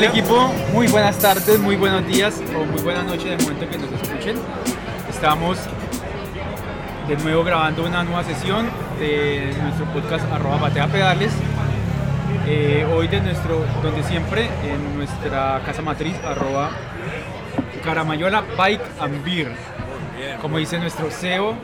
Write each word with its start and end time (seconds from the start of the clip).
¿Qué 0.00 0.06
equipo? 0.06 0.52
Muy 0.72 0.88
buenas 0.88 1.18
tardes, 1.18 1.58
muy 1.60 1.76
buenos 1.76 2.04
días 2.06 2.42
o 2.56 2.64
muy 2.64 2.80
buenas 2.82 3.04
noches 3.04 3.26
el 3.26 3.40
momento 3.42 3.68
que 3.68 3.78
nos 3.78 3.92
escuchen. 3.92 4.36
Estamos 5.08 5.58
de 7.06 7.16
nuevo 7.18 7.44
grabando 7.44 7.84
una 7.84 8.02
nueva 8.02 8.24
sesión 8.24 8.68
de 8.98 9.54
nuestro 9.62 9.84
podcast 9.92 10.24
arroba 10.32 10.56
batea 10.56 10.88
pedales. 10.88 11.32
Eh, 12.46 12.86
hoy 12.92 13.06
de 13.08 13.20
nuestro, 13.20 13.64
donde 13.82 14.02
siempre, 14.02 14.48
en 14.64 14.96
nuestra 14.96 15.60
casa 15.64 15.82
matriz 15.82 16.16
arroba 16.24 16.70
Caramayola 17.90 18.44
Bike 18.56 18.86
and 19.00 19.24
Beer, 19.24 19.50
como 20.40 20.58
dice 20.58 20.78
nuestro 20.78 21.10
CEO. 21.10 21.56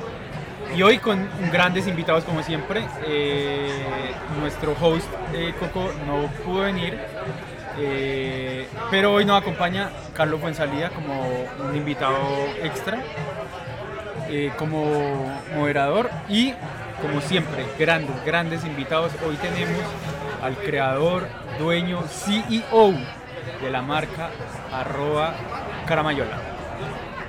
Y 0.74 0.82
hoy 0.82 0.98
con 0.98 1.24
grandes 1.52 1.86
invitados 1.86 2.24
como 2.24 2.42
siempre. 2.42 2.84
Eh, 3.06 3.70
nuestro 4.40 4.72
host 4.72 5.06
eh, 5.32 5.54
Coco 5.60 5.88
no 6.04 6.26
pudo 6.44 6.62
venir, 6.62 6.98
eh, 7.78 8.66
pero 8.90 9.12
hoy 9.12 9.24
nos 9.24 9.40
acompaña 9.40 9.90
Carlos 10.14 10.40
Fuensalida 10.40 10.90
como 10.90 11.28
un 11.68 11.76
invitado 11.76 12.18
extra, 12.60 12.98
eh, 14.28 14.50
como 14.58 15.32
moderador 15.54 16.10
y 16.28 16.54
como 17.00 17.20
siempre, 17.20 17.64
grandes, 17.78 18.24
grandes 18.24 18.64
invitados. 18.64 19.12
Hoy 19.24 19.36
tenemos 19.36 19.80
al 20.42 20.56
creador, 20.56 21.28
dueño, 21.60 22.02
CEO 22.08 22.94
de 23.62 23.70
la 23.70 23.80
marca 23.80 24.30
arroba 24.72 25.34
Caramayola. 25.86 26.36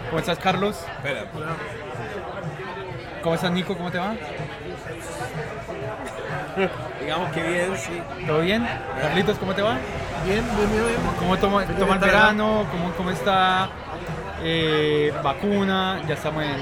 ¿Cómo 0.10 0.20
estás 0.20 0.40
Carlos? 0.40 0.84
Espera. 0.98 1.26
¿Cómo 3.22 3.36
estás 3.36 3.52
Nico? 3.52 3.78
¿Cómo 3.78 3.92
te 3.92 4.00
va? 4.00 4.16
Digamos 7.00 7.32
que 7.32 7.44
bien, 7.44 7.78
sí. 7.78 8.02
¿Todo 8.26 8.40
bien? 8.40 8.68
Carlitos, 9.00 9.38
¿cómo 9.38 9.54
te 9.54 9.62
va? 9.62 9.78
Bien, 10.26 10.44
bien, 10.56 10.72
bien. 10.72 10.86
bien. 10.86 10.98
¿Cómo 11.20 11.38
toma, 11.38 11.64
el 11.64 12.00
verano? 12.00 12.66
¿Cómo, 12.72 12.92
cómo 12.94 13.12
está 13.12 13.70
eh, 14.42 15.14
vacuna? 15.24 16.02
Ya 16.08 16.16
estamos 16.16 16.44
en... 16.44 16.58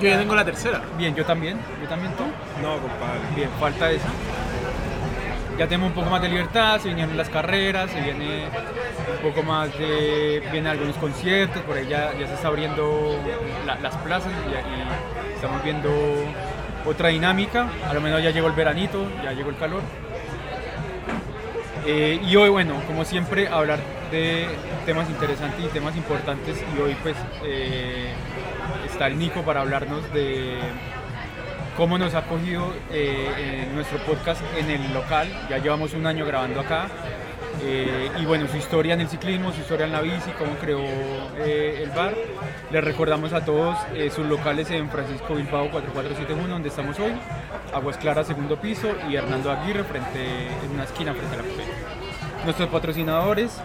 Yo 0.00 0.08
ya 0.08 0.18
tengo 0.18 0.34
la 0.34 0.44
tercera. 0.44 0.80
Bien, 0.96 1.14
yo 1.14 1.24
también. 1.24 1.58
¿Yo 1.82 1.88
también 1.88 2.12
tú? 2.14 2.24
No, 2.62 2.78
compadre. 2.78 3.20
Bien, 3.34 3.50
falta 3.58 3.90
esa. 3.90 4.08
Ya 5.58 5.66
tenemos 5.66 5.88
un 5.88 5.94
poco 5.94 6.08
más 6.10 6.22
de 6.22 6.28
libertad, 6.28 6.80
se 6.80 6.88
vienen 6.94 7.16
las 7.16 7.28
carreras, 7.28 7.90
se 7.90 8.00
viene 8.00 8.44
un 9.22 9.30
poco 9.30 9.42
más 9.42 9.76
de... 9.78 10.42
Vienen 10.50 10.68
algunos 10.68 10.96
conciertos, 10.96 11.60
por 11.62 11.76
ahí 11.76 11.86
ya, 11.86 12.12
ya 12.18 12.26
se 12.26 12.34
está 12.34 12.48
abriendo 12.48 13.18
la- 13.66 13.74
las 13.76 13.94
plazas 13.98 14.32
y, 14.48 14.50
y 14.52 15.34
estamos 15.34 15.62
viendo 15.62 15.90
otra 16.86 17.08
dinámica. 17.10 17.68
A 17.88 17.92
lo 17.92 18.00
menos 18.00 18.22
ya 18.22 18.30
llegó 18.30 18.46
el 18.48 18.54
veranito, 18.54 19.06
ya 19.22 19.32
llegó 19.32 19.50
el 19.50 19.56
calor. 19.56 19.82
Eh, 21.86 22.20
y 22.26 22.36
hoy, 22.36 22.48
bueno, 22.48 22.74
como 22.86 23.04
siempre, 23.04 23.48
hablar 23.48 23.80
de 24.10 24.46
temas 24.86 25.10
interesantes 25.10 25.62
y 25.62 25.68
temas 25.68 25.94
importantes. 25.96 26.62
Y 26.76 26.80
hoy, 26.80 26.96
pues, 27.02 27.16
eh, 27.44 28.12
está 28.90 29.08
el 29.08 29.18
Nico 29.18 29.42
para 29.42 29.60
hablarnos 29.60 30.10
de 30.14 30.54
cómo 31.80 31.96
nos 31.96 32.14
ha 32.14 32.26
cogido 32.26 32.74
eh, 32.92 33.66
nuestro 33.74 33.96
podcast 34.04 34.42
en 34.58 34.70
el 34.70 34.92
local. 34.92 35.26
Ya 35.48 35.56
llevamos 35.56 35.94
un 35.94 36.06
año 36.06 36.26
grabando 36.26 36.60
acá. 36.60 36.88
Eh, 37.62 38.10
y 38.20 38.26
bueno, 38.26 38.46
su 38.48 38.58
historia 38.58 38.92
en 38.92 39.00
el 39.00 39.08
ciclismo, 39.08 39.50
su 39.50 39.62
historia 39.62 39.86
en 39.86 39.92
la 39.92 40.02
bici, 40.02 40.30
cómo 40.38 40.56
creó 40.56 40.82
eh, 41.38 41.80
el 41.82 41.88
bar. 41.88 42.14
Les 42.70 42.84
recordamos 42.84 43.32
a 43.32 43.46
todos 43.46 43.78
sus 44.14 44.26
locales 44.26 44.70
en 44.70 44.90
Francisco 44.90 45.34
Bilbao 45.34 45.70
4471, 45.70 46.52
donde 46.52 46.68
estamos 46.68 46.98
hoy, 46.98 47.12
Aguas 47.72 47.96
Claras, 47.96 48.26
segundo 48.26 48.60
piso, 48.60 48.88
y 49.08 49.16
Hernando 49.16 49.50
Aguirre, 49.50 49.82
frente, 49.84 50.48
en 50.62 50.72
una 50.74 50.84
esquina 50.84 51.14
frente 51.14 51.34
a 51.34 51.38
la 51.38 51.44
café. 51.44 51.64
Nuestros 52.44 52.68
patrocinadores, 52.68 53.58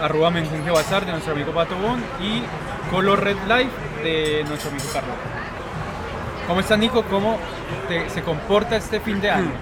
arroba 0.00 0.32
Menjunje 0.32 0.72
Bazar 0.72 1.06
de 1.06 1.12
nuestro 1.12 1.32
amigo 1.32 1.52
Pato 1.52 1.76
Bon 1.76 2.00
y 2.20 2.42
Color 2.90 3.22
Red 3.22 3.36
Life 3.46 4.02
de 4.02 4.44
nuestro 4.48 4.70
amigo 4.70 4.86
Carlos. 4.92 5.29
¿Cómo 6.50 6.58
está 6.62 6.76
Nico? 6.76 7.04
¿Cómo 7.04 7.38
te- 7.86 8.10
se 8.10 8.22
comporta 8.22 8.76
este 8.76 8.98
fin 8.98 9.20
de 9.20 9.30
año, 9.30 9.52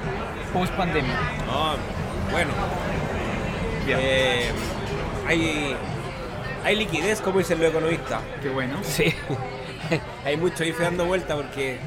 post 0.54 0.72
pandemia? 0.72 1.12
No, 1.46 1.74
bueno. 2.30 2.50
Eh, 3.86 4.50
hay, 5.26 5.76
hay 6.64 6.76
liquidez, 6.76 7.20
como 7.20 7.40
dicen 7.40 7.58
los 7.60 7.68
economistas. 7.68 8.22
Qué 8.40 8.48
bueno. 8.48 8.78
Sí. 8.82 9.14
hay 10.24 10.38
mucho 10.38 10.64
IFE 10.64 10.82
dando 10.82 11.04
vuelta 11.04 11.36
porque 11.36 11.78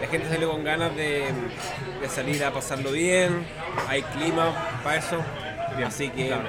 la 0.00 0.06
gente 0.08 0.26
salió 0.30 0.50
con 0.50 0.64
ganas 0.64 0.96
de, 0.96 1.26
de 2.00 2.08
salir 2.08 2.42
a 2.42 2.50
pasarlo 2.50 2.92
bien. 2.92 3.44
Hay 3.90 4.00
clima 4.04 4.54
para 4.82 4.96
eso. 4.96 5.18
Bien, 5.76 5.86
Así 5.88 6.08
que 6.08 6.28
claro. 6.28 6.44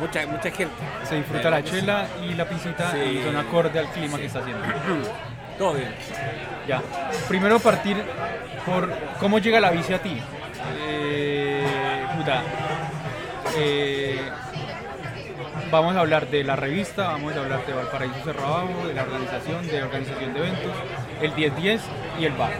mucha, 0.00 0.26
mucha 0.26 0.50
gente. 0.50 0.74
Se 1.08 1.14
disfruta 1.14 1.50
la 1.50 1.62
chela 1.62 2.08
y 2.28 2.34
la 2.34 2.48
pisita 2.48 2.90
Sí. 2.90 2.98
y 2.98 3.22
son 3.22 3.36
acorde 3.36 3.78
al 3.78 3.86
clima 3.92 4.18
que 4.18 4.26
está 4.26 4.40
haciendo. 4.40 4.64
Todo 5.58 5.74
bien. 5.74 5.94
Ya. 6.66 6.82
Primero 7.28 7.58
partir 7.58 7.96
por 8.64 8.92
cómo 9.20 9.38
llega 9.38 9.60
la 9.60 9.70
bici 9.70 9.92
a 9.92 10.02
ti. 10.02 10.20
Eh, 10.88 11.64
puta, 12.16 12.42
eh, 13.56 14.20
vamos 15.70 15.96
a 15.96 16.00
hablar 16.00 16.28
de 16.28 16.44
la 16.44 16.56
revista, 16.56 17.08
vamos 17.08 17.34
a 17.34 17.40
hablar 17.40 17.64
de 17.64 17.72
Valparaíso 17.72 18.16
Cerrado, 18.24 18.86
de 18.86 18.94
la 18.94 19.02
organización, 19.02 19.66
de 19.66 19.82
organización 19.82 20.34
de 20.34 20.40
eventos, 20.40 20.72
el 21.22 21.32
1010 21.32 21.82
y 22.20 22.24
el 22.26 22.32
bar. 22.32 22.52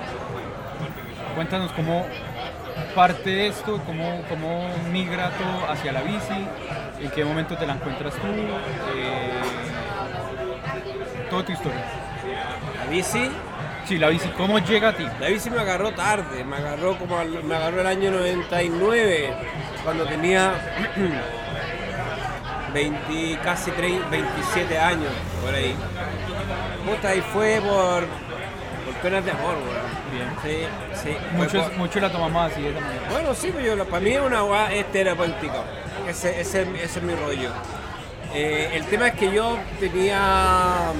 Cuéntanos 1.34 1.72
cómo 1.72 2.06
parte 2.94 3.46
esto, 3.48 3.80
cómo, 3.84 4.22
cómo 4.28 4.70
migra 4.90 5.30
todo 5.30 5.70
hacia 5.70 5.92
la 5.92 6.00
bici, 6.00 6.46
en 7.00 7.10
qué 7.10 7.24
momento 7.24 7.56
te 7.56 7.66
la 7.66 7.74
encuentras 7.74 8.14
tú, 8.14 8.26
eh, 8.26 9.32
toda 11.28 11.44
tu 11.44 11.52
historia. 11.52 11.84
La 12.86 12.90
bici, 12.92 13.30
Sí, 13.86 13.98
la 13.98 14.08
bici, 14.08 14.28
¿cómo 14.36 14.58
llega 14.58 14.88
a 14.88 14.92
ti? 14.96 15.06
la 15.20 15.28
bici 15.28 15.48
me 15.50 15.60
agarró 15.60 15.92
tarde, 15.92 16.42
me 16.44 16.56
agarró 16.56 16.96
como 16.98 17.18
al- 17.18 17.44
me 17.44 17.54
agarró 17.54 17.80
el 17.82 17.86
año 17.86 18.10
99, 18.10 19.32
cuando 19.84 20.04
tenía 20.06 20.54
20, 22.74 23.38
casi 23.42 23.70
30, 23.70 24.08
27 24.08 24.78
años, 24.78 25.12
por 25.44 25.54
ahí. 25.54 25.74
Puta, 26.84 27.14
y 27.14 27.20
fue 27.32 27.60
por, 27.60 28.04
por 28.84 28.94
penas 29.02 29.24
de 29.24 29.30
amor, 29.30 29.54
weón. 29.54 29.96
Bien. 30.12 30.28
Sí, 30.94 31.16
por- 31.36 31.72
muchos 31.78 32.02
la 32.02 32.10
tomamos 32.10 32.50
así 32.52 32.62
de 32.62 32.70
esa 32.70 32.80
manera. 32.80 33.02
Bueno, 33.10 33.34
sí, 33.34 33.52
pero 33.54 33.76
yo, 33.76 33.84
para 33.86 34.00
mí 34.00 34.10
es 34.10 34.20
una 34.20 34.42
weá 34.44 34.72
es 34.74 34.90
terapéutica. 34.92 35.62
Ese, 36.08 36.40
ese, 36.40 36.62
ese 36.82 36.98
es 36.98 37.02
mi 37.02 37.14
rollo. 37.14 37.50
Eh, 38.34 38.70
el 38.74 38.84
tema 38.86 39.08
es 39.08 39.14
que 39.14 39.32
yo 39.32 39.56
tenía. 39.80 40.92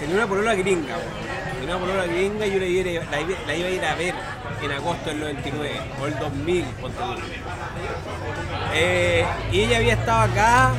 Tenía 0.00 0.16
una 0.16 0.26
polola 0.26 0.54
gringa. 0.54 0.96
Tenía 1.60 1.76
una 1.76 1.86
polola 1.86 2.06
gringa 2.06 2.46
y 2.46 2.52
yo 2.52 2.58
la 2.58 2.66
iba, 2.66 3.02
a 3.12 3.20
ir- 3.20 3.84
a 3.84 3.94
ver 3.94 4.14
en 4.62 4.72
agosto 4.72 5.10
del 5.10 5.20
99 5.20 5.80
o 6.02 6.06
el 6.06 6.18
2000, 6.18 6.64
ponte 6.80 6.98
tú. 6.98 7.14
Eh, 8.74 9.24
y 9.52 9.60
ella 9.60 9.76
había 9.78 9.94
estado 9.94 10.20
acá 10.32 10.70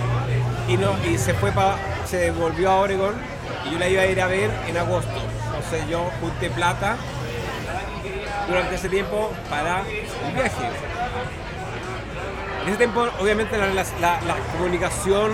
y, 0.67 0.77
no, 0.77 0.95
y 1.07 1.17
se 1.17 1.33
fue 1.33 1.51
pa, 1.51 1.75
se 2.05 2.31
volvió 2.31 2.71
a 2.71 2.77
Oregon 2.79 3.13
y 3.67 3.73
yo 3.73 3.79
la 3.79 3.87
iba 3.89 4.01
a 4.03 4.05
ir 4.07 4.21
a 4.21 4.27
ver 4.27 4.49
en 4.67 4.77
agosto. 4.77 5.11
Entonces 5.55 5.87
yo 5.89 6.09
junté 6.19 6.49
plata 6.49 6.95
durante 8.47 8.75
ese 8.75 8.89
tiempo 8.89 9.31
para 9.49 9.81
el 9.81 10.33
viaje. 10.33 10.65
En 12.63 12.69
ese 12.69 12.77
tiempo, 12.77 13.07
obviamente, 13.19 13.57
la 13.57 14.35
comunicación 14.53 15.31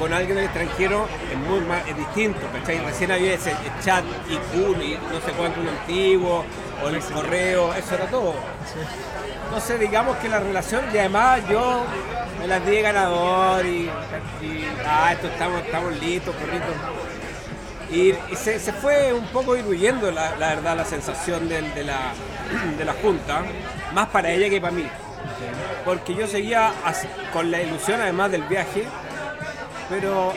con 0.00 0.12
alguien 0.12 0.34
del 0.36 0.46
extranjero 0.46 1.06
es 1.30 1.38
muy 1.38 1.60
más, 1.60 1.86
es 1.86 1.96
distinto, 1.96 2.40
¿cachai? 2.52 2.78
Recién 2.84 3.12
había 3.12 3.34
ese 3.34 3.52
chat 3.84 4.02
IQ 4.28 4.82
y 4.82 4.94
no 4.94 5.20
sé 5.24 5.30
cuánto 5.36 5.60
un 5.60 5.68
antiguo, 5.68 6.44
o 6.82 6.88
el 6.88 6.98
correo, 7.00 7.72
eso 7.74 7.94
era 7.94 8.06
todo. 8.06 8.34
Entonces, 9.44 9.78
digamos 9.78 10.16
que 10.16 10.28
la 10.28 10.40
relación, 10.40 10.84
y 10.92 10.98
además 10.98 11.40
yo 11.48 11.84
me 12.40 12.46
las 12.46 12.64
di 12.64 12.72
de 12.72 12.82
ganador 12.82 13.66
y, 13.66 13.90
y, 14.40 14.64
ah, 14.86 15.12
esto 15.12 15.26
estamos, 15.28 15.60
estamos 15.62 15.92
listos, 16.00 16.34
corritos. 16.34 16.74
Y, 17.92 18.10
y 18.32 18.36
se, 18.36 18.58
se 18.58 18.72
fue 18.72 19.12
un 19.12 19.26
poco 19.26 19.54
diluyendo, 19.54 20.10
la, 20.12 20.36
la 20.36 20.54
verdad, 20.54 20.76
la 20.76 20.84
sensación 20.84 21.48
del- 21.48 21.74
de, 21.74 21.84
la, 21.84 22.12
de 22.78 22.84
la 22.84 22.94
Junta, 22.94 23.42
más 23.92 24.08
para 24.08 24.30
ella 24.30 24.48
que 24.48 24.60
para 24.60 24.72
mí. 24.72 24.86
Porque 25.84 26.14
yo 26.14 26.26
seguía 26.26 26.72
con 27.32 27.50
la 27.50 27.60
ilusión, 27.60 28.00
además 28.00 28.30
del 28.30 28.42
viaje, 28.44 28.84
pero 29.90 30.32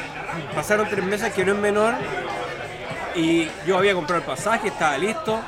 pasaron 0.53 0.89
tres 0.89 1.05
meses 1.05 1.31
que 1.31 1.45
no 1.45 1.53
es 1.53 1.59
menor, 1.59 1.93
y 3.15 3.47
yo 3.65 3.77
había 3.77 3.93
comprado 3.93 4.21
el 4.21 4.27
pasaje, 4.27 4.67
estaba 4.67 4.97
listo 4.97 5.39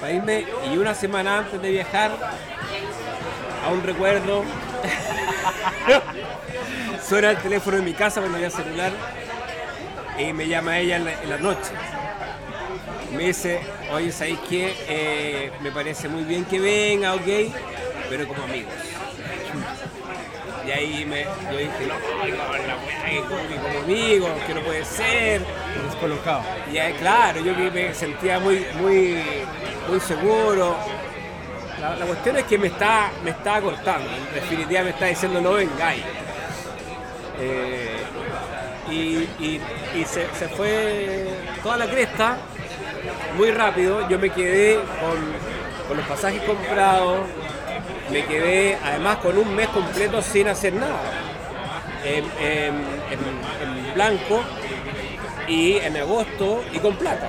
para 0.00 0.12
irme, 0.12 0.46
y 0.72 0.78
una 0.78 0.94
semana 0.94 1.38
antes 1.38 1.62
de 1.62 1.70
viajar, 1.70 2.10
a 3.64 3.68
un 3.70 3.82
recuerdo, 3.82 4.42
Suena 7.06 7.32
el 7.32 7.38
teléfono 7.38 7.76
en 7.76 7.84
mi 7.84 7.92
casa 7.92 8.20
cuando 8.20 8.36
había 8.36 8.50
celular 8.50 8.92
y 10.18 10.32
me 10.32 10.46
llama 10.46 10.78
ella 10.78 10.96
en 10.96 11.04
la, 11.06 11.22
en 11.22 11.30
la 11.30 11.38
noche. 11.38 11.72
Me 13.12 13.24
dice, 13.24 13.60
oye, 13.92 14.12
¿sabéis 14.12 14.38
qué? 14.48 14.76
Eh, 14.88 15.50
me 15.60 15.72
parece 15.72 16.08
muy 16.08 16.22
bien 16.22 16.44
que 16.44 16.60
venga, 16.60 17.14
ok, 17.14 17.52
pero 18.08 18.28
como 18.28 18.44
amigos. 18.44 18.72
Y 20.70 20.72
ahí 20.72 21.04
me, 21.04 21.24
yo 21.24 21.58
dije, 21.58 21.86
no, 21.88 21.94
no, 21.94 22.26
la 22.26 22.76
weá, 22.76 23.10
que 23.10 23.20
como, 23.22 23.62
como 23.62 23.78
amigos, 23.80 24.30
que 24.46 24.54
no 24.54 24.60
puede 24.60 24.84
ser. 24.84 25.42
Descolocado. 25.90 26.42
Y 26.72 26.78
ahí, 26.78 26.92
claro, 26.92 27.40
yo 27.40 27.56
que 27.56 27.70
me 27.72 27.92
sentía 27.92 28.38
muy, 28.38 28.64
muy, 28.80 29.20
muy 29.88 29.98
seguro. 29.98 30.76
La, 31.80 31.96
la 31.96 32.06
cuestión 32.06 32.36
es 32.36 32.44
que 32.44 32.56
me 32.56 32.68
está, 32.68 33.10
me 33.24 33.30
está 33.30 33.60
cortando. 33.60 34.08
En 34.14 34.32
definitiva 34.32 34.82
me 34.84 34.90
está 34.90 35.06
diciendo 35.06 35.40
no 35.40 35.54
vengáis. 35.54 36.04
Eh, 37.40 37.96
y 38.90 38.94
y- 39.44 39.60
y 39.96 40.04
se, 40.04 40.26
se 40.38 40.48
fue 40.50 41.26
toda 41.64 41.78
la 41.78 41.86
cresta 41.86 42.36
muy 43.36 43.50
rápido. 43.50 44.08
Yo 44.08 44.20
me 44.20 44.30
quedé 44.30 44.76
con, 44.76 45.88
con 45.88 45.96
los 45.96 46.06
pasajes 46.06 46.42
comprados. 46.42 47.20
Me 48.10 48.24
quedé 48.26 48.76
además 48.82 49.18
con 49.18 49.38
un 49.38 49.54
mes 49.54 49.68
completo 49.68 50.20
sin 50.22 50.48
hacer 50.48 50.72
nada. 50.74 51.00
En, 52.04 52.24
blanco 53.94 54.42
y 55.46 55.76
en 55.76 55.96
agosto 55.96 56.64
y 56.72 56.78
con 56.78 56.94
plata. 56.96 57.28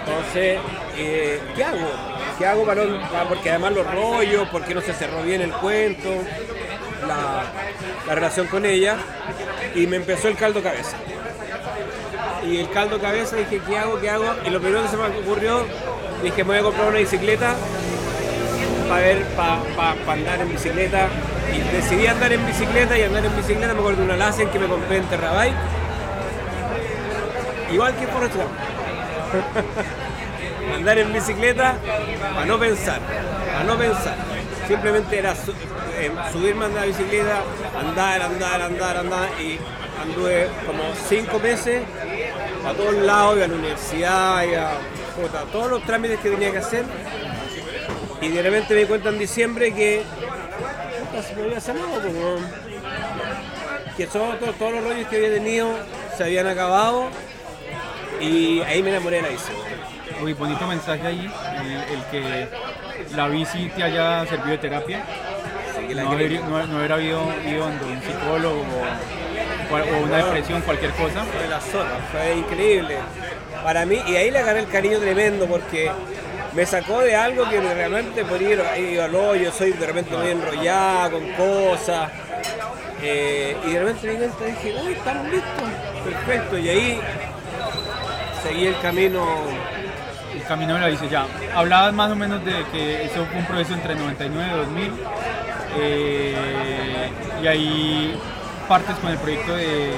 Entonces, 0.00 0.58
eh, 0.96 1.40
¿qué 1.56 1.64
hago? 1.64 1.90
¿Qué 2.38 2.46
hago 2.46 2.64
para 2.64 2.84
no- 2.84 3.00
porque 3.28 3.50
además 3.50 3.72
los 3.72 3.86
rollos, 3.92 4.48
porque 4.50 4.74
no 4.74 4.80
se 4.80 4.92
cerró 4.92 5.22
bien 5.22 5.40
el 5.40 5.52
cuento, 5.52 6.10
la, 7.06 7.44
la 8.06 8.14
relación 8.14 8.46
con 8.48 8.64
ella, 8.66 8.96
y 9.74 9.86
me 9.86 9.96
empezó 9.96 10.28
el 10.28 10.36
caldo 10.36 10.62
cabeza. 10.62 10.96
Y 12.46 12.58
el 12.58 12.70
caldo 12.70 13.00
cabeza 13.00 13.36
dije, 13.36 13.60
¿qué 13.66 13.78
hago? 13.78 14.00
¿Qué 14.00 14.10
hago? 14.10 14.26
Y 14.46 14.50
lo 14.50 14.60
primero 14.60 14.82
que 14.82 14.88
se 14.88 14.96
me 14.96 15.06
ocurrió, 15.06 15.64
dije, 16.22 16.44
me 16.44 16.50
voy 16.50 16.58
a 16.58 16.62
comprar 16.62 16.88
una 16.88 16.98
bicicleta 16.98 17.54
para 18.88 19.00
ver, 19.02 19.22
para 19.36 20.12
andar 20.12 20.40
en 20.40 20.48
bicicleta. 20.50 21.08
Y 21.54 21.76
decidí 21.76 22.06
andar 22.06 22.32
en 22.32 22.46
bicicleta 22.46 22.98
y 22.98 23.02
andar 23.02 23.24
en 23.24 23.36
bicicleta 23.36 23.72
me 23.74 23.80
acuerdo 23.80 23.98
de 24.00 24.04
una 24.04 24.16
Lazen 24.16 24.48
que 24.50 24.58
me 24.58 24.66
compré 24.66 24.98
en 24.98 25.04
Terrabike. 25.04 25.54
Igual 27.72 27.94
que 27.96 28.06
Forrest 28.06 28.34
Gump. 28.34 28.48
andar 30.76 30.98
en 30.98 31.12
bicicleta 31.12 31.74
para 32.34 32.46
no 32.46 32.58
pensar, 32.58 33.00
para 33.52 33.64
no 33.64 33.76
pensar. 33.76 34.16
Simplemente 34.66 35.18
era 35.18 35.34
su- 35.34 35.52
eh, 35.52 36.10
subirme 36.32 36.64
a 36.64 36.68
andar 36.68 36.84
en 36.84 36.90
bicicleta, 36.90 37.40
andar, 37.78 38.22
andar, 38.22 38.62
andar, 38.62 38.96
andar 38.98 39.28
y 39.40 39.58
anduve 40.02 40.48
como 40.66 40.82
cinco 41.08 41.38
meses 41.38 41.82
a 42.66 42.72
todos 42.72 42.94
lados, 42.94 43.38
y 43.38 43.42
a 43.42 43.48
la 43.48 43.54
universidad, 43.54 44.44
y 44.44 44.54
a 44.54 44.70
puta, 45.16 45.42
todos 45.52 45.70
los 45.70 45.82
trámites 45.84 46.18
que 46.20 46.30
tenía 46.30 46.50
que 46.52 46.58
hacer. 46.58 46.84
Y 48.20 48.28
de 48.28 48.42
repente 48.42 48.74
me 48.74 48.80
di 48.80 48.86
cuenta 48.86 49.08
en 49.10 49.18
diciembre 49.18 49.72
que 49.72 50.02
se 51.26 51.34
me 51.36 51.42
había 51.44 51.60
sanado, 51.60 52.00
pues, 52.00 52.12
que 53.96 54.06
todo- 54.06 54.34
todo- 54.34 54.52
todos 54.52 54.72
los 54.72 54.84
rollos 54.84 55.08
que 55.08 55.16
había 55.16 55.30
tenido 55.34 55.68
se 56.16 56.24
habían 56.24 56.46
acabado 56.46 57.08
y 58.20 58.60
ahí 58.62 58.82
me 58.82 58.90
enamoré 58.90 59.16
de 59.16 59.22
la 59.22 59.28
bici. 59.28 59.52
Uy, 60.22 60.32
bonito 60.32 60.66
mensaje 60.66 61.06
ahí, 61.06 61.30
el, 61.62 61.94
el 61.96 62.04
que 62.10 62.48
la 63.14 63.28
bici 63.28 63.68
te 63.76 63.82
haya 63.84 64.26
servido 64.26 64.48
de 64.50 64.58
terapia. 64.58 65.04
No, 65.94 66.10
haber, 66.10 66.40
no, 66.42 66.66
no 66.66 66.78
haber 66.78 66.92
habido 66.92 67.22
ido 67.46 67.64
donde 67.64 67.84
un 67.86 68.02
psicólogo 68.02 68.64
o, 69.70 70.04
una 70.04 70.16
depresión, 70.18 70.60
cualquier 70.62 70.90
cosa. 70.92 71.24
Fue 71.24 71.48
la 71.48 71.60
zona, 71.60 71.90
fue 72.12 72.34
increíble. 72.36 72.96
Para 73.62 73.86
mí, 73.86 74.00
y 74.06 74.16
ahí 74.16 74.30
le 74.30 74.38
agarré 74.40 74.60
el 74.60 74.68
cariño 74.68 74.98
tremendo 74.98 75.46
porque 75.46 75.90
me 76.54 76.66
sacó 76.66 77.00
de 77.00 77.14
algo 77.14 77.48
que 77.48 77.60
realmente 77.60 78.24
por 78.24 78.40
ir 78.40 78.62
ir 78.78 79.00
al 79.00 79.14
hoyo, 79.14 79.52
soy 79.52 79.72
de 79.72 79.86
repente 79.86 80.16
muy 80.16 80.28
enrollada 80.28 81.10
con 81.10 81.26
cosas. 81.32 82.10
eh, 83.02 83.56
y 83.66 83.70
de 83.70 83.80
repente 83.80 84.46
dije, 84.46 84.74
uy, 84.84 84.92
estamos 84.92 85.24
listos, 85.30 85.68
perfecto. 86.04 86.58
Y 86.58 86.68
ahí 86.68 87.00
seguí 88.42 88.66
el 88.66 88.78
camino. 88.80 89.24
El 90.34 90.44
camino 90.44 90.74
de 90.74 90.80
la 90.80 90.86
bici, 90.88 91.08
ya. 91.08 91.26
Hablabas 91.54 91.92
más 91.94 92.10
o 92.12 92.16
menos 92.16 92.44
de 92.44 92.64
que 92.72 93.04
eso 93.04 93.26
fue 93.26 93.38
un 93.38 93.46
proceso 93.46 93.74
entre 93.74 93.94
99 93.94 94.50
y 94.52 94.56
2000. 94.56 94.92
eh, 95.80 96.34
y 97.42 97.46
ahí 97.46 98.18
partes 98.68 98.96
con 98.96 99.10
el 99.10 99.18
proyecto 99.18 99.54
de 99.56 99.92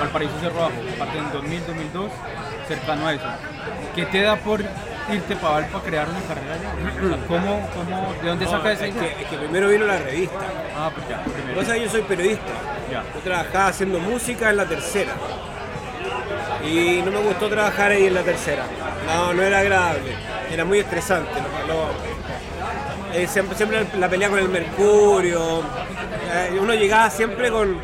Valparaíso 0.00 0.32
Cerro 0.40 0.60
Bajo, 0.60 0.72
parte 0.98 1.18
en 1.18 1.32
2000, 1.32 1.66
2002, 1.66 2.10
cercano 2.68 3.06
a 3.06 3.14
eso. 3.14 3.24
¿Qué 3.94 4.06
te 4.06 4.22
da 4.22 4.36
por 4.36 4.62
irte 5.12 5.36
para 5.36 5.58
a 5.66 5.80
crear 5.82 6.08
una 6.08 6.20
carrera 6.20 6.54
allá? 6.54 6.72
O 7.04 7.08
sea, 7.08 7.26
¿cómo, 7.28 7.68
cómo, 7.74 8.14
¿De 8.22 8.28
dónde 8.28 8.46
sacas 8.46 8.72
esa 8.74 8.86
es, 8.86 8.94
que, 8.94 9.22
es 9.22 9.28
que 9.28 9.36
primero 9.36 9.68
vino 9.68 9.86
la 9.86 9.98
revista. 9.98 10.38
Ah, 10.76 10.90
pues 10.94 11.08
ya, 11.08 11.22
primero. 11.22 11.60
es 11.60 11.68
que 11.68 11.80
yo 11.84 11.90
soy 11.90 12.02
periodista. 12.02 12.44
Ya. 12.90 13.02
Yo 13.14 13.20
trabajaba 13.20 13.68
haciendo 13.68 13.98
música 14.00 14.50
en 14.50 14.56
la 14.56 14.64
tercera. 14.66 15.12
Y 16.64 17.02
no 17.04 17.10
me 17.12 17.18
gustó 17.20 17.48
trabajar 17.48 17.92
ahí 17.92 18.06
en 18.06 18.14
la 18.14 18.22
tercera. 18.22 18.64
No, 19.06 19.32
no 19.34 19.42
era 19.42 19.60
agradable. 19.60 20.12
Era 20.50 20.64
muy 20.64 20.80
estresante. 20.80 21.30
lo- 21.68 21.74
lo- 21.74 22.16
eh, 23.14 23.26
siempre, 23.28 23.56
siempre 23.56 23.86
la 23.98 24.08
pelea 24.08 24.28
con 24.28 24.38
el 24.38 24.48
mercurio. 24.48 25.60
Eh, 26.32 26.58
uno 26.60 26.74
llegaba 26.74 27.08
siempre 27.08 27.50
con, 27.50 27.78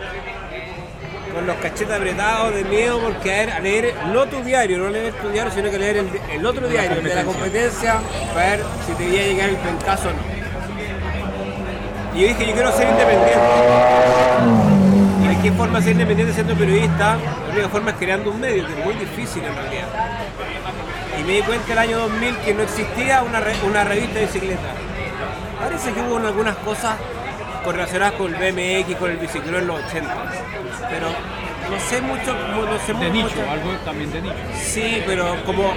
con 1.32 1.46
los 1.46 1.56
cachetes 1.56 1.94
apretados 1.96 2.54
de 2.54 2.64
miedo 2.64 2.98
porque 3.00 3.32
a, 3.34 3.38
ver- 3.38 3.50
a 3.52 3.60
leer 3.60 3.94
no 4.12 4.26
tu 4.26 4.42
diario, 4.42 4.78
no 4.78 4.88
leer 4.90 5.12
tu 5.14 5.28
diario, 5.30 5.52
sino 5.52 5.70
que 5.70 5.78
leer 5.78 5.96
el, 5.98 6.08
el 6.32 6.46
otro 6.46 6.68
diario, 6.68 6.98
el 6.98 7.04
de 7.04 7.14
la 7.14 7.24
competencia, 7.24 8.00
para 8.34 8.46
ver 8.50 8.62
si 8.86 8.92
te 8.94 9.04
iba 9.04 9.20
a 9.22 9.26
llegar 9.26 9.48
el 9.48 9.56
pencazo 9.56 10.08
o 10.08 10.12
no. 10.12 10.32
Y 12.14 12.20
yo 12.22 12.28
dije, 12.28 12.46
yo 12.46 12.52
quiero 12.52 12.72
ser 12.72 12.88
independiente. 12.88 13.38
¿Y 15.24 15.28
de 15.28 15.38
qué 15.42 15.52
forma 15.52 15.80
ser 15.80 15.92
independiente 15.92 16.34
siendo 16.34 16.54
periodista? 16.54 17.16
La 17.48 17.52
única 17.52 17.68
forma 17.70 17.90
es 17.92 17.96
creando 17.96 18.30
un 18.30 18.40
medio, 18.40 18.66
que 18.66 18.72
es 18.78 18.84
muy 18.84 18.94
difícil 18.94 19.42
en 19.44 19.54
realidad. 19.54 19.86
Y 21.18 21.24
me 21.24 21.32
di 21.34 21.42
cuenta 21.42 21.72
el 21.72 21.78
año 21.78 21.98
2000 22.00 22.36
que 22.38 22.54
no 22.54 22.62
existía 22.62 23.22
una, 23.22 23.40
re- 23.40 23.54
una 23.66 23.84
revista 23.84 24.18
de 24.18 24.26
bicicleta. 24.26 24.68
Parece 25.60 25.92
que 25.92 26.00
hubo 26.02 26.16
algunas 26.18 26.56
cosas 26.56 26.96
correlacionadas 27.64 28.14
con 28.14 28.34
el 28.34 28.52
BMX, 28.52 28.96
con 28.96 29.10
el 29.10 29.16
bicicleta 29.18 29.58
en 29.58 29.66
los 29.66 29.84
80. 29.84 30.14
Pero 30.90 31.06
no 31.70 31.80
sé 31.88 32.00
mucho, 32.00 32.34
no 32.34 32.78
sé 32.78 32.92
De 32.92 32.94
mu- 32.94 33.04
nicho, 33.12 33.28
mucho. 33.36 33.50
algo 33.50 33.70
también 33.84 34.12
de 34.12 34.22
nicho. 34.22 34.34
Sí, 34.54 35.02
pero 35.06 35.36
como, 35.44 35.72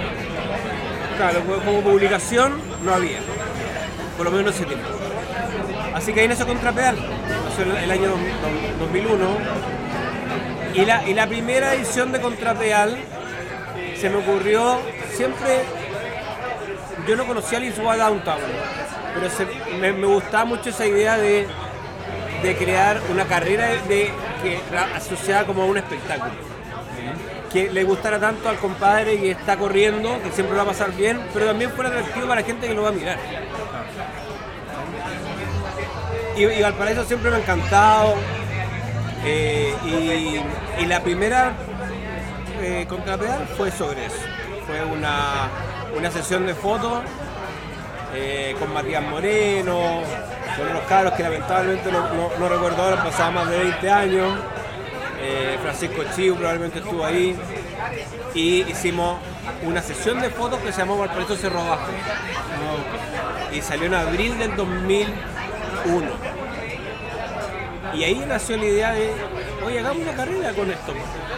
claro, 1.16 1.40
como- 1.64 1.80
publicación 1.82 2.60
no 2.84 2.94
había. 2.94 3.18
Por 4.16 4.26
lo 4.26 4.32
menos 4.32 4.54
ese 4.54 4.64
tiempo. 4.66 4.88
Así 5.94 6.12
que 6.12 6.20
ahí 6.20 6.28
nació 6.28 6.46
Contrapedal. 6.46 6.96
Nació 6.96 7.76
el, 7.76 7.90
año 7.90 8.08
dos- 8.08 8.18
dos- 8.20 8.78
2001. 8.80 9.26
Y 10.74 10.84
la, 10.84 11.08
y 11.08 11.14
la 11.14 11.26
primera 11.26 11.72
edición 11.74 12.12
de 12.12 12.20
Contrapedal 12.20 12.98
se 13.98 14.10
me 14.10 14.16
ocurrió 14.16 14.78
siempre. 15.14 15.62
Yo 17.08 17.16
no 17.16 17.24
conocía 17.26 17.60
Lisboa 17.60 17.96
Downtown, 17.96 18.40
pero 19.14 19.30
se- 19.30 19.46
me, 19.78 19.92
me 19.92 20.06
gustaba 20.06 20.44
mucho 20.44 20.70
esa 20.70 20.86
idea 20.86 21.16
de, 21.16 21.46
de 22.46 22.56
crear 22.56 23.00
una 23.10 23.24
carrera 23.24 23.66
de, 23.88 24.10
asociada 24.94 25.44
como 25.46 25.62
a 25.62 25.66
un 25.66 25.78
espectáculo 25.78 26.32
que 27.52 27.70
le 27.70 27.84
gustara 27.84 28.18
tanto 28.18 28.48
al 28.48 28.56
compadre 28.56 29.18
que 29.18 29.30
está 29.30 29.56
corriendo, 29.56 30.20
que 30.22 30.30
siempre 30.32 30.56
lo 30.56 30.64
va 30.64 30.70
a 30.70 30.72
pasar 30.72 30.92
bien, 30.92 31.20
pero 31.32 31.46
también 31.46 31.70
fuera 31.70 31.90
atractivo 31.90 32.26
para 32.26 32.40
la 32.40 32.46
gente 32.46 32.66
que 32.66 32.74
lo 32.74 32.82
va 32.82 32.90
a 32.90 32.92
mirar. 32.92 33.16
Y, 36.36 36.44
y 36.44 36.62
Valparaíso 36.62 37.04
siempre 37.04 37.30
me 37.30 37.36
ha 37.36 37.40
encantado. 37.40 38.14
eh, 39.24 39.74
y, 39.84 40.82
y 40.82 40.86
la 40.86 41.00
primera 41.00 41.52
eh, 42.60 42.86
fue 43.56 43.70
sobre 43.70 44.06
eso. 44.06 44.16
Fue 44.66 44.84
una, 44.84 45.48
una 45.96 46.10
sesión 46.10 46.46
de 46.46 46.54
fotos 46.54 47.02
eh, 48.14 48.54
con 48.58 48.72
Matías 48.72 49.02
Moreno, 49.02 50.02
con 50.56 50.68
unos 50.68 50.82
cabros 50.88 51.12
que 51.14 51.22
lamentablemente 51.22 51.90
no, 51.90 52.48
recuerdo 52.48 52.82
ahora, 52.82 53.02
pasaban 53.02 53.34
más 53.34 53.50
de 53.50 53.58
20 53.58 53.90
años. 53.90 54.38
Eh, 55.20 55.58
Francisco 55.60 56.02
Chiu 56.14 56.36
probablemente 56.36 56.78
estuvo 56.78 57.04
ahí. 57.04 57.36
Y 58.34 58.62
hicimos 58.62 59.18
una 59.64 59.82
sesión 59.82 60.20
de 60.20 60.30
fotos 60.30 60.60
que 60.60 60.72
se 60.72 60.78
llamó 60.80 60.98
Valparaíso 60.98 61.36
Cerro 61.36 61.64
Bajo. 61.64 61.90
Y 63.52 63.60
salió 63.62 63.86
en 63.86 63.94
abril 63.94 64.38
del 64.38 64.56
2001. 64.56 65.16
Y 67.94 68.04
ahí 68.04 68.24
nació 68.28 68.56
la 68.56 68.64
idea 68.64 68.92
de, 68.92 69.10
oye, 69.64 69.78
hagamos 69.78 70.02
una 70.02 70.12
carrera 70.12 70.52
con 70.52 70.70
esto. 70.70 70.92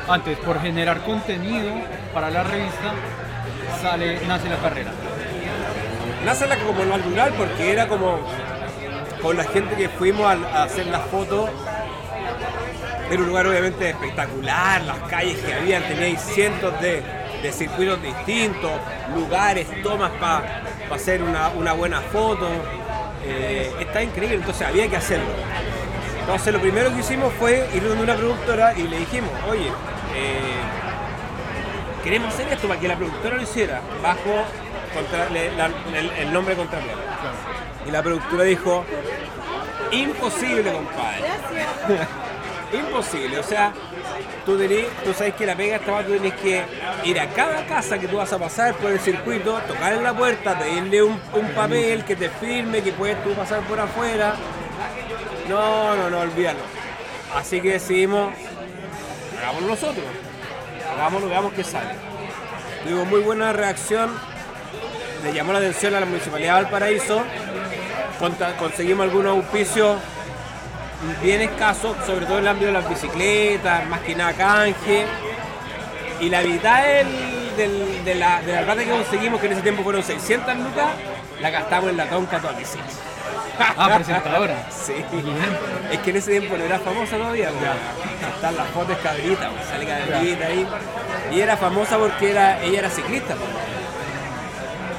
Antes, 0.09 0.39
por 0.39 0.61
generar 0.61 1.03
contenido 1.05 1.71
para 2.13 2.31
la 2.31 2.43
revista, 2.43 2.95
sale, 3.81 4.21
nace 4.27 4.49
la 4.49 4.57
carrera. 4.57 4.91
Nace 6.29 6.47
la 6.47 6.59
como 6.59 6.85
natural 6.85 7.33
porque 7.39 7.73
era 7.73 7.89
como 7.89 8.19
con 9.23 9.35
la 9.35 9.45
gente 9.45 9.75
que 9.77 9.89
fuimos 9.89 10.27
a, 10.27 10.65
hacer 10.65 10.85
las 10.89 11.01
fotos. 11.07 11.49
Era 13.11 13.23
un 13.23 13.29
lugar 13.29 13.47
obviamente 13.47 13.89
espectacular, 13.89 14.83
las 14.83 14.99
calles 15.09 15.39
que 15.39 15.55
habían, 15.55 15.83
teníais 15.85 16.21
cientos 16.21 16.79
de, 16.83 17.03
de 17.43 17.51
circuitos 17.51 18.03
distintos, 18.03 18.73
lugares, 19.17 19.67
tomas 19.83 20.11
para 20.21 20.65
hacer 20.93 21.23
una, 21.23 21.49
una 21.49 21.73
buena 21.73 22.03
foto. 22.03 22.47
Eh, 23.25 23.73
está 23.81 24.03
increíble, 24.03 24.37
entonces 24.37 24.69
había 24.69 24.87
que 24.87 24.97
hacerlo. 24.97 25.31
Entonces 26.21 26.53
lo 26.53 26.61
primero 26.61 26.93
que 26.93 27.01
hicimos 27.01 27.33
fue 27.39 27.67
ir 27.73 27.83
donde 27.83 28.05
una 28.05 28.17
productora 28.17 28.75
y 28.77 28.83
le 28.83 28.99
dijimos, 28.99 29.31
oye, 29.49 29.69
eh, 30.15 30.61
queremos 32.05 32.35
hacer 32.35 32.53
esto 32.53 32.69
para 32.69 32.79
que 32.79 32.87
la 32.87 32.97
productora 32.97 33.37
lo 33.37 33.43
hiciera 33.43 33.81
bajo 34.03 34.45
contra- 34.95 35.29
le- 35.31 35.55
la- 35.57 35.71
el, 35.97 36.11
el 36.11 36.33
nombre 36.33 36.55
contrario. 36.57 36.91
Y 37.87 37.91
la 37.91 38.03
productora 38.03 38.45
dijo, 38.45 38.85
imposible, 39.93 40.73
compadre. 40.73 41.23
imposible, 42.73 43.39
o 43.39 43.43
sea, 43.43 43.73
tú, 44.45 44.59
tenés, 44.59 44.87
tú 45.05 45.13
sabes 45.15 45.35
que 45.35 45.47
la 45.47 45.57
pega 45.57 45.77
estaba, 45.77 46.03
tú 46.05 46.13
tenés 46.13 46.35
que 46.35 46.63
ir 47.05 47.19
a 47.21 47.27
cada 47.31 47.65
casa 47.67 47.99
que 47.99 48.07
tú 48.09 48.17
vas 48.19 48.31
a 48.33 48.39
pasar 48.39 48.75
por 48.75 48.91
el 48.91 49.01
circuito, 49.01 49.55
tocar 49.67 49.95
en 49.95 50.03
la 50.03 50.13
puerta, 50.15 50.59
pedirle 50.59 51.03
un, 51.03 51.19
un 51.33 51.49
papel 51.55 52.05
que 52.05 52.15
te 52.17 52.29
firme, 52.29 52.83
que 52.83 52.93
puedes 52.93 53.23
tú 53.25 53.33
pasar 53.33 53.61
por 53.61 53.81
afuera. 53.81 54.35
No, 55.49 55.97
no, 55.97 56.11
no, 56.11 56.19
olvídalo. 56.21 56.59
Así 57.35 57.61
que 57.61 57.73
decidimos, 57.73 58.33
hagámoslo 59.39 59.69
nosotros, 59.69 60.05
hagámoslo, 60.95 61.29
veamos 61.29 61.53
qué 61.55 61.65
sale. 61.65 61.95
Tuvimos 62.85 63.07
muy 63.09 63.21
buena 63.21 63.53
reacción, 63.55 64.11
le 65.23 65.33
llamó 65.33 65.53
la 65.53 65.59
atención 65.59 65.95
a 65.95 66.01
la 66.01 66.07
Municipalidad 66.07 66.57
de 66.57 66.63
Valparaíso, 66.63 67.23
conseguimos 68.59 69.05
algunos 69.05 69.33
auspicios 69.37 69.97
bien 71.23 71.41
escasos, 71.43 71.97
sobre 72.07 72.27
todo 72.27 72.39
en 72.39 72.45
el 72.45 72.49
ámbito 72.49 72.67
de 72.67 72.73
las 72.73 72.89
bicicletas, 72.89 73.87
más 73.89 74.01
que 74.01 74.15
nada 74.15 74.33
canje. 74.33 75.05
Y 76.21 76.29
la 76.31 76.41
mitad 76.43 76.83
del- 76.85 77.57
del- 77.57 78.05
de, 78.05 78.15
la, 78.17 78.41
de 78.43 78.53
la 78.53 78.63
plata 78.63 78.83
que 78.85 78.91
conseguimos, 78.91 79.41
que 79.41 79.47
en 79.47 79.53
ese 79.53 79.63
tiempo 79.63 79.83
fueron 79.85 80.03
600 80.03 80.57
lucas, 80.57 80.87
la 81.41 81.51
gastamos 81.51 81.91
en 81.91 81.97
la 81.97 82.07
Tonka 82.07 82.39
Tony 82.41 82.63
Ah, 83.61 83.91
presentadora. 83.97 84.67
Sí. 84.71 84.95
Es 85.93 85.99
que 86.01 86.11
en 86.11 86.17
ese 86.17 86.31
tiempo 86.33 86.57
no 86.57 86.65
era 86.65 86.79
famosa 86.79 87.17
todavía. 87.17 87.51
pues. 87.51 88.35
Están 88.35 88.57
las 88.57 88.69
fotos 88.69 88.97
cabrita, 89.03 89.49
pues, 89.51 89.67
sale 89.67 89.87
cabrita 89.87 90.47
ahí. 90.47 90.67
Y 91.33 91.41
era 91.41 91.57
famosa 91.57 91.99
porque 91.99 92.31
era, 92.31 92.63
ella 92.63 92.79
era 92.81 92.91
ciclista. 92.91 93.35
pues. 93.35 93.49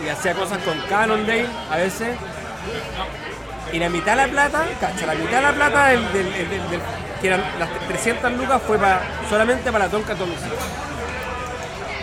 Y 0.09 0.11
hacía 0.11 0.33
cosas 0.33 0.57
con 0.63 0.75
Cannondale 0.89 1.45
a 1.69 1.77
veces. 1.77 2.17
Y 3.71 3.77
la 3.77 3.89
mitad 3.89 4.15
de 4.17 4.23
la 4.25 4.27
plata, 4.27 4.65
cacha, 4.81 5.05
la 5.05 5.13
mitad 5.13 5.35
de 5.37 5.41
la 5.43 5.51
plata 5.53 5.87
del, 5.89 6.01
del- 6.11 6.33
del- 6.33 6.49
del- 6.49 6.81
que 7.21 7.27
eran 7.27 7.43
las 7.59 7.69
300 7.87 8.31
lucas 8.33 8.59
fue 8.65 8.79
para, 8.79 9.01
solamente 9.29 9.71
para 9.71 9.85
la 9.85 9.91
Tonka 9.91 10.15
Tomicito. 10.15 10.55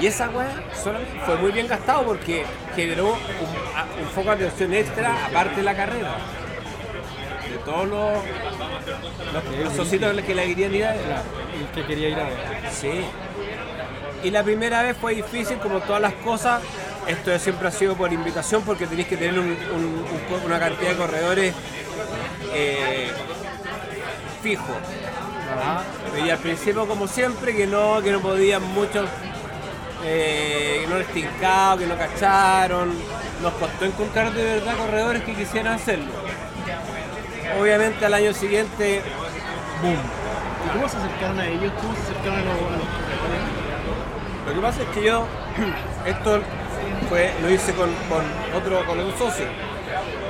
Y 0.01 0.07
esa 0.07 0.29
weá 0.29 0.47
solamente 0.81 1.19
fue 1.27 1.35
muy 1.39 1.51
bien 1.51 1.67
gastado 1.67 2.05
porque 2.05 2.45
generó 2.77 3.07
un, 3.09 4.09
foco 4.15 4.37
de 4.37 4.45
atención 4.47 4.73
extra 4.75 5.27
aparte 5.27 5.57
de 5.57 5.63
la 5.65 5.75
carrera. 5.75 6.11
De 7.51 7.59
todos 7.65 7.89
los, 7.89 8.13
los, 9.33 9.65
los 9.65 9.73
socios 9.75 10.01
que 10.23 10.35
le 10.37 10.55
querían 10.55 10.73
ir 10.77 10.85
a 10.85 10.93
ver. 10.93 11.01
El 11.59 11.67
que 11.75 11.85
quería 11.89 12.09
ir 12.11 12.21
a 12.21 12.25
ver. 12.25 12.37
Sí. 12.71 13.05
Y 14.23 14.31
la 14.31 14.45
primera 14.45 14.83
vez 14.83 14.97
fue 14.97 15.15
difícil, 15.17 15.59
como 15.59 15.81
todas 15.81 16.01
las 16.03 16.13
cosas. 16.15 16.63
Esto 17.07 17.39
siempre 17.39 17.69
ha 17.69 17.71
sido 17.71 17.95
por 17.95 18.13
invitación 18.13 18.63
porque 18.63 18.87
tenéis 18.87 19.07
que 19.09 19.17
tener 19.17 19.39
un- 19.39 19.47
un- 19.75 20.07
una 20.45 20.59
cantidad 20.59 20.91
de 20.91 20.97
corredores 20.97 21.55
eh, 22.53 23.11
fijo. 24.43 24.65
Y 26.25 26.31
al 26.31 26.39
principio, 26.39 26.87
como 26.87 27.07
siempre, 27.07 27.55
que 27.55 27.67
no, 27.67 28.01
que 28.03 28.11
no 28.11 28.21
podían 28.21 28.63
muchos, 28.63 29.09
eh, 30.05 30.79
que 30.83 30.87
no 30.89 30.99
les 30.99 31.07
tincado, 31.09 31.79
que 31.79 31.87
no 31.87 31.97
cacharon. 31.97 32.93
Nos 33.43 33.53
costó 33.55 33.85
encontrar 33.85 34.33
de 34.33 34.43
verdad 34.43 34.77
corredores 34.77 35.23
que 35.23 35.35
quisieran 35.35 35.75
hacerlo. 35.75 36.07
Obviamente 37.61 38.05
al 38.05 38.15
año 38.15 38.33
siguiente 38.33 39.03
Boom. 39.83 39.95
¿Y 39.95 40.69
cómo 40.73 40.89
se 40.89 40.97
acercaron 40.97 41.39
a 41.39 41.47
ellos? 41.47 41.73
¿Cómo 41.81 41.95
se 41.95 42.01
acercaron 42.03 42.39
a 42.41 42.45
los, 42.45 42.53
a 42.55 42.77
los 42.77 42.89
corredores? 42.89 43.43
Lo 44.49 44.55
que 44.55 44.61
pasa 44.61 44.83
es 44.83 44.89
que 44.89 45.03
yo 45.05 45.27
esto 46.07 46.41
fue, 47.09 47.33
lo 47.43 47.51
hice 47.51 47.73
con, 47.73 47.89
otro, 48.55 48.85
con 48.87 48.99
un 49.01 49.17
socio, 49.17 49.47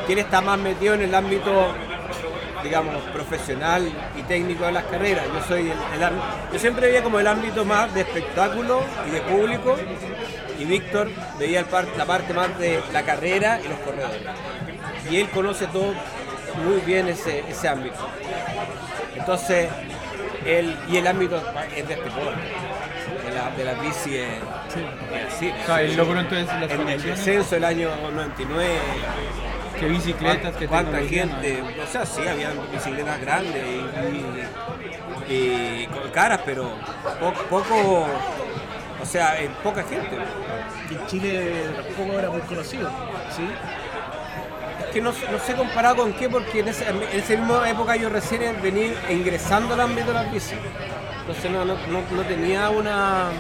quien 0.07 0.19
está 0.19 0.41
más 0.41 0.59
metido 0.59 0.95
en 0.95 1.03
el 1.03 1.15
ámbito, 1.15 1.75
digamos, 2.63 2.97
profesional 3.13 3.91
y 4.17 4.23
técnico 4.23 4.65
de 4.65 4.73
las 4.73 4.85
carreras. 4.85 5.25
Yo 5.27 5.43
soy 5.47 5.71
el, 5.71 6.01
yo 6.53 6.59
siempre 6.59 6.89
veía 6.89 7.03
como 7.03 7.19
el 7.21 7.27
ámbito 7.27 7.65
más 7.65 7.93
de 7.95 8.01
espectáculo 8.03 8.83
y 9.09 9.11
de 9.11 9.21
público, 9.23 9.77
y 10.59 10.65
Víctor 10.65 11.11
veía 11.39 11.61
el 11.61 11.67
par- 11.67 11.87
la 11.99 12.07
parte 12.07 12.33
más 12.33 12.59
de 12.59 12.81
la 12.93 13.03
carrera 13.03 13.61
y 13.63 13.69
los 13.69 13.79
corredores. 13.81 14.23
Y 15.11 15.17
él 15.17 15.29
conoce 15.31 15.67
todo 15.67 15.93
muy 16.65 16.81
bien 16.87 17.09
ese, 17.09 17.45
ese 17.49 17.69
ámbito. 17.69 17.99
Entonces, 19.15 19.69
él, 20.45 20.77
y 20.89 20.97
el 20.97 21.07
ámbito 21.07 21.37
es 21.77 21.87
de 21.89 21.95
este 21.95 22.05
deporte, 22.05 22.41
de 22.41 22.66
la, 23.37 23.51
de 23.51 23.65
la 23.65 23.75
bici 23.75 24.17
es, 24.17 24.29
es 25.15 25.35
así. 25.35 25.53
O 25.63 25.67
sea, 25.67 25.83
él 25.83 25.97
logró 25.97 26.19
entonces 26.21 26.47
las 26.61 26.71
En 26.71 26.89
el 26.89 27.03
descenso 27.03 27.55
del 27.55 27.65
año 27.65 27.91
99, 28.13 28.65
Que 29.79 29.87
bicicletas, 29.89 30.57
que 30.57 30.67
cuánta 30.67 30.99
gente, 31.03 31.63
o 31.63 31.87
sea, 31.93 32.07
sí, 32.07 32.27
había 32.27 32.51
bicicletas 32.73 33.21
grandes 33.21 33.63
y, 33.67 35.33
y- 35.33 35.33
y 35.83 35.87
con 35.89 36.09
caras, 36.11 36.41
pero 36.47 36.71
po- 37.21 37.33
poco, 37.51 38.07
o 39.03 39.05
sea, 39.05 39.41
eh, 39.41 39.51
poca 39.63 39.83
gente. 39.83 40.17
En 40.91 41.07
Chile 41.07 41.65
tampoco 41.77 42.19
era 42.19 42.31
muy 42.31 42.41
conocido. 42.43 42.89
¿sí? 43.37 43.43
Es 44.81 44.87
que 44.95 45.01
no, 45.03 45.11
no 45.11 45.39
sé 45.39 45.55
comparado 45.55 45.97
con 45.97 46.13
qué, 46.15 46.29
porque 46.29 46.61
en, 46.61 46.69
ese- 46.69 46.89
en 46.89 47.03
esa 47.13 47.35
misma 47.35 47.69
época 47.69 47.97
yo 47.97 48.09
recién 48.09 48.41
venía 48.63 48.93
ingresando 49.11 49.75
al 49.75 49.81
ámbito 49.81 50.07
de 50.09 50.15
las 50.15 50.33
bici. 50.33 50.55
Entonces 51.27 51.51
no, 51.51 51.65
no, 51.65 51.75
no, 51.75 52.03
no 52.13 52.23
tenía 52.23 52.71
una, 52.71 53.31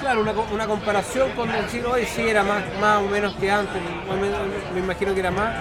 claro, 0.00 0.22
una, 0.22 0.32
una 0.32 0.66
comparación 0.66 1.30
con 1.32 1.52
decir 1.52 1.84
hoy 1.84 2.06
sí 2.06 2.26
era 2.26 2.42
más, 2.42 2.62
más 2.80 3.02
o 3.02 3.06
menos 3.06 3.34
que 3.36 3.50
antes, 3.50 3.74
me 4.72 4.80
imagino 4.80 5.12
que 5.12 5.20
era 5.20 5.30
más. 5.30 5.54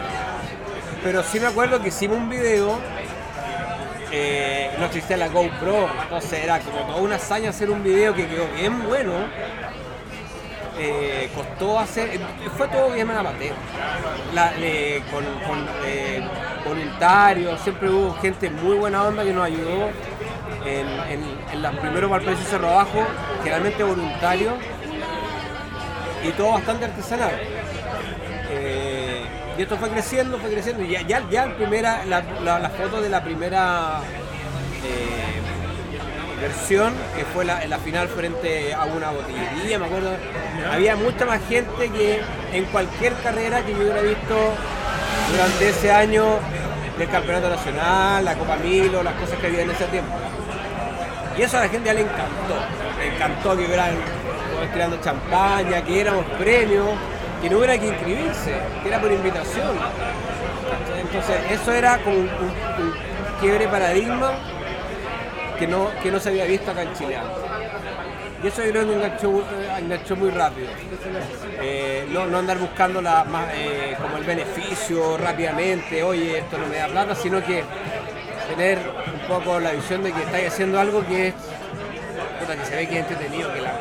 Pero 1.04 1.24
sí 1.24 1.42
me 1.42 1.48
acuerdo 1.48 1.82
que 1.82 1.90
hicimos 1.90 2.18
un 2.18 2.30
video, 2.30 2.80
eh, 4.12 4.72
no 4.80 4.86
existía 4.86 5.18
la 5.18 5.28
GoPro, 5.28 5.90
entonces 6.04 6.42
era 6.42 6.60
como 6.60 6.78
toda 6.86 6.98
una 6.98 7.16
hazaña 7.16 7.50
hacer 7.50 7.70
un 7.70 7.84
video 7.84 8.14
que 8.14 8.28
quedó 8.28 8.48
bien 8.56 8.84
bueno. 8.88 9.12
Eh, 10.84 11.30
costó 11.36 11.78
hacer, 11.78 12.20
fue 12.58 12.68
todo 12.68 12.90
bien 12.92 13.08
amateur, 13.12 13.54
La- 14.34 14.52
eh, 14.58 15.04
con, 15.12 15.24
eh, 15.86 16.24
voluntarios, 16.66 17.60
siempre 17.62 17.88
hubo 17.90 18.16
gente 18.16 18.50
muy 18.50 18.76
buena 18.78 19.04
onda 19.04 19.24
que 19.24 19.32
nos 19.32 19.46
ayudó 19.46 19.90
en, 20.66 20.88
en, 21.12 21.24
en 21.54 21.62
los 21.62 21.76
primeros 21.76 22.10
Valparaíso 22.10 22.44
Cerro 22.50 22.70
Abajo, 22.70 23.06
generalmente 23.44 23.84
voluntarios 23.84 24.56
y 26.28 26.32
todo 26.32 26.52
bastante 26.54 26.86
artesanal. 26.86 27.32
Eh, 28.50 29.24
y 29.58 29.62
esto 29.62 29.78
fue 29.78 29.90
creciendo, 29.90 30.40
fue 30.40 30.50
creciendo. 30.52 30.84
Y 30.84 30.90
ya, 30.92 31.02
ya, 31.02 31.22
ya 31.30 31.46
la 31.46 31.56
primera, 31.56 32.06
la, 32.06 32.24
la- 32.44 32.60
la 32.60 32.70
foto 32.70 33.02
de 33.02 33.10
la 33.10 33.24
primera 33.24 34.00
versión, 36.42 36.94
que 37.16 37.24
fue 37.26 37.46
la, 37.46 37.66
la 37.68 37.78
final 37.80 38.08
frente 38.10 38.74
a 38.74 38.86
una 38.86 39.12
botillería, 39.12 39.80
me 39.80 39.86
acuerdo. 39.86 40.12
Había 40.72 40.96
mucha 40.96 41.26
más 41.26 41.40
gente 41.48 41.90
que 41.90 42.22
en 42.54 42.66
cualquier 42.66 43.14
carrera 43.16 43.62
que 43.64 43.72
yo 43.74 43.80
hubiera 43.80 44.02
visto 44.02 44.36
durante 45.32 45.70
ese 45.70 45.92
año 45.92 46.26
del 46.98 47.10
Campeonato 47.10 47.50
Nacional, 47.50 48.26
la 48.26 48.36
Copa 48.36 48.58
Milo, 48.58 49.02
las 49.04 49.14
cosas 49.16 49.38
que 49.40 49.48
había 49.48 49.62
en 49.62 49.72
ese 49.72 49.86
tiempo. 49.86 50.14
Y 51.38 51.42
eso 51.44 51.58
a 51.58 51.62
la 51.62 51.70
gente 51.70 51.86
ya 51.88 51.94
le 51.94 52.02
encantó. 52.02 52.56
Le 53.00 53.16
encantó 53.16 53.58
que 53.58 53.66
hubieran 53.66 53.92
tirando 54.74 55.00
champaña, 55.02 55.82
que 55.84 56.02
éramos 56.02 56.26
premios, 56.38 56.90
que 57.42 57.50
no 57.50 57.58
hubiera 57.58 57.78
que 57.78 57.88
inscribirse, 57.88 58.54
que 58.84 58.88
era 58.90 59.00
por 59.00 59.12
invitación. 59.12 59.72
Entonces, 61.00 61.36
eso 61.52 61.72
era 61.72 61.98
como 62.00 62.16
un, 62.18 62.24
un- 62.30 62.84
un 62.86 62.94
quiebre 63.40 63.68
paradigma 63.68 64.32
que 65.62 65.68
no, 65.68 65.90
que 66.02 66.10
no 66.12 66.20
se 66.20 66.30
había 66.30 66.46
visto 66.46 66.72
acá 66.72 66.82
en 66.82 66.94
Chile 66.96 67.18
antes. 67.18 67.38
Y 68.44 68.48
eso 68.48 68.64
yo 68.66 68.72
creo 68.72 68.88
que 68.88 68.94
enganchó, 68.96 69.40
eh, 69.42 69.44
enganchó 69.78 70.16
muy 70.16 70.32
rápido. 70.32 70.68
Eh, 71.62 72.08
no, 72.10 72.26
no 72.26 72.40
andar 72.40 72.58
buscando 72.58 73.00
la, 73.00 73.24
más, 73.26 73.46
eh, 73.54 73.96
como 74.02 74.18
el 74.18 74.24
beneficio 74.24 75.18
rápidamente, 75.18 76.02
oye, 76.02 76.40
esto 76.40 76.58
no 76.58 76.66
me 76.66 76.78
da 76.78 76.88
plata, 76.88 77.14
sino 77.14 77.44
que 77.46 77.64
tener 78.50 78.80
un 78.80 79.28
poco 79.28 79.60
la 79.60 79.72
visión 79.74 80.02
de 80.04 80.12
que 80.12 80.22
estáis 80.24 80.48
haciendo 80.48 80.80
algo 80.80 81.06
que 81.06 81.28
es 81.28 81.34
que 81.36 82.66
se 82.66 82.76
ve 82.76 82.88
que 82.88 82.96
es 83.00 83.10
entretenido, 83.10 83.54
que 83.54 83.62
la, 83.62 83.72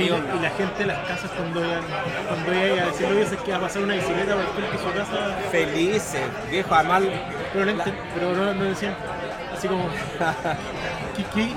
y, 0.00 0.10
onda. 0.10 0.34
y 0.34 0.40
la 0.40 0.50
gente 0.50 0.82
en 0.82 0.88
las 0.88 0.98
casas 1.08 1.30
cuando 1.36 1.60
iban, 1.60 1.82
cuando 2.28 2.54
iba 2.54 2.82
a 2.84 2.86
decirle, 2.86 3.16
oye, 3.16 3.22
es 3.34 3.42
que 3.42 3.50
va 3.50 3.56
a 3.58 3.60
pasar 3.60 3.82
una 3.82 3.94
bicicleta 3.94 4.34
por 4.34 4.64
el 4.64 4.70
de 4.72 4.78
su 4.78 4.92
casa, 4.98 5.36
Felices, 5.50 6.22
viejo, 6.50 6.74
además. 6.74 7.02
pero 7.52 7.66
no, 7.66 7.72
la- 7.74 7.84
pero 8.14 8.32
no, 8.34 8.54
no 8.54 8.64
decían 8.64 8.94
así 9.56 9.68
como... 9.68 9.88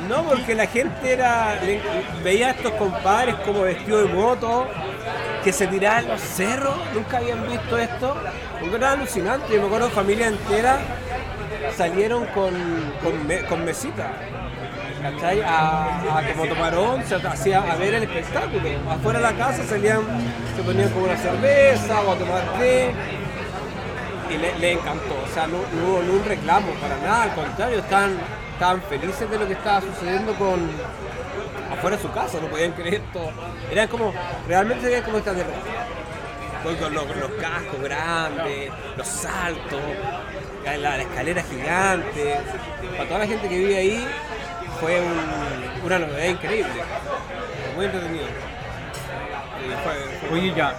No, 0.08 0.24
porque 0.24 0.56
la 0.56 0.68
gente 0.68 1.12
era. 1.12 1.60
veía 2.24 2.48
a 2.48 2.52
estos 2.52 2.72
compadres 2.74 3.36
como 3.46 3.62
vestidos 3.62 4.08
de 4.08 4.14
moto, 4.14 4.68
que 5.44 5.52
se 5.52 5.68
tiraban 5.68 6.08
los 6.08 6.22
cerros, 6.22 6.76
nunca 6.94 7.18
habían 7.18 7.48
visto 7.48 7.78
esto. 7.78 8.16
Porque 8.60 8.76
era 8.76 8.94
alucinante. 8.94 9.54
Yo 9.54 9.62
me 9.62 9.68
acuerdo 9.68 9.90
familia 9.90 10.28
entera 10.28 10.80
salieron 11.76 12.26
con, 12.28 12.54
con 13.48 13.66
mesita. 13.66 14.12
¿Cachai? 15.02 15.42
A, 15.42 16.18
a 16.18 16.34
como 16.34 16.46
tomar 16.46 16.76
once, 16.76 17.16
hacía 17.16 17.60
a 17.60 17.76
ver 17.76 17.94
el 17.94 18.04
espectáculo. 18.04 18.62
Afuera 18.90 19.20
de 19.20 19.26
la 19.26 19.34
casa 19.34 19.64
salían, 19.64 20.02
se 20.56 20.62
ponían 20.62 20.90
como 20.90 21.06
una 21.06 21.18
cerveza 21.18 22.02
o 22.02 22.12
a 22.12 22.16
tomar 22.16 22.44
té. 22.60 22.94
Y 24.30 24.38
le, 24.38 24.58
le 24.60 24.72
encantó, 24.74 25.16
o 25.24 25.34
sea, 25.34 25.48
no, 25.48 25.58
hubo 25.58 26.02
ni 26.04 26.10
un 26.10 26.24
reclamo 26.24 26.72
para 26.74 26.98
nada, 26.98 27.24
al 27.24 27.34
contrario, 27.36 27.80
estaban, 27.80 28.18
estaban 28.54 28.82
felices 28.84 29.30
de 29.30 29.40
lo 29.40 29.48
que 29.48 29.54
estaba 29.54 29.82
sucediendo 29.82 30.34
con 30.36 30.70
afuera 31.74 31.96
de 31.98 32.02
su 32.04 32.12
casa, 32.12 32.38
no 32.42 32.48
podían 32.48 32.74
creer 32.74 33.02
todo. 33.12 33.32
Eran 33.72 33.88
como, 33.88 34.14
realmente 34.48 34.84
se 34.84 34.88
veían 34.90 35.04
como 35.04 35.18
extraterrestres. 35.18 35.64
Con, 36.64 36.76
con 36.76 36.94
los, 36.94 37.06
los 37.16 37.32
cascos 37.40 37.82
grandes, 37.82 38.70
los 38.98 39.08
saltos, 39.08 39.80
la, 40.80 41.02
escalera 41.02 41.42
gigante. 41.44 42.36
Para 42.98 43.08
toda 43.08 43.20
la 43.22 43.28
gente 43.28 43.48
que 43.48 43.58
vive 43.58 43.78
ahí 43.78 44.08
fue 44.82 45.00
un- 45.00 45.86
una 45.86 46.00
novedad 46.00 46.26
increíble. 46.28 46.74
Muy 47.78 47.86
entretenido. 47.86 48.26
Fue- 49.84 50.28
fue- 50.30 50.38
Oye, 50.40 50.54
ya, 50.54 50.74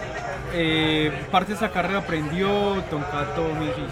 eh, 0.52 1.12
parte 1.30 1.52
de 1.52 1.56
esa 1.56 1.70
carrera 1.70 2.00
aprendió 2.00 2.48
Tonkato 2.90 3.42
Music 3.54 3.88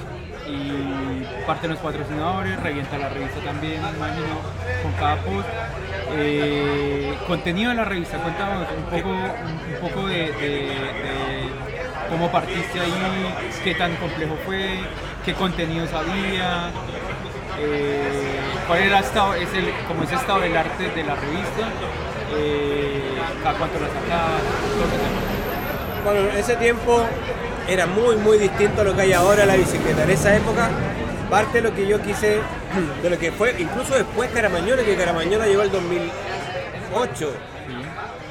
y 0.49 1.47
parte 1.47 1.69
de 1.69 1.75
los 1.75 1.83
patrocinadores, 1.83 2.61
revienta 2.63 2.99
la 2.99 3.09
revista 3.09 3.41
también, 3.41 3.75
imagino, 3.75 4.41
con 4.83 4.93
cada 4.93 5.17
post. 5.17 5.49
Eh, 6.13 7.15
contenido 7.27 7.71
de 7.71 7.77
la 7.77 7.85
revista, 7.85 8.17
cuéntanos 8.19 8.67
un 8.77 8.85
poco, 8.85 9.11
un, 9.11 9.89
poco 9.89 10.09
de, 10.09 10.33
cómo 12.09 12.31
partiste 12.31 12.81
ahí, 12.81 13.35
qué 13.63 13.75
tan 13.75 13.95
complejo 13.97 14.37
fue, 14.47 14.81
qué 15.25 15.35
contenidos 15.35 15.93
había, 15.93 16.71
eh, 17.61 18.41
cuál 18.67 18.81
era 18.81 19.01
estado, 19.01 19.35
es 19.35 19.53
el, 19.53 19.71
como 19.87 20.03
estado 20.05 20.41
del 20.41 20.57
arte 20.57 20.85
de 20.85 21.05
la 21.05 21.15
revista, 21.15 21.69
eh, 22.35 23.19
cada 23.43 23.59
cuánto 23.59 23.79
la 23.81 23.89
sacabas, 23.89 24.43
todo. 24.79 25.28
Bueno, 26.09 26.31
en 26.31 26.39
ese 26.39 26.57
tiempo 26.57 27.03
era 27.69 27.87
muy, 27.87 28.17
muy 28.17 28.39
distinto 28.39 28.81
a 28.81 28.85
lo 28.85 28.97
que 28.97 29.03
hay 29.03 29.13
ahora 29.13 29.45
la 29.45 29.57
bicicleta. 29.57 30.05
En 30.05 30.11
esa 30.11 30.35
época, 30.35 30.71
parte 31.29 31.61
de 31.61 31.69
lo 31.69 31.75
que 31.75 31.87
yo 31.87 32.01
quise, 32.01 32.39
de 33.03 33.11
lo 33.11 33.19
que 33.19 33.31
fue, 33.31 33.55
incluso 33.59 33.95
después 33.95 34.31
Caramañola, 34.31 34.83
que 34.85 34.97
Caramañola 34.97 35.47
llegó 35.47 35.61
el 35.61 35.71
2008. 35.71 37.33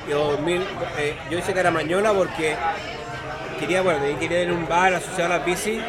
Y 0.08 0.10
2000, 0.10 0.62
eh, 0.98 1.18
yo 1.30 1.38
hice 1.38 1.54
Caramañola 1.54 2.14
porque 2.14 2.56
quería, 3.60 3.84
bueno, 3.84 4.00
quería 4.20 4.42
ir 4.42 4.50
a 4.50 4.54
un 4.54 4.68
bar 4.68 4.96
asociado 4.96 5.36
a 5.36 5.38
las 5.38 5.46
bici, 5.46 5.80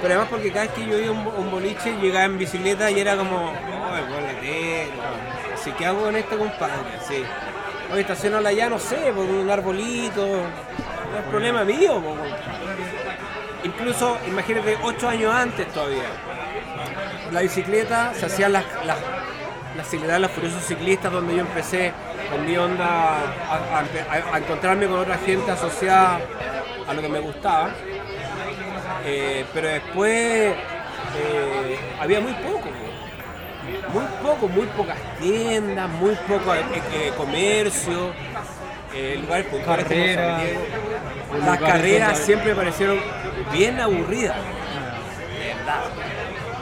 pero 0.00 0.14
además 0.14 0.28
porque 0.30 0.48
cada 0.50 0.62
vez 0.64 0.74
que 0.74 0.86
yo 0.86 0.98
iba 0.98 1.14
a 1.14 1.40
un, 1.40 1.50
boliche 1.50 1.94
llegaba 2.00 2.24
en 2.24 2.38
bicicleta 2.38 2.90
y 2.90 3.00
era 3.00 3.18
como, 3.18 3.52
oh, 3.52 3.96
el 3.98 4.04
buen 4.06 4.24
latero. 4.24 4.92
Así 5.52 5.72
que 5.72 5.84
hago 5.84 6.04
con 6.04 6.16
este 6.16 6.38
compadre, 6.38 6.98
sí. 7.06 7.22
Oye, 7.92 8.00
estacionarla 8.00 8.48
allá, 8.48 8.70
no 8.70 8.78
sé, 8.78 9.12
por 9.14 9.26
un 9.26 9.50
arbolito. 9.50 10.46
No 11.14 11.20
es 11.20 11.26
problema 11.26 11.64
mío. 11.64 12.02
Incluso, 13.62 14.18
imagínate, 14.26 14.76
ocho 14.82 15.08
años 15.08 15.32
antes 15.32 15.72
todavía. 15.72 16.02
La 17.30 17.40
bicicleta 17.40 18.12
se 18.14 18.26
hacían 18.26 18.52
las, 18.52 18.64
las, 18.84 18.98
las 19.76 19.86
celebraban 19.86 20.22
los 20.22 20.32
furiosos 20.32 20.64
ciclistas 20.64 21.12
donde 21.12 21.36
yo 21.36 21.42
empecé 21.42 21.92
con 22.32 22.44
mi 22.44 22.56
onda 22.56 23.18
a, 24.32 24.38
encontrarme 24.38 24.86
con 24.86 24.98
otra 24.98 25.16
gente 25.18 25.52
asociada 25.52 26.18
a 26.88 26.94
lo 26.94 27.00
que 27.00 27.08
me 27.08 27.20
gustaba. 27.20 27.70
Eh, 29.04 29.44
pero 29.54 29.68
después 29.68 30.12
eh, 30.12 31.78
había 32.00 32.20
muy 32.20 32.32
poco. 32.32 32.60
po. 32.60 32.94
Muy 33.92 34.04
poco, 34.20 34.48
muy 34.48 34.66
pocas 34.66 34.98
tiendas, 35.20 35.88
muy 35.88 36.14
poco 36.28 36.54
eh, 36.54 37.12
comercio, 37.16 38.12
eh, 38.94 39.18
lugares 39.20 39.46
como 39.48 39.64
San 39.64 39.88
Diego. 39.88 40.60
Las 41.44 41.58
carreras 41.58 42.18
siempre 42.18 42.50
me 42.50 42.54
parecieron 42.54 42.98
bien 43.52 43.80
aburridas. 43.80 44.36
De 44.36 45.54
verdad. 45.54 45.80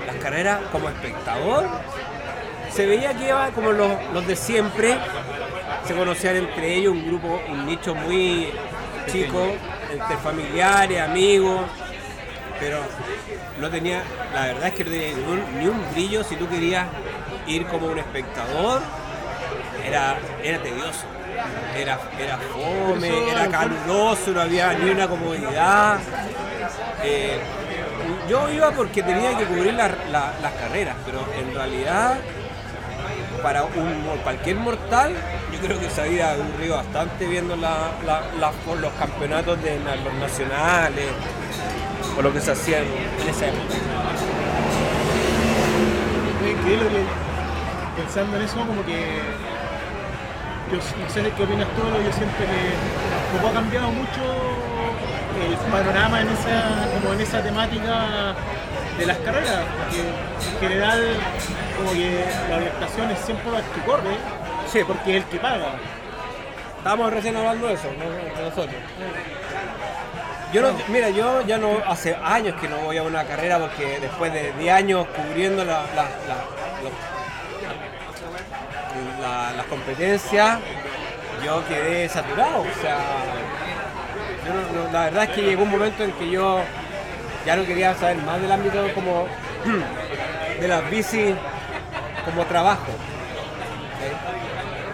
Las 0.07 0.17
carreras 0.17 0.61
como 0.71 0.89
espectador 0.89 1.67
se 2.71 2.87
veía 2.87 3.15
que 3.15 3.27
iba 3.27 3.51
como 3.51 3.73
los, 3.73 3.91
los 4.15 4.27
de 4.27 4.35
siempre, 4.35 4.97
se 5.87 5.95
conocían 5.95 6.37
entre 6.37 6.75
ellos, 6.75 6.95
un 6.95 7.07
grupo, 7.07 7.41
un 7.51 7.67
nicho 7.67 7.95
muy 7.95 8.49
chico, 9.11 9.47
entre 9.93 10.17
familiares, 10.17 11.01
amigos, 11.01 11.61
pero 12.59 12.79
no 13.61 13.69
tenía, 13.69 14.03
la 14.33 14.47
verdad 14.47 14.69
es 14.69 14.75
que 14.75 14.85
no 14.85 14.91
tenía 14.91 15.15
ni 15.59 15.67
un 15.67 15.93
brillo 15.93 16.25
si 16.25 16.37
tú 16.37 16.49
querías 16.49 16.87
ir 17.47 17.67
como 17.67 17.89
un 17.89 17.99
espectador, 17.99 18.81
era, 19.85 20.17
era 20.43 20.63
tedioso. 20.63 21.07
Era, 21.77 21.99
era 22.19 22.39
fome, 22.39 23.31
era 23.31 23.49
caluroso, 23.49 24.31
no 24.33 24.41
había 24.41 24.73
ni 24.75 24.91
una 24.91 25.09
comodidad. 25.09 25.99
Eh, 27.03 27.39
yo 28.29 28.49
iba 28.51 28.71
porque 28.71 29.03
tenía 29.03 29.37
que 29.37 29.45
cubrir 29.45 29.75
la- 29.75 29.89
la- 30.11 30.33
las 30.41 30.53
carreras, 30.53 30.97
pero 31.05 31.21
en 31.39 31.55
realidad 31.55 32.17
para 33.43 33.65
un, 33.65 34.05
cualquier 34.23 34.57
mortal 34.57 35.13
yo 35.53 35.59
creo 35.61 35.81
que 35.81 35.91
se 35.91 36.01
había 36.03 36.33
aburrido 36.33 36.77
bastante 36.77 37.27
viendo 37.27 37.57
los 37.57 38.93
campeonatos 38.99 39.61
de 39.63 39.81
los 40.05 40.15
nacionales 40.15 41.07
o 42.17 42.23
lo 42.23 42.33
que 42.33 42.41
se 42.41 42.53
hacía 42.53 42.79
en, 42.79 42.85
en 43.23 43.29
esa 43.29 43.47
época. 43.47 43.75
Pensando 47.97 48.37
en 48.37 48.43
eso 48.43 48.57
como 48.67 48.85
que 48.85 49.21
yo 50.73 50.79
no 50.79 51.11
sé 51.11 51.23
qué 51.37 51.43
opinas 51.43 51.69
tú, 51.77 51.83
yo 51.83 52.13
siento 52.13 52.37
que 52.39 53.37
como 53.37 53.49
ha 53.49 53.53
cambiado 53.53 53.89
mucho 53.91 54.21
el 55.47 55.57
panorama 55.71 56.21
en 56.21 56.29
esa, 56.29 56.89
como 57.01 57.15
en 57.15 57.21
esa 57.21 57.43
temática 57.43 58.35
de 58.99 59.07
las 59.07 59.17
carreras, 59.19 59.65
porque 59.79 60.01
en 60.01 60.61
general 60.61 61.17
como 61.77 61.91
que 61.93 62.25
la 62.51 62.57
orientación 62.57 63.11
es 63.11 63.19
siempre 63.21 63.51
el 63.57 63.65
que 63.65 63.81
corre, 63.87 64.17
Sí, 64.73 64.81
porque 64.87 65.19
es 65.19 65.25
el 65.25 65.29
que 65.29 65.39
paga. 65.39 65.73
Estábamos 66.79 67.13
recién 67.13 67.37
hablando 67.37 67.67
de 67.67 67.75
eso, 67.75 67.89
¿no? 67.99 68.43
Nosotros. 68.43 68.75
Yo 70.53 70.63
no, 70.63 70.69
mira, 70.89 71.11
yo 71.11 71.43
ya 71.43 71.59
no 71.59 71.79
hace 71.87 72.17
años 72.25 72.55
que 72.61 72.69
no 72.69 72.79
voy 72.79 72.97
a 72.97 73.03
una 73.03 73.25
carrera 73.25 73.59
porque 73.59 73.99
después 74.01 74.33
de 74.33 74.53
10 74.59 74.73
años 74.75 75.07
cubriendo 75.15 75.65
la- 75.65 75.83
la- 75.95 76.05
la- 76.05 76.83
los- 76.83 77.22
la- 79.23 79.53
las 79.57 79.67
competencias, 79.67 80.59
yo 81.45 81.63
quedé 81.67 82.09
saturado. 82.09 82.61
O 82.63 82.81
sea, 82.83 82.99
la 84.93 85.05
verdad 85.05 85.25
es 85.25 85.31
que 85.31 85.43
llegó 85.43 85.63
un 85.63 85.71
momento 85.71 86.03
en 86.05 86.13
que 86.13 86.31
yo 86.31 86.61
ya 87.47 87.57
no 87.57 87.65
quería 87.65 87.95
saber 87.95 88.17
más 88.19 88.41
del 88.41 88.53
ámbito 88.53 88.87
como 88.95 89.27
de 90.61 90.69
las 90.69 90.91
bicis 90.91 91.35
como 92.25 92.45
trabajo. 92.45 92.93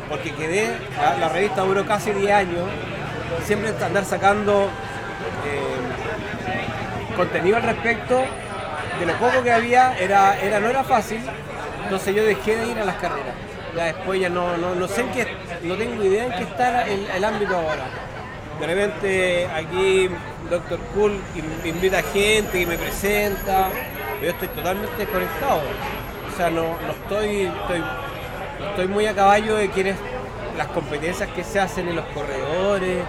porque 0.08 0.32
quedé, 0.34 0.74
la, 0.96 1.16
la 1.18 1.28
revista 1.28 1.62
duró 1.62 1.84
casi 1.84 2.12
10 2.12 2.32
años, 2.32 2.64
siempre 3.44 3.74
andar 3.84 4.04
sacando 4.06 4.70
eh, 5.46 7.14
contenido 7.16 7.56
al 7.58 7.62
respecto, 7.64 8.24
de 9.00 9.06
lo 9.06 9.12
poco 9.14 9.42
que 9.42 9.52
había, 9.52 9.96
era, 9.98 10.38
era, 10.40 10.60
no 10.60 10.68
era 10.68 10.82
fácil, 10.82 11.20
entonces 11.84 12.14
yo 12.14 12.24
dejé 12.24 12.56
de 12.56 12.66
ir 12.68 12.78
a 12.78 12.84
las 12.86 12.96
carreras. 12.96 13.34
Ya 13.76 13.84
después 13.84 14.20
ya 14.20 14.28
no, 14.28 14.56
no, 14.56 14.74
no 14.74 14.88
sé 14.88 15.02
en 15.02 15.08
qué, 15.10 15.26
no 15.62 15.74
tengo 15.76 16.02
idea 16.02 16.26
en 16.26 16.32
qué 16.32 16.42
está 16.42 16.86
el, 16.86 17.24
ámbito 17.24 17.56
ahora. 17.56 17.84
De 18.60 18.66
repente 18.66 19.46
aquí 19.54 20.08
Doctor 20.50 20.78
Cool 20.94 21.20
in- 21.36 21.68
invita 21.68 22.02
gente 22.02 22.58
que 22.58 22.66
me 22.66 22.76
presenta, 22.76 23.68
yo 24.22 24.30
estoy 24.30 24.48
totalmente 24.48 24.96
desconectado. 24.96 25.60
O 26.32 26.36
sea, 26.36 26.50
no, 26.50 26.62
no 26.62 26.92
estoy, 26.92 27.42
estoy 27.46 27.82
estoy 28.70 28.88
muy 28.88 29.06
a 29.06 29.14
caballo 29.14 29.56
de 29.56 29.70
quiénes 29.70 29.96
las 30.56 30.66
competencias 30.68 31.28
que 31.30 31.44
se 31.44 31.60
hacen 31.60 31.88
en 31.88 31.96
los 31.96 32.04
corredores. 32.06 33.04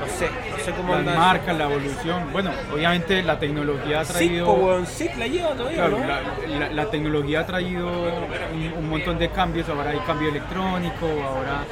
no 0.00 0.06
sé, 0.06 0.28
sé 0.60 0.72
cómo 0.72 0.94
las 0.94 1.16
marcas, 1.16 1.56
la 1.56 1.64
evolución. 1.64 2.32
Bueno, 2.32 2.50
obviamente 2.72 3.22
la 3.22 3.38
tecnología 3.38 4.00
ha 4.00 4.04
Sí, 4.04 4.12
traído. 4.12 4.52
weón, 4.52 4.86
sí, 4.86 5.08
la 5.18 5.26
lleva 5.26 5.50
todavía, 5.50 5.76
Claro, 5.78 5.98
¿no? 5.98 6.06
la, 6.06 6.58
la- 6.58 6.70
la 6.70 6.90
tecnología 6.90 7.40
ha 7.40 7.46
traído 7.46 7.88
un, 7.88 8.72
un 8.78 8.88
montón 8.90 9.18
de 9.18 9.28
cambios, 9.30 9.68
ahora 9.68 9.90
hay 9.90 9.98
cambio 10.00 10.28
electrónico, 10.28 11.06
ahora 11.06 11.64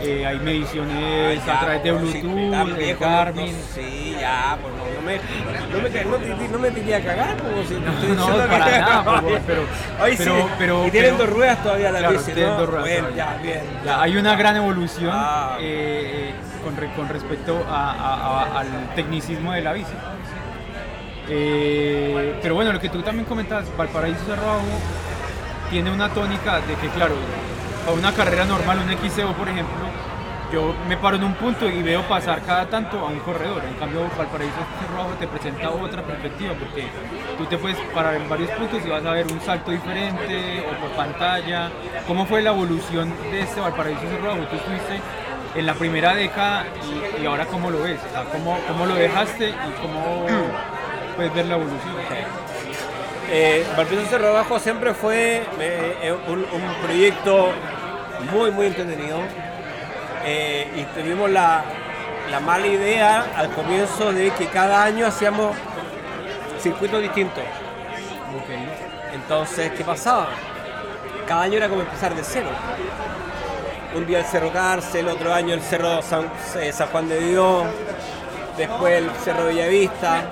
eh, 0.00 0.24
hay 0.26 0.38
mediciones 0.38 1.44
Ya, 1.44 1.56
a 1.56 1.60
través 1.60 1.82
de 1.82 1.92
pues, 1.92 2.12
sí, 2.12 2.20
Bluetooth, 2.22 2.76
de 2.76 2.94
Garmin. 2.94 3.52
no, 3.52 3.58
sí, 3.74 4.16
ya, 4.20 4.56
pues 4.60 4.74
no, 4.74 4.84
no 4.94 5.02
me, 5.06 5.16
no 5.16 5.82
me, 5.82 6.04
no 6.04 6.36
te- 6.36 6.48
no 6.48 6.58
me 6.58 6.94
a 6.94 7.00
cagar, 7.00 7.36
como 7.36 7.62
si 7.62 7.74
te 7.74 7.90
estoy 7.90 8.08
No, 8.08 8.26
diciendo 8.26 8.46
para 8.48 8.64
que- 8.64 8.78
nada, 8.78 9.04
por 9.04 9.14
favor, 9.16 9.40
pero- 9.46 9.62
Ay, 10.00 10.14
pero- 10.16 10.36
sí, 10.36 10.42
pero- 10.58 10.86
y 10.86 10.90
tienen 10.90 11.14
pero- 11.16 11.24
dos 11.26 11.36
ruedas 11.36 11.62
todavía 11.62 11.90
la 11.90 11.98
Claro, 11.98 12.12
bici, 12.18 12.32
¿no? 12.40 12.54
dos 12.56 12.68
ruedas 12.68 12.88
Bueno, 12.88 13.16
ya, 13.16 13.38
bien. 13.42 13.60
Ya, 13.84 14.02
hay 14.02 14.16
una 14.16 14.36
gran 14.36 14.56
evolución 14.56 15.10
Ah. 15.12 15.56
eh, 15.60 16.32
con, 16.76 16.88
con 16.90 17.08
respecto 17.08 17.64
al 17.68 18.94
tecnicismo 18.94 19.52
de 19.52 19.62
la 19.62 19.72
bici. 19.72 19.92
Eh, 21.30 22.38
pero 22.40 22.54
bueno, 22.54 22.72
lo 22.72 22.80
que 22.80 22.88
tú 22.88 23.02
también 23.02 23.26
comentas, 23.26 23.64
Valparaíso 23.76 24.24
Cerrado 24.24 24.60
tiene 25.70 25.92
una 25.92 26.08
tónica 26.08 26.60
de 26.60 26.74
que, 26.76 26.88
claro, 26.88 27.14
para 27.84 27.96
una 27.96 28.12
carrera 28.12 28.44
normal, 28.44 28.78
un 28.78 29.08
XCO, 29.08 29.32
por 29.34 29.48
ejemplo, 29.48 29.76
yo 30.50 30.74
me 30.88 30.96
paro 30.96 31.16
en 31.16 31.24
un 31.24 31.34
punto 31.34 31.68
y 31.68 31.82
veo 31.82 32.02
pasar 32.08 32.40
cada 32.42 32.66
tanto 32.70 32.98
a 33.00 33.08
un 33.08 33.18
corredor. 33.20 33.62
En 33.68 33.74
cambio, 33.74 34.08
Valparaíso 34.16 34.56
Cerrado 34.80 35.10
te 35.18 35.26
presenta 35.26 35.68
otra 35.70 36.02
perspectiva 36.02 36.54
porque 36.54 36.86
tú 37.36 37.44
te 37.44 37.58
puedes 37.58 37.76
parar 37.94 38.14
en 38.14 38.26
varios 38.30 38.50
puntos 38.52 38.80
y 38.84 38.88
vas 38.88 39.04
a 39.04 39.12
ver 39.12 39.26
un 39.30 39.40
salto 39.42 39.70
diferente 39.70 40.64
o 40.66 40.80
por 40.80 40.90
pantalla. 40.92 41.70
¿Cómo 42.06 42.24
fue 42.24 42.40
la 42.40 42.50
evolución 42.50 43.12
de 43.30 43.40
este 43.40 43.60
Valparaíso 43.60 44.00
Cerrado? 44.00 44.36
Tú 44.46 44.56
estuviste 44.56 45.00
en 45.58 45.66
la 45.66 45.74
primera 45.74 46.14
década 46.14 46.64
y, 47.18 47.22
y 47.22 47.26
ahora 47.26 47.46
cómo 47.46 47.70
lo 47.70 47.82
ves, 47.82 47.98
o 48.08 48.12
sea, 48.12 48.24
¿cómo, 48.24 48.58
cómo 48.68 48.86
lo 48.86 48.94
dejaste 48.94 49.48
y 49.48 49.82
cómo 49.82 50.26
puedes 51.16 51.34
ver 51.34 51.46
la 51.46 51.54
evolución. 51.56 51.94
Eh, 53.30 53.66
Valparaíso 53.76 54.08
Cerro 54.08 54.28
Abajo 54.28 54.58
siempre 54.58 54.94
fue 54.94 55.42
eh, 55.60 55.96
eh, 56.02 56.16
un, 56.28 56.38
un 56.38 56.74
proyecto 56.82 57.50
muy, 58.32 58.50
muy 58.50 58.66
entretenido. 58.66 59.18
Eh, 60.24 60.68
y 60.76 60.84
tuvimos 61.00 61.30
la, 61.30 61.64
la 62.30 62.40
mala 62.40 62.66
idea 62.66 63.26
al 63.36 63.50
comienzo 63.50 64.12
de 64.12 64.30
que 64.30 64.46
cada 64.46 64.84
año 64.84 65.06
hacíamos 65.06 65.56
circuitos 66.60 67.02
distintos. 67.02 67.44
Entonces, 69.12 69.72
¿qué 69.72 69.84
pasaba? 69.84 70.28
Cada 71.26 71.42
año 71.42 71.56
era 71.56 71.68
como 71.68 71.82
empezar 71.82 72.14
de 72.14 72.22
cero. 72.22 72.48
Un 73.94 74.06
día 74.06 74.18
el 74.20 74.24
Cerro 74.24 74.52
Cárcel, 74.52 75.08
otro 75.08 75.32
año 75.32 75.54
el 75.54 75.60
Cerro 75.62 76.02
San, 76.02 76.30
eh, 76.60 76.72
San 76.72 76.88
Juan 76.88 77.08
de 77.08 77.20
Dios, 77.20 77.64
después 78.56 78.94
el 78.94 79.10
Cerro 79.24 79.46
Bellavista. 79.46 80.24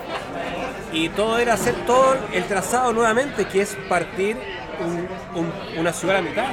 Y 0.91 1.09
todo 1.09 1.37
era 1.37 1.53
hacer 1.53 1.73
todo 1.85 2.15
el 2.31 2.43
trazado 2.45 2.93
nuevamente, 2.93 3.45
que 3.45 3.61
es 3.61 3.75
partir 3.89 4.37
un- 4.79 5.07
un- 5.35 5.79
una 5.79 5.91
ciudad 5.91 6.17
a 6.17 6.21
la 6.21 6.29
mitad. 6.29 6.45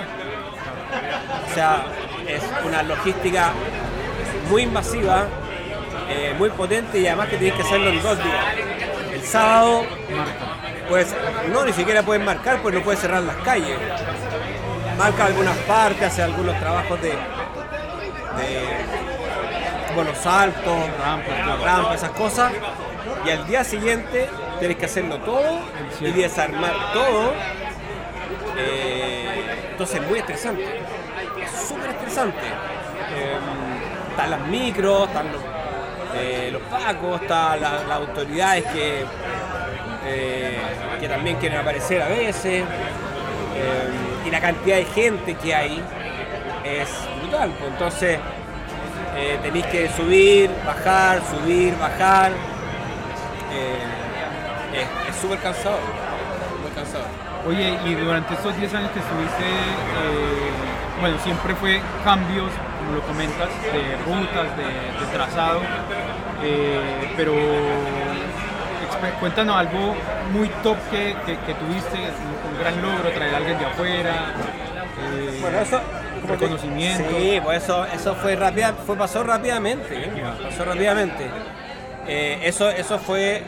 O 1.50 1.54
sea, 1.54 1.84
es 2.26 2.42
una 2.66 2.82
logística 2.82 3.52
muy 4.50 4.62
invasiva, 4.62 5.26
eh, 6.08 6.34
muy 6.38 6.50
potente 6.50 6.98
y 6.98 7.06
además 7.06 7.28
que 7.28 7.36
tienes 7.36 7.56
que 7.56 7.62
hacerlo 7.62 7.90
en 7.90 8.02
dos 8.02 8.16
días. 8.18 8.44
El 9.12 9.22
sábado, 9.22 9.84
pues 10.88 11.14
no, 11.52 11.64
ni 11.64 11.72
siquiera 11.72 12.02
puedes 12.02 12.24
marcar, 12.24 12.60
pues 12.60 12.74
no 12.74 12.82
puedes 12.82 13.00
cerrar 13.00 13.22
las 13.22 13.36
calles. 13.36 13.78
Marca 14.98 15.26
algunas 15.26 15.56
partes, 15.58 16.02
hace 16.04 16.22
algunos 16.22 16.58
trabajos 16.60 17.00
de, 17.02 17.08
de 17.10 17.16
bueno, 19.94 20.14
saltos, 20.14 20.78
rampas, 21.02 21.60
rampas, 21.62 21.94
esas 21.96 22.10
cosas. 22.10 22.52
Y 23.26 23.30
al 23.30 23.46
día 23.46 23.64
siguiente 23.64 24.28
tienes 24.58 24.76
que 24.76 24.84
hacerlo 24.86 25.18
todo 25.18 25.60
y 26.00 26.10
desarmar 26.12 26.72
todo. 26.92 27.32
Eh, 28.56 29.44
entonces 29.72 30.00
es 30.00 30.08
muy 30.08 30.18
estresante. 30.20 30.80
Es 31.42 31.68
súper 31.68 31.90
estresante. 31.90 32.38
Eh, 33.16 33.36
están 34.10 34.30
las 34.30 34.40
micros, 34.42 35.08
están 35.08 35.26
los, 35.32 35.42
eh, 36.16 36.50
los 36.52 36.62
pacos, 36.62 37.20
están 37.20 37.60
la- 37.60 37.82
las 37.84 37.98
autoridades 37.98 38.64
que, 38.66 39.04
eh, 40.06 40.58
que 41.00 41.08
también 41.08 41.36
quieren 41.36 41.58
aparecer 41.58 42.00
a 42.00 42.08
veces. 42.08 42.64
Y 44.24 44.30
la 44.30 44.40
cantidad 44.40 44.76
de 44.76 44.84
gente 44.86 45.34
que 45.34 45.54
hay 45.54 45.82
es 46.64 46.88
brutal. 47.20 47.50
pues. 47.58 47.70
Entonces 47.70 48.18
eh, 49.16 49.38
tenéis 49.42 49.66
que 49.66 49.88
subir, 49.90 50.50
bajar, 50.66 51.20
subir, 51.30 51.76
bajar. 51.78 52.32
Eh, 53.52 54.80
es- 55.08 55.16
súper 55.20 55.38
cansado. 55.38 55.78
Muy 56.62 56.70
cansado. 56.74 57.04
Oye, 57.46 57.78
y 57.84 57.94
durante 57.94 58.34
estos 58.34 58.56
10 58.56 58.72
años 58.74 58.90
que 58.92 58.98
estuviste, 59.00 59.44
eh, 59.44 60.50
bueno, 61.00 61.16
siempre 61.22 61.54
fue 61.54 61.80
cambios, 62.02 62.50
como 62.78 62.96
lo 62.96 63.02
comentas, 63.02 63.48
de 63.72 63.96
rutas, 64.04 64.56
de, 64.56 65.06
trazado, 65.16 65.60
pero 67.16 67.32
cuéntanos 69.20 69.56
algo 69.56 69.94
muy 70.32 70.48
top 70.62 70.76
que, 70.90 71.14
que- 71.26 71.38
que 71.38 71.54
tuviste, 71.54 71.96
un, 71.98 72.52
un 72.54 72.60
gran 72.60 72.80
logro, 72.82 73.10
traer 73.10 73.34
a 73.34 73.36
alguien 73.38 73.58
de 73.58 73.64
afuera, 73.66 74.14
eh, 75.16 75.38
Bueno, 75.40 75.58
eso. 75.60 75.80
reconocimiento. 76.28 77.04
Sí, 77.18 77.40
pues 77.42 77.62
eso, 77.62 77.84
eso 77.86 78.14
fue 78.16 78.36
rápida, 78.36 78.74
fue, 78.86 78.96
pasó 78.96 79.22
rápidamente. 79.24 79.94
¿eh? 79.94 80.10
Pasó 80.42 80.64
rápidamente. 80.64 81.26
Eh, 82.06 82.40
eso, 82.44 82.68
eso 82.70 82.98
fue 82.98 83.42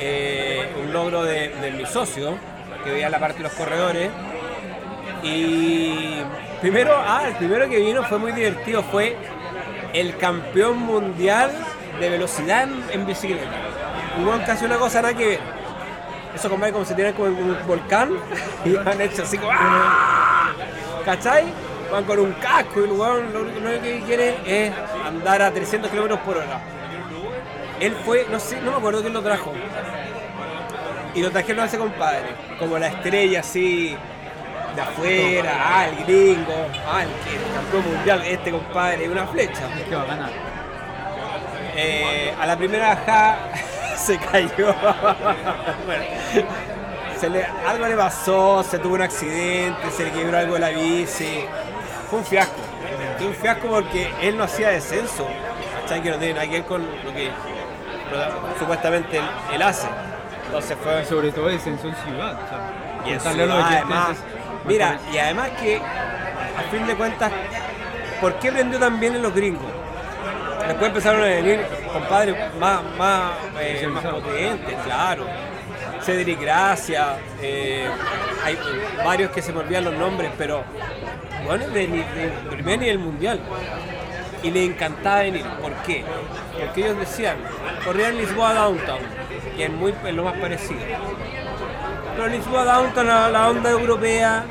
eh, 0.00 0.68
un 0.82 0.92
logro 0.92 1.22
de, 1.24 1.48
de 1.60 1.70
mi 1.72 1.86
socio, 1.86 2.36
que 2.84 2.90
veía 2.90 3.08
la 3.10 3.18
parte 3.18 3.38
de 3.38 3.42
los 3.44 3.52
corredores. 3.52 4.10
Y 5.22 6.20
primero, 6.60 6.94
ah, 6.96 7.22
el 7.26 7.34
primero 7.34 7.68
que 7.68 7.78
vino 7.78 8.04
fue 8.04 8.18
muy 8.18 8.32
divertido, 8.32 8.82
fue 8.82 9.16
el 9.92 10.16
campeón 10.18 10.78
mundial 10.78 11.50
de 12.00 12.10
velocidad 12.10 12.68
en 12.92 13.06
bicicleta. 13.06 13.46
Que 14.16 14.50
hace 14.50 14.64
una 14.64 14.78
cosa 14.78 15.02
nada 15.02 15.14
que 15.14 15.26
ver. 15.26 15.40
Eso 16.34 16.48
compadre 16.48 16.72
como 16.72 16.84
si 16.84 16.94
tiran 16.94 17.12
como 17.12 17.28
en 17.28 17.34
un 17.34 17.66
volcán 17.66 18.10
y 18.64 18.76
han 18.76 19.00
hecho 19.00 19.22
así 19.22 19.36
como 19.36 19.52
¡ah! 19.52 20.52
¿Cachai? 21.04 21.44
Van 21.92 22.04
con 22.04 22.18
un 22.18 22.32
casco 22.34 22.80
y 22.80 22.84
el 22.84 22.92
weón 22.92 23.32
lo 23.32 23.40
único 23.42 23.82
que 23.82 24.02
quiere 24.06 24.36
es 24.46 24.72
andar 25.04 25.42
a 25.42 25.50
300 25.50 25.90
kilómetros 25.90 26.20
por 26.20 26.38
hora. 26.38 26.60
Él 27.78 27.94
fue, 28.04 28.26
no 28.30 28.40
sé, 28.40 28.60
no 28.62 28.70
me 28.70 28.78
acuerdo 28.78 29.02
quién 29.02 29.12
lo 29.12 29.22
trajo. 29.22 29.52
Y 31.14 31.22
lo 31.22 31.30
trajeron 31.30 31.60
a 31.60 31.66
ese 31.66 31.78
compadre, 31.78 32.28
como 32.58 32.78
la 32.78 32.88
estrella 32.88 33.40
así 33.40 33.96
de 34.74 34.82
afuera, 34.82 35.52
ah, 35.58 35.88
el 35.88 36.04
gringo, 36.04 36.68
ah, 36.86 37.02
el, 37.02 37.54
campeón 37.54 37.94
mundial, 37.94 38.22
este 38.26 38.50
compadre, 38.50 39.08
una 39.08 39.26
flecha. 39.26 39.68
que 39.88 39.94
va 39.94 40.02
a 40.02 40.06
ganar. 40.06 40.30
Eh, 41.74 42.34
a 42.38 42.46
la 42.46 42.56
primera 42.56 42.88
bajada 42.94 43.50
se 43.96 44.18
cayó. 44.18 44.74
Bueno, 45.86 46.04
se 47.18 47.30
le- 47.30 47.46
algo 47.66 47.86
le 47.86 47.96
pasó, 47.96 48.62
se 48.62 48.78
tuvo 48.78 48.94
un 48.94 49.02
accidente, 49.02 49.90
se 49.90 50.04
le 50.04 50.10
quebró 50.12 50.36
algo 50.38 50.54
de 50.54 50.60
la 50.60 50.68
bici. 50.68 51.44
Fue 52.10 52.18
un 52.18 52.24
fiasco. 52.24 52.52
Fue 53.18 53.26
un 53.28 53.34
fiasco 53.34 53.68
porque 53.68 54.12
él 54.20 54.36
no 54.36 54.44
hacía 54.44 54.68
descenso. 54.68 55.26
¿Cachai? 55.82 56.02
Que 56.02 56.10
no 56.10 56.18
tiene 56.18 56.34
nada 56.34 56.46
que 56.46 56.52
ver 56.52 56.64
con 56.64 56.82
lo 56.82 57.12
que 57.14 57.30
supuestamente 58.58 59.16
él, 59.18 59.24
él 59.54 59.62
hace. 59.62 59.86
Entonces 60.46 60.76
fue. 60.82 61.02
Y 61.02 61.04
sobre 61.06 61.32
todo 61.32 61.46
descenso 61.48 61.88
en 61.88 61.96
ciudad. 61.96 62.38
Y 63.06 63.12
en 63.12 63.20
ciudad, 63.20 63.60
además. 63.62 64.10
es- 64.10 64.66
Mira, 64.66 64.98
y 65.12 65.18
además 65.18 65.50
que, 65.60 65.76
a 65.78 66.70
fin 66.70 66.86
de 66.86 66.96
cuentas, 66.96 67.30
¿por 68.20 68.34
qué 68.40 68.50
prendió 68.52 68.78
tan 68.80 68.98
bien 69.00 69.14
en 69.14 69.22
los 69.22 69.32
gringos? 69.34 69.70
Después 70.66 70.88
empezaron 70.88 71.22
a 71.22 71.26
venir 71.26 71.60
compadres 71.92 72.36
más, 72.58 72.82
más, 72.98 73.32
eh, 73.60 73.86
más 73.86 74.04
potentes, 74.04 74.74
claro. 74.84 75.26
Cedric 76.02 76.40
Gracia, 76.40 77.18
eh, 77.40 77.88
hay 78.44 78.58
varios 79.04 79.30
que 79.30 79.42
se 79.42 79.52
me 79.52 79.60
olvidan 79.60 79.84
los 79.84 79.94
nombres, 79.94 80.30
pero 80.36 80.62
bueno, 81.44 81.66
de, 81.68 81.86
de 81.86 82.32
primer 82.50 82.78
nivel 82.78 82.98
mundial. 82.98 83.40
Y 84.42 84.50
le 84.50 84.64
encantaba 84.64 85.20
venir. 85.20 85.44
¿Por 85.60 85.72
qué? 85.84 86.04
Porque 86.58 86.80
ellos 86.80 86.98
decían, 86.98 87.36
corrían 87.84 88.16
Lisboa 88.16 88.54
Downtown, 88.54 89.00
que 89.56 89.64
es, 89.64 89.70
muy, 89.70 89.94
es 90.04 90.14
lo 90.14 90.24
más 90.24 90.36
parecido. 90.38 90.80
Pero 92.14 92.28
Lisboa 92.28 92.64
Downtown, 92.64 93.06
la, 93.06 93.28
la 93.28 93.48
onda 93.48 93.70
europea, 93.70 94.44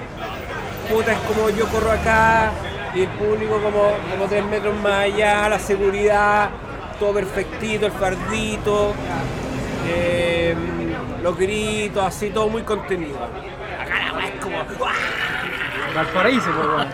puta, 0.90 1.14
es 1.14 1.20
como 1.20 1.50
yo 1.50 1.68
corro 1.68 1.92
acá 1.92 2.52
y 2.96 3.02
el 3.02 3.10
público 3.10 3.60
como, 3.62 3.92
como 4.12 4.26
tres 4.30 4.44
metros 4.46 4.76
más 4.82 4.94
allá, 5.06 5.50
la 5.50 5.60
seguridad, 5.60 6.50
todo 7.00 7.14
perfectito, 7.14 7.86
el 7.88 7.92
fardito, 7.92 8.94
eh, 9.88 10.56
los 11.22 11.38
gritos, 11.38 12.04
así, 12.06 12.30
todo 12.30 12.48
muy 12.50 12.64
contenido. 12.64 13.18
Acá 13.80 14.00
la 14.08 14.14
weá 14.18 14.28
es 14.28 14.36
como... 14.44 14.58
¡guau! 14.78 14.94
Valparaíso, 15.94 16.52
pues, 16.52 16.68
bueno. 16.68 16.92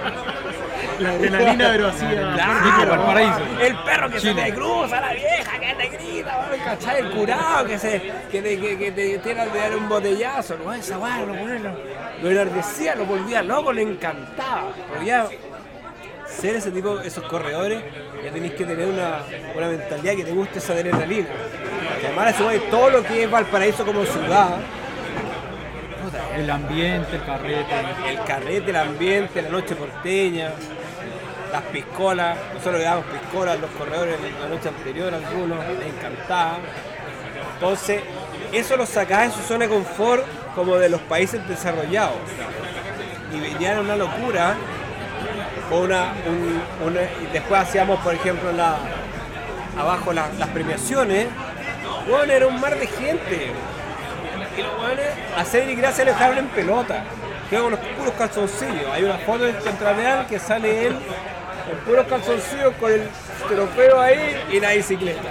La 0.99 1.09
adrenalina, 1.09 1.69
pero 1.71 1.87
así. 1.87 2.05
a- 2.05 2.33
Claro. 2.33 2.59
Micro 2.65 2.89
Valparaíso. 2.91 3.39
El 3.61 3.75
perro 3.77 4.09
que 4.09 4.17
Chile. 4.19 4.33
se 4.45 4.49
te 4.51 4.53
cruza, 4.55 5.01
la 5.01 5.13
vieja 5.13 5.59
que 5.59 5.75
te 5.75 5.97
grita, 5.97 6.49
¿cachai? 6.63 6.99
El 6.99 7.11
curado 7.11 7.65
que, 7.65 7.79
se, 7.79 8.01
que, 8.31 8.41
te, 8.41 8.59
que, 8.59 8.77
que 8.77 8.91
te 8.91 9.17
tiene 9.19 9.47
de 9.47 9.59
dar 9.59 9.75
un 9.75 9.89
botellazo, 9.89 10.57
¿no? 10.63 10.71
Esa 10.73 10.99
weá, 10.99 11.19
lo, 11.25 11.33
weón, 11.33 11.63
lo, 11.63 11.71
lo 12.21 12.29
enardecía, 12.31 12.93
lo 12.95 13.05
volvía 13.05 13.41
loco, 13.41 13.73
le 13.73 13.81
encantaba. 13.81 14.65
Pero 14.93 15.03
ya, 15.03 15.25
ser 16.31 16.55
ese 16.55 16.71
tipo, 16.71 16.99
esos 16.99 17.23
corredores, 17.25 17.83
ya 18.23 18.31
tenéis 18.31 18.53
que 18.53 18.65
tener 18.65 18.87
una, 18.87 19.23
una 19.55 19.67
mentalidad 19.67 20.15
que 20.15 20.23
te 20.23 20.31
guste 20.31 20.59
esa 20.59 20.73
adrenalina. 20.73 21.27
Además 22.03 22.35
sumáis 22.35 22.69
todo 22.69 22.89
lo 22.89 23.03
que 23.03 23.23
es 23.23 23.31
Valparaíso 23.31 23.85
como 23.85 24.05
ciudad, 24.05 24.57
El 26.35 26.49
ambiente, 26.49 27.15
el 27.15 27.25
carrete. 27.25 27.75
el 28.09 28.23
carrete, 28.23 28.69
el 28.69 28.75
ambiente, 28.75 29.41
la 29.41 29.49
noche 29.49 29.75
porteña, 29.75 30.51
las 31.51 31.61
piscolas, 31.63 32.37
nosotros 32.53 32.79
le 32.79 32.83
damos 32.83 33.05
piscolas 33.05 33.59
los 33.59 33.69
corredores 33.71 34.15
la 34.41 34.47
noche 34.47 34.69
anterior, 34.69 35.13
algunos, 35.13 35.59
les 35.67 35.93
encantaba. 35.93 36.59
Entonces, 37.55 38.01
eso 38.51 38.77
lo 38.77 38.85
sacaba 38.85 39.23
de 39.23 39.31
su 39.31 39.41
zona 39.41 39.65
de 39.65 39.71
confort 39.71 40.25
como 40.55 40.77
de 40.77 40.89
los 40.89 41.01
países 41.01 41.45
desarrollados. 41.47 42.15
Y 43.35 43.39
venían 43.39 43.79
una 43.79 43.95
locura, 43.95 44.55
una, 45.71 46.13
un- 46.27 46.61
una- 46.87 47.01
y 47.01 47.29
después 47.33 47.61
hacíamos, 47.61 47.99
por 48.01 48.13
ejemplo, 48.13 48.49
abajo 49.77 50.13
la- 50.13 50.29
las 50.37 50.49
premiaciones, 50.49 51.27
bueno, 52.09 52.31
era 52.33 52.47
un 52.47 52.59
mar 52.59 52.77
de 52.77 52.87
gente. 52.87 53.51
Y 54.57 54.61
los 54.61 54.71
a 55.37 55.45
Cedric 55.45 55.77
Gracia 55.79 56.03
le 56.03 56.11
dejaron 56.11 56.37
en 56.39 56.47
pelota. 56.47 57.03
Quedó 57.49 57.63
con 57.63 57.71
los 57.71 57.79
puros 57.79 58.13
calzoncillos. 58.17 58.85
Hay 58.91 59.03
una 59.03 59.17
foto 59.19 59.43
del 59.45 59.55
Contrareal 59.57 60.25
que 60.27 60.39
sale 60.39 60.87
él 60.87 60.95
en 61.71 61.77
puros 61.85 62.05
calzoncillos 62.07 62.73
con 62.79 62.91
el 62.91 63.07
trofeo 63.47 63.99
ahí 63.99 64.37
y 64.51 64.59
la 64.59 64.71
bicicleta. 64.71 65.21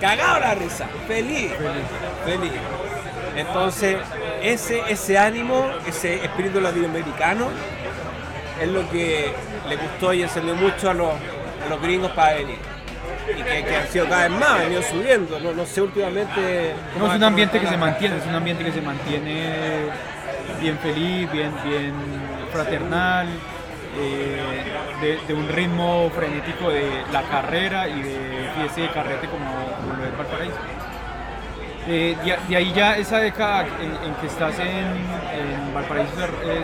Cagado 0.00 0.40
la 0.40 0.54
risa, 0.54 0.86
feliz. 1.06 1.52
Feliz. 2.24 2.52
Entonces, 3.36 3.96
ese, 4.42 4.82
ese 4.88 5.16
ánimo, 5.18 5.64
ese 5.86 6.16
espíritu 6.24 6.60
latinoamericano, 6.60 7.48
es 8.60 8.68
lo 8.68 8.88
que 8.90 9.32
le 9.68 9.76
gustó 9.76 10.12
y 10.12 10.22
enseñó 10.22 10.54
mucho 10.54 10.90
a 10.90 10.94
los, 10.94 11.12
los 11.68 11.82
gringos 11.82 12.10
para 12.12 12.34
venir. 12.34 12.58
Y 13.30 13.42
que, 13.42 13.64
que 13.64 13.76
han 13.76 13.88
sido 13.88 14.08
cada 14.08 14.28
vez 14.28 14.38
más, 14.38 14.60
han 14.60 14.72
ido 14.72 14.82
subiendo. 14.82 15.38
No, 15.40 15.52
no 15.52 15.66
sé 15.66 15.82
últimamente. 15.82 16.74
No, 16.98 17.06
es 17.10 17.16
un 17.16 17.24
ambiente 17.24 17.60
que 17.60 17.66
se 17.66 17.76
mantiene, 17.76 18.16
es 18.16 18.26
un 18.26 18.34
ambiente 18.34 18.64
que 18.64 18.72
se 18.72 18.80
mantiene 18.80 19.90
bien 20.60 20.78
feliz, 20.78 21.30
bien, 21.30 21.52
bien 21.64 21.92
fraternal, 22.50 23.28
eh, 23.98 24.40
de, 25.00 25.18
de 25.26 25.34
un 25.34 25.48
ritmo 25.48 26.10
frenético 26.14 26.70
de 26.70 26.90
la 27.12 27.22
carrera 27.22 27.88
y 27.88 28.02
de 28.02 28.50
fiesta 28.56 28.80
de 28.80 28.88
carrete 28.90 29.28
como, 29.28 29.50
como 29.76 29.94
lo 29.94 30.04
es 30.04 30.16
Valparaíso. 30.16 30.56
Eh, 31.90 32.14
de, 32.22 32.36
de 32.48 32.56
ahí 32.56 32.70
ya 32.74 32.98
esa 32.98 33.18
década 33.18 33.66
en, 33.80 33.90
en 34.06 34.14
que 34.20 34.26
estás 34.26 34.58
en, 34.58 34.68
en 34.68 35.74
Valparaíso 35.74 36.12
eh, 36.44 36.62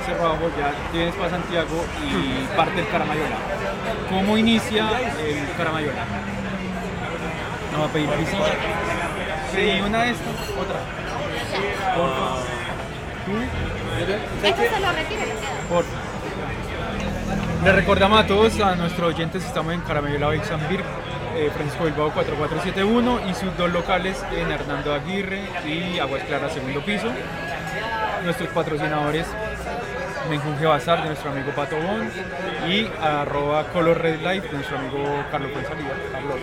ya 0.58 0.72
vienes 0.92 1.14
para 1.14 1.30
Santiago 1.30 1.82
y 2.04 2.54
parte 2.54 2.80
el 2.80 2.88
Caramayola. 2.88 3.36
¿Cómo 4.10 4.36
inicia 4.36 4.86
el 5.18 5.56
Caramayola? 5.56 6.04
No 7.72 7.80
va 7.80 7.86
a 7.86 7.88
pedir 7.88 8.10
visita. 8.18 8.44
Sí, 9.54 9.80
una 9.80 10.02
de 10.02 10.10
estas, 10.10 10.26
otra. 10.60 10.80
Porfa. 11.96 12.26
¿Tú? 13.24 13.32
Este 14.46 14.68
se 14.68 14.80
lo 14.80 14.92
retiro. 14.92 15.22
Por. 15.70 15.84
Le 17.64 17.72
recordamos 17.72 18.20
a 18.20 18.26
todos, 18.26 18.60
a 18.60 18.74
nuestros 18.74 19.14
oyentes, 19.14 19.42
estamos 19.42 19.72
en 19.72 19.80
Caramello 19.80 20.28
Bixambir, 20.30 20.84
eh, 21.36 21.50
Francisco 21.54 21.84
Bilbao 21.84 22.10
4471 22.12 23.20
y 23.30 23.34
sus 23.34 23.56
dos 23.56 23.70
locales 23.72 24.16
en 24.36 24.50
Hernando 24.50 24.94
Aguirre 24.94 25.40
y 25.66 25.98
Aguas 25.98 26.22
Claras, 26.24 26.52
segundo 26.52 26.80
piso. 26.82 27.08
Nuestros 28.24 28.48
patrocinadores, 28.50 29.26
Menjunje 30.30 30.64
Bazar 30.66 31.02
de 31.02 31.08
nuestro 31.08 31.30
amigo 31.30 31.50
Pato 31.52 31.76
Bon 31.76 32.08
y 32.68 32.88
arroba 33.02 33.64
Color 33.72 34.00
Red 34.00 34.20
Life 34.20 34.48
de 34.48 34.54
nuestro 34.54 34.78
amigo 34.78 35.04
Carlos 35.30 35.50
Carlos. 36.12 36.36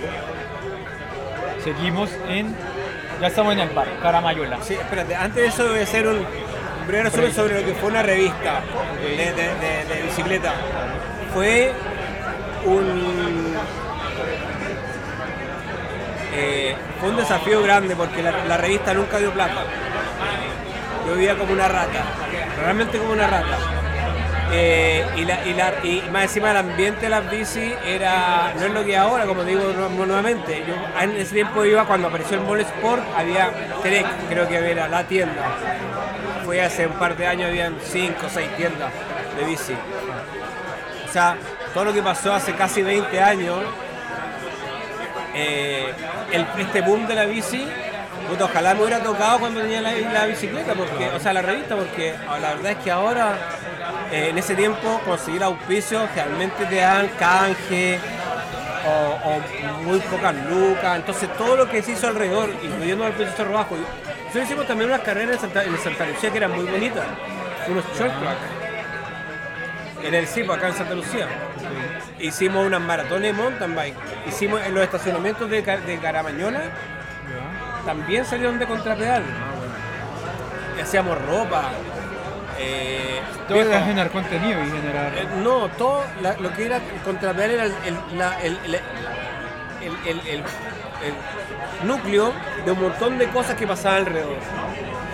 Seguimos 1.63 2.09
en. 2.27 2.55
Ya 3.19 3.27
estamos 3.27 3.53
en 3.53 3.59
el 3.59 3.69
bar, 3.69 3.87
Caramayola. 4.01 4.57
Sí, 4.61 4.73
espérate, 4.73 5.15
antes 5.15 5.35
de 5.35 5.45
eso 5.47 5.67
voy 5.69 5.79
a 5.79 5.83
hacer 5.83 6.07
un, 6.07 6.17
un 6.17 6.87
breve 6.87 7.03
resumen 7.03 7.31
sobre 7.33 7.59
lo 7.61 7.65
que 7.67 7.73
fue 7.75 7.89
una 7.89 8.01
revista 8.01 8.61
de, 8.99 9.15
de- 9.15 9.33
de- 9.33 9.95
de 9.95 10.01
bicicleta. 10.03 10.53
Fue 11.33 11.71
un. 12.65 13.30
Eh, 16.33 16.75
fue 16.99 17.09
un 17.09 17.17
desafío 17.17 17.61
grande 17.61 17.95
porque 17.95 18.21
la, 18.23 18.57
revista 18.57 18.93
nunca 18.93 19.17
dio 19.17 19.31
plata. 19.31 19.63
Yo 21.07 21.13
vivía 21.15 21.37
como 21.37 21.53
una 21.53 21.67
rata, 21.67 22.03
realmente 22.61 22.97
como 22.97 23.13
una 23.13 23.27
rata. 23.27 23.57
Eh, 24.53 25.05
y, 25.15 26.01
más 26.11 26.23
encima 26.23 26.51
el 26.51 26.57
ambiente 26.57 27.01
de 27.01 27.09
las 27.09 27.29
bici 27.31 27.73
era, 27.85 28.53
no 28.59 28.65
es 28.65 28.71
lo 28.71 28.83
que 28.83 28.97
ahora, 28.97 29.25
como 29.25 29.43
digo 29.43 29.61
nu- 29.71 30.05
nuevamente. 30.05 30.63
En 30.99 31.11
ese 31.11 31.35
tiempo 31.35 31.63
iba, 31.63 31.85
cuando 31.85 32.09
apareció 32.09 32.37
el 32.37 32.43
Mall 32.43 32.59
Sport, 32.59 33.01
había 33.17 33.49
Trek, 33.81 34.05
creo 34.29 34.47
que 34.47 34.71
era 34.71 34.87
la 34.89 35.05
tienda. 35.05 35.41
Fue 36.43 36.61
hace 36.61 36.87
un 36.87 36.93
par 36.93 37.15
de 37.15 37.27
años, 37.27 37.49
habían 37.49 37.77
5 37.81 38.25
o 38.25 38.29
6 38.29 38.49
tiendas 38.57 38.91
de 39.37 39.45
bici. 39.45 39.73
O 41.07 41.11
sea, 41.11 41.37
todo 41.73 41.85
lo 41.85 41.93
que 41.93 42.01
pasó 42.01 42.33
hace 42.33 42.53
casi 42.53 42.81
20 42.81 43.21
años, 43.21 43.57
eh, 45.33 45.93
el, 46.31 46.45
este 46.59 46.81
boom 46.81 47.07
de 47.07 47.15
la 47.15 47.25
bici, 47.25 47.67
puta, 48.29 48.45
ojalá 48.45 48.73
me 48.73 48.81
hubiera 48.81 49.01
tocado 49.01 49.39
cuando 49.39 49.61
tenía 49.61 49.81
la, 49.81 50.25
bicicleta, 50.25 50.73
porque, 50.73 51.09
o 51.09 51.19
sea, 51.19 51.33
la 51.33 51.41
revista, 51.41 51.75
porque 51.75 52.15
la 52.41 52.53
verdad 52.55 52.71
es 52.71 52.77
que 52.77 52.91
ahora, 52.91 53.37
eh, 54.11 54.27
en 54.29 54.37
ese 54.37 54.55
tiempo, 54.55 55.01
conseguir 55.05 55.43
auspicios 55.43 56.03
realmente 56.15 56.65
te 56.65 56.75
dan 56.75 57.07
canje 57.19 57.99
o, 58.85 59.41
muy 59.83 59.99
pocas 59.99 60.35
lucas, 60.49 60.97
entonces 60.97 61.29
todo 61.37 61.55
lo 61.55 61.69
que 61.69 61.81
se 61.81 61.91
hizo 61.91 62.07
alrededor, 62.07 62.49
incluyendo 62.63 63.05
el 63.05 63.13
precio 63.13 63.51
Bajo, 63.51 63.75
nosotros 63.75 64.43
hicimos 64.45 64.67
también 64.67 64.89
unas 64.89 65.01
carreras 65.01 65.35
en 65.35 65.41
Santa, 65.41 65.63
en 65.63 65.77
Santa 65.77 66.05
Lucía 66.05 66.31
que 66.31 66.37
eran 66.37 66.51
muy 66.51 66.65
bonitas, 66.65 67.03
unos 67.67 67.83
short 67.97 68.13
track. 68.19 68.37
En 70.03 70.13
el 70.15 70.27
CIPO, 70.27 70.53
acá 70.53 70.69
en 70.69 70.73
Santa 70.73 70.93
Lucía. 70.95 71.27
Hicimos 72.21 72.65
unas 72.65 72.81
maratones 72.81 73.35
de 73.35 73.41
mountain 73.41 73.75
bike. 73.75 73.95
Hicimos 74.27 74.61
en 74.65 74.73
los 74.75 74.83
estacionamientos 74.83 75.49
de, 75.49 75.61
de 75.61 75.97
Caramañola, 75.99 76.61
también 77.85 78.25
salieron 78.25 78.59
de 78.59 78.65
contrapedal. 78.67 79.23
Y 80.77 80.81
hacíamos 80.81 81.17
ropa. 81.25 81.63
Eh, 82.59 83.19
Todo 83.47 83.55
viejo, 83.57 83.71
era 83.71 83.81
generar 83.81 84.09
contenido 84.11 84.63
y 84.63 84.69
generar. 84.69 85.13
eh, 85.17 85.25
no, 85.43 85.67
todo 85.69 86.03
la- 86.21 86.33
lo 86.37 86.53
que 86.53 86.65
era 86.67 86.79
contrapedal 87.03 87.51
era 87.51 87.63
el, 87.65 87.73
el- 87.85 88.17
la- 88.19 88.39
el- 88.41 88.59
el 88.67 90.43
núcleo 91.87 92.31
de 92.65 92.71
un 92.71 92.81
montón 92.81 93.17
de 93.17 93.27
cosas 93.29 93.55
que 93.55 93.65
pasaban 93.65 93.99
alrededor. 94.01 94.37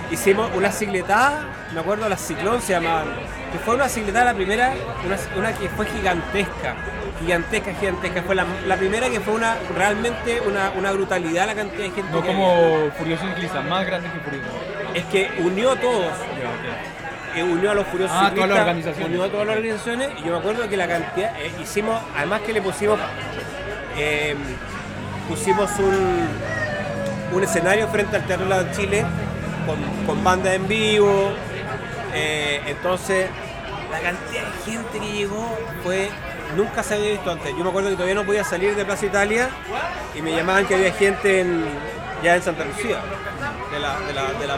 Hicimos 0.10 0.50
una 0.56 0.72
cicletada, 0.72 1.42
me 1.74 1.82
acuerdo, 1.82 2.08
las 2.08 2.22
ciclón 2.22 2.62
se 2.62 2.72
llamaban, 2.74 3.08
que 3.52 3.60
fue 3.60 3.76
una 3.76 3.90
cicletada 3.90 4.26
la 4.26 4.34
primera, 4.34 4.74
una, 5.06 5.18
una 5.38 5.54
que 5.54 5.68
fue 5.68 5.86
gigantesca, 5.88 6.76
gigantesca, 7.20 7.74
gigantesca. 7.74 8.22
Fue 8.24 8.34
la, 8.36 8.46
la 8.66 8.78
primera 8.78 9.10
que 9.10 9.20
fue 9.20 9.34
una 9.34 9.58
realmente 9.76 10.40
una, 10.48 10.72
una 10.78 10.92
brutalidad 10.94 11.46
la 11.46 11.56
cantidad 11.56 11.84
de 11.84 11.92
gente 11.92 12.12
No 12.12 12.22
que 12.22 12.28
como 12.28 12.90
Furioso 12.98 13.28
Ciclista, 13.28 13.62
más 13.62 13.86
grande 13.86 14.10
que 14.14 14.20
Furioso. 14.22 14.48
había. 14.88 15.00
Es 15.02 15.06
que 15.08 15.30
unió 15.42 15.72
a 15.72 15.76
todos, 15.76 16.06
que 17.34 17.44
unió 17.44 17.72
a 17.72 17.76
los 17.76 17.88
furiosos 17.88 18.16
Ah, 18.18 18.32
todas 18.34 18.50
las 18.50 18.60
ciclistas, 18.60 18.60
organizaciones. 18.68 19.10
unió 19.10 19.24
a 19.24 19.30
todas 19.30 19.48
las 19.48 19.56
organizaciones 19.58 20.10
y 20.20 20.24
yo 20.24 20.32
me 20.32 20.38
acuerdo 20.38 20.70
que 20.70 20.78
la 20.78 20.88
cantidad 20.88 21.38
eh, 21.42 21.52
hicimos 21.62 22.02
además 22.16 22.42
que 22.42 22.54
le 22.54 22.62
pusimos 22.62 22.98
eh, 23.98 24.36
pusimos 25.28 25.70
un, 25.80 26.28
un 27.34 27.44
escenario 27.44 27.90
frente 27.90 28.16
al 28.16 28.24
Teatro 28.24 28.48
de 28.64 28.72
Chile 28.72 29.06
con, 29.68 30.06
con 30.08 30.24
banda 30.24 30.54
en 30.54 30.68
vivo. 30.68 31.32
Eh, 32.14 32.62
entonces 32.66 33.30
la 33.92 34.00
cantidad 34.00 34.44
de 34.44 34.72
gente 34.72 35.00
que 35.00 35.12
llegó 35.14 35.56
fue 35.84 36.10
nunca 36.56 36.82
se 36.82 36.96
había 36.96 37.12
visto 37.12 37.30
antes. 37.30 37.52
Yo 37.56 37.64
me 37.64 37.70
acuerdo 37.70 37.90
que 37.90 37.96
todavía 37.96 38.16
no 38.16 38.26
podía 38.26 38.44
salir 38.44 38.76
de 38.76 38.86
Plaza 38.86 39.06
Italia 39.06 39.50
y 40.16 40.22
me 40.22 40.36
llamaban 40.36 40.66
que 40.66 40.76
había 40.76 40.92
gente 40.94 41.42
en, 41.42 41.66
ya 42.24 42.36
en 42.36 42.42
Santa 42.42 42.66
Lucía 42.66 42.98
de 43.72 43.80
la, 43.80 44.00
de 44.00 44.14
la, 44.14 44.40
de 44.40 44.48
la 44.48 44.58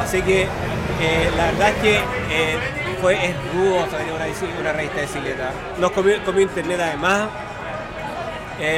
Así 0.00 0.22
que 0.22 0.42
eh, 0.42 1.30
la 1.36 1.46
verdad 1.46 1.68
es 1.70 1.76
que 1.76 1.96
eh, 1.96 2.58
fue 3.00 3.14
es 3.14 3.34
rudo 3.52 3.84
tener 3.86 4.12
una, 4.12 4.60
una 4.60 4.72
revista 4.72 4.96
de 4.96 5.02
bicicleta. 5.02 5.50
Nos 5.78 5.90
comió, 5.90 6.24
comió 6.24 6.42
internet 6.42 6.80
además, 6.80 7.28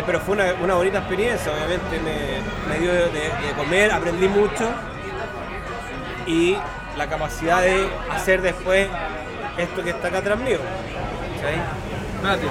pero 0.06 0.18
fue 0.20 0.34
una, 0.34 0.74
bonita 0.74 0.98
experiencia, 0.98 1.52
obviamente. 1.52 2.00
Me, 2.00 2.72
me 2.72 2.80
dio 2.80 2.90
de 2.90 3.52
comer, 3.56 3.92
aprendí 3.92 4.28
mucho 4.28 4.72
y 6.26 6.56
la 6.96 7.08
capacidad 7.08 7.62
de 7.62 7.88
hacer 8.10 8.42
después 8.42 8.88
esto 9.58 9.82
que 9.82 9.90
está 9.90 10.08
acá 10.08 10.18
atrás 10.18 10.38
mío. 10.38 10.58
Espérate, 12.16 12.46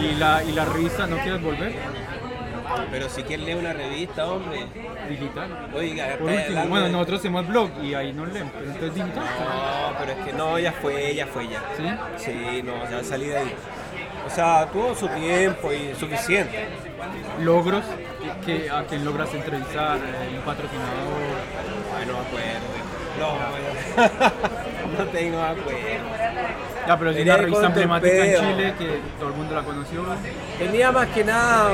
¿y 0.00 0.14
la, 0.14 0.42
¿y 0.42 0.52
la 0.52 0.64
revista 0.64 1.06
no 1.06 1.16
quieres 1.18 1.42
volver? 1.42 1.74
Pero 2.90 3.08
si 3.08 3.22
quieres 3.22 3.44
leer 3.44 3.58
una 3.58 3.72
revista, 3.72 4.26
hombre, 4.26 4.64
Digital. 5.08 5.68
oiga, 5.74 6.16
Por 6.18 6.30
está 6.30 6.40
último, 6.40 6.60
hablando 6.60 6.68
bueno, 6.70 6.88
nosotros 6.88 7.20
hacemos 7.20 7.48
blog 7.48 7.70
y 7.82 7.94
ahí 7.94 8.12
no 8.12 8.26
leen, 8.26 8.50
pero 8.50 8.70
entonces 8.70 8.94
digital. 8.94 9.24
No, 9.24 9.98
pero 9.98 10.12
es 10.12 10.26
que 10.26 10.32
no, 10.32 10.58
ya 10.58 10.72
fue, 10.72 11.14
ya 11.14 11.26
fue 11.26 11.48
ya. 11.48 11.62
¿Sí? 11.76 11.84
Sí, 12.16 12.62
no, 12.62 12.88
ya 12.88 13.02
salí 13.02 13.26
de 13.26 13.38
ahí. 13.38 13.54
O 14.26 14.30
sea, 14.30 14.66
tuvo 14.72 14.94
su 14.94 15.08
tiempo 15.08 15.72
y 15.72 15.94
suficiente. 15.98 16.68
Logros, 17.40 17.84
que, 18.46 18.70
a 18.70 18.84
quien 18.84 19.04
logras 19.04 19.32
entrevistar, 19.34 19.96
un 19.96 20.42
patrocinador. 20.44 21.22
Ay, 21.98 22.06
no 22.06 22.12
me 22.12 22.18
acuerdo. 22.20 22.79
No, 23.20 23.36
no 24.98 25.10
tengo 25.10 25.40
acuerdo. 25.40 25.78
Ya, 26.86 26.98
pero 26.98 27.12
Tenía 27.12 27.34
una 27.34 27.42
revista 27.42 27.66
emblemática 27.66 28.24
en. 28.24 28.40
Chile 28.40 28.74
que 28.78 29.00
todo 29.18 29.28
el 29.28 29.36
mundo 29.36 29.54
la 29.54 29.62
conoció. 29.62 30.04
Tenía 30.58 30.90
más 30.90 31.08
que 31.08 31.24
nada. 31.24 31.72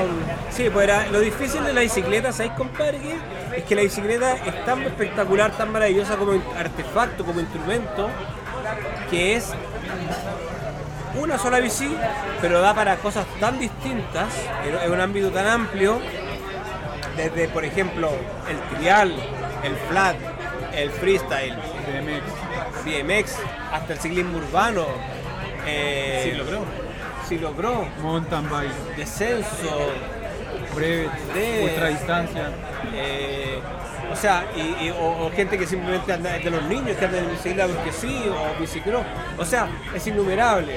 Sí, 0.50 0.68
pues 0.72 0.84
era, 0.88 1.06
lo 1.06 1.20
difícil 1.20 1.64
de 1.64 1.72
la 1.72 1.82
bicicleta, 1.82 2.32
¿sabéis, 2.32 2.52
compadre? 2.54 2.98
qué? 2.98 3.16
Es 3.58 3.64
que 3.64 3.76
la 3.76 3.82
bicicleta 3.82 4.34
es 4.34 4.64
tan 4.64 4.82
espectacular, 4.82 5.52
tan 5.52 5.70
maravillosa 5.70 6.16
como 6.16 6.32
artefacto, 6.58 7.24
como 7.24 7.40
instrumento, 7.40 8.08
que 9.08 9.36
es 9.36 9.52
una 11.18 11.38
sola 11.38 11.60
bici, 11.60 11.96
pero 12.40 12.60
da 12.60 12.74
para 12.74 12.96
cosas 12.96 13.24
tan 13.38 13.58
distintas, 13.58 14.28
en 14.64 14.92
un 14.92 15.00
ámbito 15.00 15.30
tan 15.30 15.46
amplio, 15.46 16.00
desde, 17.16 17.48
por 17.48 17.64
ejemplo, 17.64 18.10
el 18.50 18.76
trial, 18.76 19.14
el 19.62 19.76
flat, 19.88 20.16
el 20.76 20.90
freestyle, 20.90 21.54
BMX. 21.54 22.84
BMX, 22.84 23.36
hasta 23.72 23.92
el 23.94 23.98
ciclismo 23.98 24.38
urbano. 24.38 24.84
Eh, 25.66 26.30
Ciclocross. 26.30 26.66
Ciclocross, 27.28 27.86
Mountain 28.02 28.48
bike, 28.48 28.96
descenso, 28.96 29.90
brevet, 30.74 31.10
De- 31.34 31.64
ultradistancia. 31.64 32.50
eh, 32.94 33.58
o 34.12 34.14
sea, 34.14 34.44
y, 34.54 34.86
y- 34.86 34.90
o, 34.90 35.26
o 35.26 35.30
gente 35.34 35.58
que 35.58 35.66
simplemente 35.66 36.12
anda 36.12 36.32
de 36.38 36.50
los 36.50 36.62
niños 36.64 36.96
que 36.96 37.04
andan 37.04 37.24
en 37.24 37.30
bicicleta 37.32 37.66
porque 37.66 37.92
sí, 37.92 38.22
o 38.30 38.60
bicicross. 38.60 39.04
O 39.38 39.44
sea, 39.44 39.68
es 39.94 40.06
innumerable. 40.06 40.76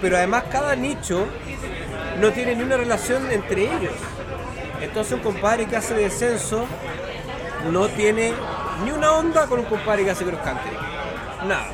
Pero 0.00 0.16
además 0.16 0.44
cada 0.50 0.74
nicho 0.74 1.26
no 2.20 2.30
tiene 2.32 2.56
ni 2.56 2.62
una 2.64 2.76
relación 2.76 3.30
entre 3.30 3.62
ellos. 3.64 3.92
Entonces 4.80 5.12
un 5.12 5.20
compadre 5.20 5.66
que 5.66 5.76
hace 5.76 5.94
descenso 5.94 6.64
no 7.70 7.86
tiene 7.88 8.32
ni 8.84 8.90
una 8.90 9.12
onda 9.12 9.46
con 9.46 9.58
un 9.60 9.64
compadre 9.66 10.04
que 10.04 10.10
hace 10.10 10.24
cross 10.24 10.40
country. 10.40 10.70
Nada. 11.46 11.66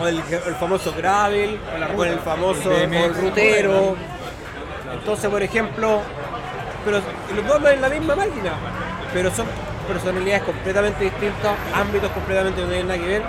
O 0.00 0.06
el, 0.06 0.18
el 0.18 0.54
famoso 0.54 0.92
gravel, 0.96 1.58
o 1.96 2.04
el 2.04 2.18
famoso 2.20 2.70
El 2.70 2.92
o 2.92 2.96
el 3.04 3.10
BMX. 3.10 3.20
rutero. 3.20 3.96
Entonces, 4.92 5.30
por 5.30 5.42
ejemplo, 5.42 6.00
pero 6.84 7.00
los 7.34 7.46
dos 7.46 7.56
andan 7.56 7.74
en 7.74 7.80
la 7.80 7.88
misma 7.88 8.14
máquina, 8.16 8.52
pero 9.12 9.30
son 9.30 9.46
personalidades 9.88 10.42
completamente 10.44 11.04
distintas, 11.04 11.56
ámbitos 11.74 12.10
completamente 12.12 12.56
que 12.60 12.62
no 12.66 12.68
tienen 12.68 12.86
nada 12.88 13.00
que 13.00 13.06
ver 13.06 13.22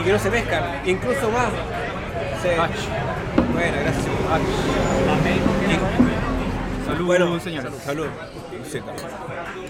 y 0.00 0.02
que 0.04 0.12
no 0.12 0.18
se 0.18 0.30
pescan, 0.30 0.62
incluso 0.86 1.30
más. 1.30 1.48
se-. 2.42 2.56
Bueno, 3.52 3.76
gracias. 3.82 4.04
Salud, 6.86 7.06
Bueno, 7.06 7.40
señores. 7.40 7.72
Salud. 7.84 8.06
Claro. 8.62 9.63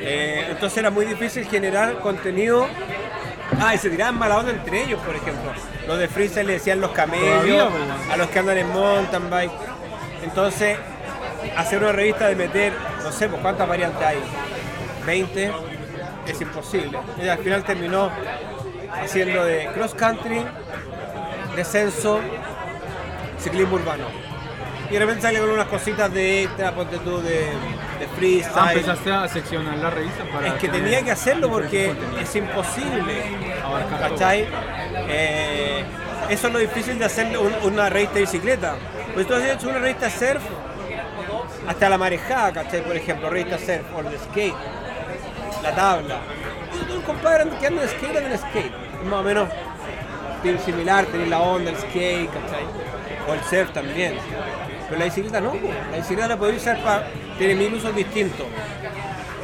Eh, 0.00 0.46
entonces 0.50 0.78
era 0.78 0.90
muy 0.90 1.04
difícil 1.04 1.46
generar 1.46 1.98
contenido. 2.00 2.66
Ah, 3.60 3.74
y 3.74 3.78
se 3.78 3.90
tiraban 3.90 4.18
mala 4.18 4.38
onda 4.38 4.52
entre 4.52 4.84
ellos, 4.84 5.00
por 5.00 5.14
ejemplo. 5.14 5.52
Los 5.86 5.98
de 5.98 6.08
freestyle 6.08 6.46
le 6.46 6.52
decían 6.54 6.80
los 6.80 6.92
camellos, 6.92 7.70
a 8.10 8.16
los 8.16 8.28
que 8.28 8.38
andan 8.38 8.58
en 8.58 8.68
mountain 8.72 9.28
bike. 9.28 9.52
Entonces, 10.22 10.78
hacer 11.56 11.78
una 11.78 11.92
revista 11.92 12.28
de 12.28 12.36
meter, 12.36 12.72
no 13.02 13.10
sé, 13.12 13.28
pues 13.28 13.40
cuántas 13.42 13.68
variantes 13.68 14.02
hay, 14.06 14.18
20, 15.04 15.52
es 16.26 16.40
imposible. 16.40 16.98
Y 17.22 17.28
al 17.28 17.38
final 17.38 17.64
terminó 17.64 18.10
haciendo 18.92 19.44
de 19.44 19.68
cross 19.74 19.94
country, 19.94 20.44
descenso, 21.56 22.20
ciclismo 23.38 23.76
urbano. 23.76 24.29
Y 24.90 24.94
de 24.94 24.98
repente 24.98 25.22
sale 25.22 25.38
con 25.38 25.50
unas 25.50 25.68
cositas 25.68 26.12
de 26.12 26.42
extra, 26.42 26.72
ponte 26.74 26.98
tú, 26.98 27.20
de, 27.22 27.30
de 28.00 28.08
freestyle. 28.16 28.52
Ah, 28.56 28.72
empezaste 28.72 29.12
a 29.12 29.28
seccionar 29.28 29.76
la 29.78 29.90
revista 29.90 30.24
para 30.32 30.48
Es 30.48 30.54
que 30.54 30.68
tenía 30.68 31.02
que 31.02 31.12
hacerlo 31.12 31.48
porque 31.48 31.92
es 32.20 32.36
imposible. 32.36 33.22
Abarcar. 33.64 34.10
¿Cachai? 34.10 34.48
Eh, 35.08 35.84
eso 36.28 36.46
es 36.48 36.52
lo 36.52 36.58
difícil 36.58 36.98
de 36.98 37.04
hacer 37.04 37.38
un- 37.38 37.54
una 37.72 37.88
revista 37.88 38.14
de 38.14 38.20
bicicleta. 38.22 38.74
Pues 39.14 39.26
tú 39.28 39.34
has 39.34 39.44
hecho 39.44 39.68
una 39.68 39.78
revista 39.78 40.10
surf 40.10 40.42
hasta 41.68 41.88
la 41.88 41.96
marejada, 41.98 42.52
¿cachai? 42.52 42.82
Por 42.82 42.96
ejemplo, 42.96 43.30
revista 43.30 43.58
surf 43.58 43.82
o 43.96 44.00
el 44.00 44.18
skate, 44.18 44.54
la 45.62 45.74
tabla. 45.74 46.16
Y 46.74 46.84
tú, 46.84 47.00
compadre 47.02 47.48
que 47.60 47.66
anda 47.68 47.82
en 47.82 47.88
skate, 47.88 48.16
anda 48.16 48.30
en 48.32 48.38
skate. 48.38 48.72
Es 49.00 49.06
más 49.06 49.20
o 49.20 49.22
menos 49.22 49.48
similar, 50.64 51.04
tener 51.06 51.28
la 51.28 51.38
onda, 51.40 51.70
el 51.70 51.76
skate, 51.76 52.28
¿cachai? 52.28 52.64
O 53.28 53.34
el 53.34 53.40
surf 53.44 53.72
también. 53.72 54.14
Pero 54.90 54.98
la 54.98 55.04
bicicleta 55.06 55.40
no, 55.40 55.54
la 55.90 55.96
bicicleta 55.96 56.28
la 56.28 56.36
podéis 56.36 56.60
usar 56.62 56.82
para. 56.82 57.06
tiene 57.38 57.54
mil 57.54 57.74
usos 57.74 57.94
distintos. 57.94 58.46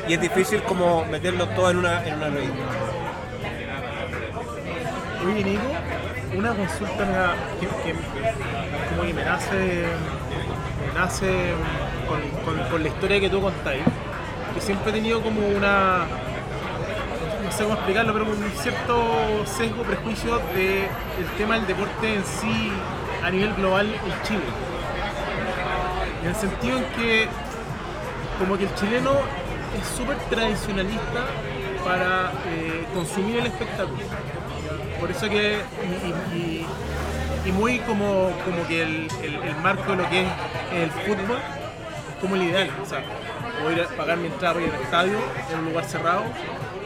Y 0.09 0.15
es 0.15 0.21
difícil 0.21 0.63
como 0.63 1.05
meterlo 1.07 1.47
todo 1.49 1.71
en 1.71 1.79
una, 1.79 2.07
en 2.07 2.15
una 2.15 2.29
revista. 2.29 2.55
Oye, 5.25 5.45
Nico, 5.45 5.63
una 6.37 6.51
consulta 6.55 7.35
que, 7.61 7.95
como 8.91 9.03
que 9.03 9.15
me 9.15 9.25
nace, 9.25 9.85
nace 10.95 11.53
con, 12.45 12.59
con- 12.71 12.83
la 12.83 12.89
historia 12.89 13.19
que 13.21 13.29
tú 13.29 13.41
contáis, 13.41 13.83
que 14.55 14.61
siempre 14.61 14.91
he 14.91 14.95
tenido 14.95 15.21
como 15.23 15.41
una, 15.49 16.05
no 17.45 17.51
sé 17.51 17.65
cómo 17.65 17.75
explicarlo, 17.75 18.13
pero 18.13 18.25
un 18.27 18.51
cierto 18.63 19.45
sesgo, 19.47 19.83
prejuicio 19.83 20.39
del 20.55 21.27
tema 21.37 21.55
del 21.57 21.67
deporte 21.67 22.15
en 22.15 22.25
sí 22.25 22.71
a 23.25 23.31
nivel 23.31 23.53
global 23.55 23.87
en 23.87 24.23
Chile. 24.23 24.45
En 26.27 26.31
el 26.31 26.35
sentido 26.41 26.79
en 26.79 26.85
que 26.87 27.29
como 28.41 28.59
que 28.59 28.65
el 28.65 28.75
chileno 28.75 29.13
es 29.81 29.87
súper 29.97 30.17
tradicionalista 30.29 31.25
para 31.85 32.33
eh, 32.49 32.85
consumir 32.93 33.37
el 33.39 33.47
espectáculo. 33.47 33.99
Por 34.99 35.09
eso 35.13 35.29
que, 35.29 35.59
y, 36.35 37.53
muy 37.53 37.79
como, 37.79 38.33
como 38.45 38.67
que 38.67 38.83
el, 38.83 39.09
el- 39.23 39.57
marco 39.63 39.93
de 39.93 39.99
lo 39.99 40.09
que 40.11 40.23
es 40.23 40.29
el 40.75 40.91
fútbol 40.91 41.39
es 41.39 42.21
como 42.21 42.35
el 42.35 42.43
ideal. 42.43 42.71
O 42.83 42.87
sea, 42.87 43.05
o 43.65 43.71
ir 43.71 43.81
a 43.83 43.87
pagar 43.97 44.17
mi 44.19 44.27
entrada 44.27 44.61
ir 44.61 44.73
al 44.75 44.83
estadio 44.83 45.19
en 45.53 45.59
un 45.61 45.65
lugar 45.67 45.85
cerrado, 45.85 46.25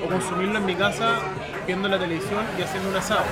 o 0.04 0.06
consumirlo 0.06 0.58
en 0.58 0.66
mi 0.66 0.74
casa 0.74 1.14
viendo 1.66 1.88
la 1.88 1.98
televisión 1.98 2.44
y 2.58 2.62
haciendo 2.62 2.90
un 2.90 2.96
asado. 2.96 3.24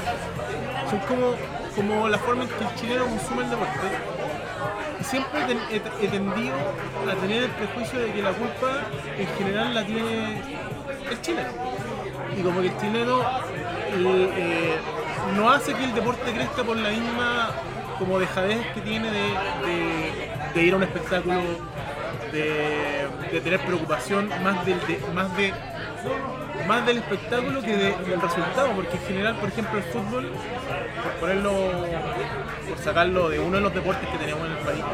Son 0.89 1.01
como, 1.01 1.35
como 1.77 2.09
la 2.09 2.17
forma 2.17 2.45
en 2.45 2.49
que 2.49 2.65
el 2.65 2.75
chileno 2.77 3.05
consume 3.05 3.45
el 3.45 3.51
deporte. 3.51 3.89
Siempre 5.03 5.41
he, 5.43 5.45
ten- 5.47 5.61
he- 5.71 6.05
he 6.05 6.09
tendido 6.09 6.57
a 7.11 7.15
tener 7.15 7.45
el 7.45 7.51
prejuicio 7.51 7.99
de 8.01 8.13
que 8.13 8.23
la 8.23 8.33
culpa 8.33 8.69
en 9.19 9.27
general 9.39 9.75
la 9.75 9.85
tiene 9.85 10.43
el 11.11 11.21
chileno. 11.21 11.49
Y 12.37 12.43
como 12.43 12.61
que 12.61 12.67
el 12.69 12.79
chileno 12.79 13.21
eh, 13.23 14.31
eh, 14.37 14.77
no 15.37 15.51
hace 15.51 15.75
que 15.75 15.85
el 15.85 15.95
deporte 15.95 16.33
crezca 16.33 16.63
por 16.63 16.77
la 16.77 16.91
misma 16.91 17.51
como 17.99 18.19
dejadez 18.19 18.65
que 18.75 18.81
tiene 18.81 19.11
de, 19.11 19.23
de- 20.55 20.63
ir 20.63 20.73
a 20.75 20.77
un 20.77 20.83
espectáculo, 20.83 21.41
de, 22.33 23.07
de 23.33 23.41
tener 23.41 23.61
preocupación 23.61 24.29
más 24.43 24.65
de 25.37 25.53
más 26.67 26.85
del 26.87 26.99
espectáculo 26.99 27.61
que 27.63 27.77
de- 27.77 27.97
del 27.97 28.21
resultado, 28.21 28.69
porque 28.75 28.97
en 28.97 29.03
general, 29.05 29.37
por 29.37 29.49
ejemplo, 29.49 29.79
el 29.79 29.85
fútbol, 29.85 30.33
por 31.03 31.13
ponerlo, 31.21 31.53
por 32.69 32.79
sacarlo 32.79 33.29
de 33.31 33.39
uno 33.39 33.57
de 33.57 33.63
los 33.63 33.75
deportes 33.75 34.09
que 34.09 34.19
tenemos 34.19 34.45
en 34.47 34.53
el 34.53 34.59
país, 34.59 34.85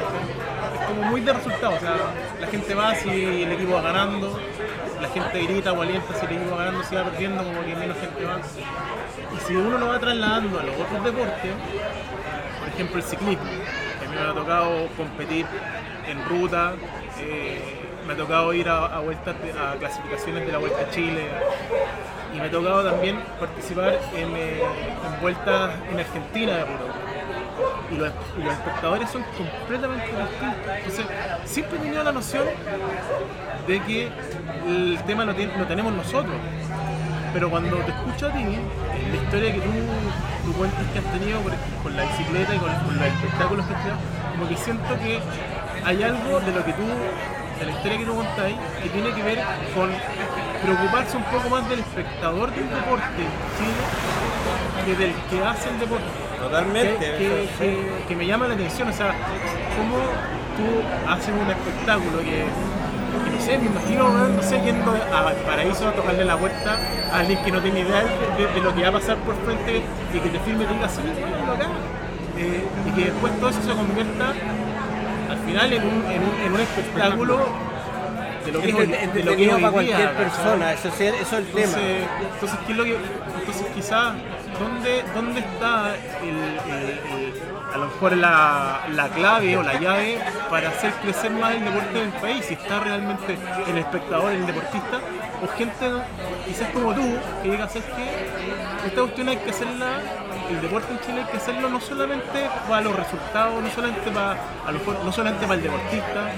es 0.75 0.87
como 0.87 1.03
muy 1.11 1.21
de 1.21 1.33
resultado, 1.33 1.75
o 1.77 1.81
sea, 1.81 1.95
la 2.41 2.47
gente 2.47 2.75
va 2.75 2.95
si 2.95 3.43
el 3.43 3.53
equipo 3.53 3.75
va 3.75 3.83
ganando, 3.83 4.39
la 5.01 5.09
gente 5.09 5.43
grita 5.43 5.73
o 5.73 5.83
alienta 5.83 6.15
si 6.15 6.27
el 6.27 6.33
equipo 6.33 6.51
va 6.53 6.65
ganando, 6.65 6.85
si 6.85 6.95
va 6.95 7.05
perdiendo, 7.05 7.43
como 7.45 7.61
que 7.65 7.75
menos 7.75 7.97
gente 7.99 8.25
va. 8.25 8.39
Y 9.37 9.47
si 9.47 9.57
uno 9.57 9.79
lo 9.79 9.89
va 9.89 9.99
trasladando 9.99 10.61
a 10.61 10.63
los 10.63 10.75
otros 10.81 11.05
deportes, 11.05 11.51
por 12.61 12.69
ejemplo 12.69 12.97
el 12.99 13.03
ciclismo, 13.03 13.45
que 14.01 14.07
a 14.07 14.09
mí 14.09 14.15
me 14.17 14.23
ha 14.31 14.33
tocado 14.35 14.87
competir 14.97 15.47
en 16.09 16.25
ruta, 16.29 16.75
eh, 17.21 17.81
me 18.07 18.13
ha 18.13 18.17
tocado 18.17 18.53
ir 18.53 18.69
a, 18.69 18.87
a 18.87 19.01
vueltas 19.01 19.35
de- 19.43 19.53
a 19.53 19.75
clasificaciones 19.79 20.47
de 20.47 20.53
la 20.53 20.59
Vuelta 20.59 20.79
a 20.83 20.91
Chile 20.91 21.27
y 22.35 22.39
me 22.41 22.47
ha 22.47 22.51
tocado 22.51 22.83
también 22.91 23.19
participar 23.39 23.99
en, 24.15 24.37
eh, 24.37 24.61
en 24.63 25.21
vueltas 25.21 25.73
en 25.91 25.99
Argentina 26.01 26.53
de. 26.57 26.65
Y 27.91 27.97
los, 27.97 28.11
y 28.39 28.43
los 28.43 28.53
espectadores 28.53 29.09
son 29.11 29.23
completamente 29.37 30.07
distintos. 30.07 30.75
Entonces, 30.77 31.07
siempre 31.45 31.79
he 31.79 31.81
tenido 31.83 32.03
la 32.03 32.13
noción 32.13 32.45
de 33.69 33.81
que 33.83 34.09
el 34.67 34.99
tema 35.07 35.25
lo, 35.25 35.35
ten- 35.35 35.53
lo 35.57 35.65
tenemos 35.67 35.93
nosotros. 35.93 36.35
Pero 37.33 37.51
cuando 37.51 37.77
te 37.79 37.91
escucho 37.91 38.27
a 38.29 38.31
ti, 38.33 38.45
la 38.45 39.17
historia 39.23 39.53
que 39.53 39.61
tú, 39.61 39.71
tú 40.45 40.53
cuentas 40.55 40.81
que 40.93 40.99
has 41.01 41.05
tenido 41.13 41.39
con 41.83 41.97
la 41.97 42.03
bicicleta 42.05 42.55
y 42.55 42.59
con, 42.59 42.73
con 42.75 42.97
los 42.97 43.07
espectáculos 43.07 43.67
que 43.67 43.75
has 43.75 43.83
tenido, 43.83 43.99
como 44.33 44.49
que 44.49 44.57
siento 44.57 44.99
que 44.99 45.21
hay 45.85 46.03
algo 46.03 46.41
de 46.41 46.53
lo 46.53 46.65
que 46.65 46.73
tú, 46.73 46.83
de 47.59 47.67
la 47.67 47.73
historia 47.73 47.99
que 47.99 48.05
tú 48.05 48.15
contáis, 48.15 48.57
que 48.83 48.89
tiene 48.91 49.13
que 49.13 49.23
ver 49.23 49.39
con 49.75 49.91
preocuparse 50.63 51.17
un 51.17 51.25
poco 51.25 51.49
más 51.51 51.69
del 51.69 51.81
espectador 51.81 52.51
del 52.55 52.69
deporte 52.71 53.23
que 54.85 54.95
del 54.97 55.13
que 55.31 55.45
hace 55.45 55.69
el 55.71 55.79
deporte. 55.81 56.05
Totalmente. 56.41 56.99
que, 56.99 57.17
que- 57.17 57.49
que- 57.59 58.05
que 58.09 58.17
me 58.17 58.27
llama 58.27 58.47
la 58.49 58.55
atención, 58.55 58.89
o 58.89 58.93
sea, 58.93 59.15
cómo 59.77 59.97
tú 60.57 61.11
haces 61.11 61.31
un 61.31 61.51
espectáculo 61.51 62.19
que, 62.19 62.45
que 62.45 63.31
no 63.37 63.41
sé, 63.41 63.59
me 63.59 63.67
imagino, 63.67 64.09
no 64.29 64.43
sé, 64.43 64.61
yendo 64.61 64.93
a 65.15 65.23
Valparaíso 65.23 65.89
a 65.89 65.93
tocarle 65.93 66.25
la 66.27 66.37
puerta 66.37 66.77
a 67.13 67.19
alguien 67.21 67.43
que 67.45 67.51
no 67.51 67.61
tiene 67.63 67.81
idea 67.81 68.03
de, 68.37 68.45
de- 68.47 68.53
de 68.53 68.61
lo 68.61 68.75
que 68.75 68.83
va 68.83 68.89
a 68.89 68.93
pasar 68.93 69.17
por 69.19 69.35
frente 69.45 69.83
y 70.13 70.19
que 70.19 70.29
te 70.29 70.39
filme 70.41 70.65
y 70.65 70.67
diga, 70.67 70.89
sí, 70.89 71.01
míralo 71.03 71.53
acá. 71.55 71.67
Eh, 72.37 72.65
y 72.89 72.91
que 72.93 73.05
después 73.11 73.33
todo 73.41 73.49
eso 73.51 73.63
se 73.63 73.73
convierta 73.73 74.33
final 75.47 75.73
en 75.73 75.83
un, 75.83 76.11
en 76.11 76.23
un, 76.23 76.41
en 76.47 76.53
un 76.53 76.61
espectáculo 76.61 77.39
de 78.45 78.53
lo 78.53 78.61
que 78.61 78.69
es 78.69 79.15
de 79.15 79.23
lo 79.25 79.37
que 79.37 79.45
es 79.47 79.55
para 79.55 79.71
cualquier 79.71 80.13
persona, 80.15 80.73
eso, 80.73 80.89
eso 80.89 81.05
es 81.05 81.33
el 81.33 81.47
tema. 81.47 81.63
Entonces, 81.63 82.09
entonces, 82.35 82.59
¿qué 82.67 82.73
es 82.73 82.79
lo 82.79 82.85
que, 82.85 82.97
entonces 83.41 83.67
quizás, 83.75 84.13
¿dónde, 84.61 85.05
¿dónde 85.15 85.41
está 85.41 85.95
el, 86.23 86.29
el- 86.75 86.91
el- 86.91 87.35
a 87.73 87.77
lo 87.79 87.87
mejor 87.87 88.17
la, 88.17 88.81
la 88.93 89.09
clave 89.09 89.57
o 89.57 89.63
la 89.65 89.81
llave 89.81 90.19
para 90.49 90.69
hacer 90.69 90.93
crecer 91.03 91.31
más 91.33 91.55
el 91.55 91.65
deporte 91.65 91.99
del 91.99 92.09
país? 92.11 92.45
Si 92.47 92.55
está 92.55 92.79
realmente 92.81 93.37
el 93.69 93.79
espectador, 93.79 94.31
el 94.33 94.47
deportista, 94.47 95.01
o 95.43 95.49
gente 95.59 95.87
quizás 96.47 96.69
como 96.69 96.95
tú, 96.95 97.03
que 97.43 97.51
diga, 97.51 97.67
¿sabes 97.69 97.85
qué? 97.97 98.87
Esta 98.87 99.01
cuestión 99.01 99.29
hay 99.29 99.37
que 99.39 99.51
hacerla, 99.51 99.87
el 100.51 100.61
deporte 100.61 100.93
en 100.93 101.01
Chile 101.01 101.21
hay 101.23 101.31
que 101.31 101.37
hacerlo 101.39 101.69
no 101.69 101.81
solamente 101.81 102.49
para 102.69 102.83
los 102.83 102.95
resultados, 102.97 103.63
no 103.63 103.71
solamente 103.71 104.11
para, 104.11 104.33
a 104.67 104.73
lo 104.73 104.79
no 105.05 105.13
solamente 105.13 105.43
para 105.47 105.55
el 105.55 105.63
deportista, 105.63 106.31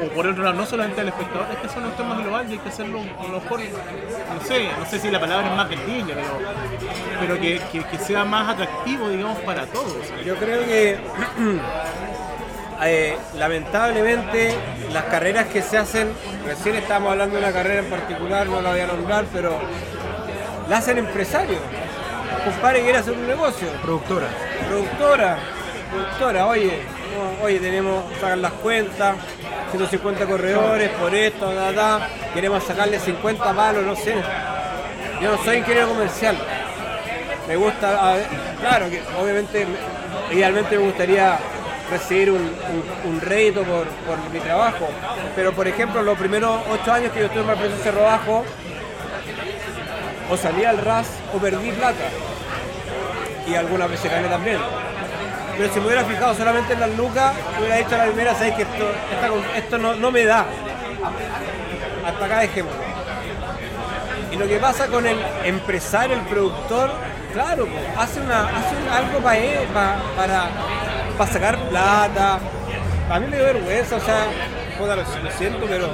o, 0.00 0.04
o 0.04 0.08
por 0.10 0.26
otro 0.26 0.42
lado, 0.44 0.54
no 0.56 0.66
solamente 0.66 1.00
al 1.00 1.08
espectador, 1.08 1.46
es 1.52 1.58
que 1.58 1.66
hacer 1.66 1.82
un 1.82 1.90
tema 1.92 2.14
global 2.16 2.46
y 2.48 2.52
hay 2.52 2.58
que 2.58 2.68
hacerlo 2.68 3.00
a 3.00 3.22
lo 3.24 3.40
mejor, 3.40 3.60
no 3.60 4.40
sé, 4.46 4.68
no 4.78 4.86
sé 4.86 4.98
si 4.98 5.10
la 5.10 5.20
palabra 5.20 5.48
es 5.50 5.56
más 5.56 5.68
vendible, 5.68 6.14
pero, 6.14 6.38
pero 7.20 7.40
que, 7.40 7.60
que- 7.72 7.84
que 7.84 7.98
sea 7.98 8.24
más 8.24 8.48
atractivo, 8.50 9.08
digamos, 9.08 9.38
para 9.40 9.66
todos. 9.66 9.94
Yo 10.24 10.36
creo 10.36 10.64
que 10.64 10.98
eh, 12.84 13.16
lamentablemente 13.36 14.54
las 14.92 15.04
carreras 15.04 15.46
que 15.48 15.62
se 15.62 15.78
hacen, 15.78 16.12
recién 16.46 16.76
estábamos 16.76 17.12
hablando 17.12 17.36
de 17.36 17.42
una 17.42 17.52
carrera 17.52 17.80
en 17.80 17.90
particular, 17.90 18.46
no 18.46 18.60
la 18.60 18.70
voy 18.70 18.80
a 18.80 18.86
nombrar, 18.86 19.24
pero 19.32 19.58
la 20.68 20.78
hacen 20.78 20.98
empresarios. 20.98 21.60
Compadre 22.44 22.82
quiere 22.82 22.98
hacer 22.98 23.12
un 23.14 23.26
negocio. 23.26 23.68
Productora. 23.82 24.26
Productora, 24.68 25.38
productora, 25.90 26.46
oye, 26.46 26.78
no, 27.16 27.44
oye, 27.44 27.58
tenemos 27.58 28.04
sacar 28.20 28.38
las 28.38 28.52
cuentas, 28.52 29.16
150 29.70 30.26
corredores 30.26 30.88
por 30.90 31.14
esto, 31.14 31.50
ta, 31.52 31.72
ta, 31.72 32.08
queremos 32.34 32.62
sacarle 32.64 32.98
50 32.98 33.52
palos, 33.54 33.84
no 33.84 33.96
sé. 33.96 34.14
Yo 35.20 35.32
no 35.32 35.42
soy 35.44 35.58
ingeniero 35.58 35.88
comercial. 35.88 36.36
Me 37.48 37.56
gusta, 37.56 38.10
a 38.10 38.14
ver, 38.14 38.26
claro 38.60 38.90
que 38.90 39.02
obviamente, 39.20 39.66
me- 39.66 40.34
idealmente 40.36 40.76
me 40.78 40.84
gustaría 40.84 41.38
recibir 41.90 42.30
un, 42.30 42.36
un, 42.42 43.10
un 43.14 43.20
rédito 43.20 43.62
por, 43.62 43.86
por 43.86 44.18
mi 44.30 44.38
trabajo, 44.40 44.88
pero 45.34 45.52
por 45.52 45.66
ejemplo, 45.66 46.02
los 46.02 46.18
primeros 46.18 46.60
8 46.70 46.92
años 46.92 47.12
que 47.12 47.20
yo 47.20 47.26
estuve 47.26 47.40
en 47.40 47.46
Valparaíso 47.48 47.82
Cerro 47.82 48.02
Bajo, 48.02 48.44
o 50.30 50.36
salí 50.36 50.64
al 50.64 50.78
RAS 50.78 51.08
o 51.34 51.38
perdí 51.38 51.70
plata 51.72 52.04
y 53.46 53.54
algunas 53.54 53.90
veces 53.90 54.10
gané 54.10 54.28
también. 54.28 54.58
Pero 55.56 55.72
si 55.72 55.80
me 55.80 55.86
hubiera 55.86 56.04
fijado 56.04 56.34
solamente 56.34 56.74
en 56.74 56.80
las 56.80 56.90
lucas, 56.96 57.32
hubiera 57.58 57.76
dicho 57.76 57.96
la 57.96 58.04
primera, 58.04 58.34
sabes 58.34 58.54
que 58.54 58.62
esto, 58.62 58.92
esto 59.56 59.78
no, 59.78 59.94
no 59.94 60.10
me 60.12 60.24
da. 60.24 60.46
Hasta 62.06 62.24
acá 62.24 62.38
dejémoslo. 62.40 62.78
Y 64.30 64.36
lo 64.36 64.46
que 64.46 64.58
pasa 64.58 64.86
con 64.86 65.06
el 65.06 65.18
empresario, 65.44 66.14
el 66.14 66.22
productor, 66.22 66.90
claro, 67.32 67.66
po, 67.66 67.72
hace, 68.00 68.20
una, 68.20 68.42
hace 68.42 68.76
algo 68.92 69.18
para 69.20 69.38
él, 69.38 69.66
pa- 69.74 69.96
para, 70.16 70.44
para 71.16 71.32
sacar 71.32 71.58
plata. 71.70 72.38
A 73.10 73.18
mí 73.18 73.26
me 73.28 73.36
dio 73.36 73.46
vergüenza, 73.46 73.96
o 73.96 74.00
sea, 74.00 74.26
puta, 74.78 74.96
lo, 74.96 75.04
siento, 75.36 75.66
pero 75.68 75.88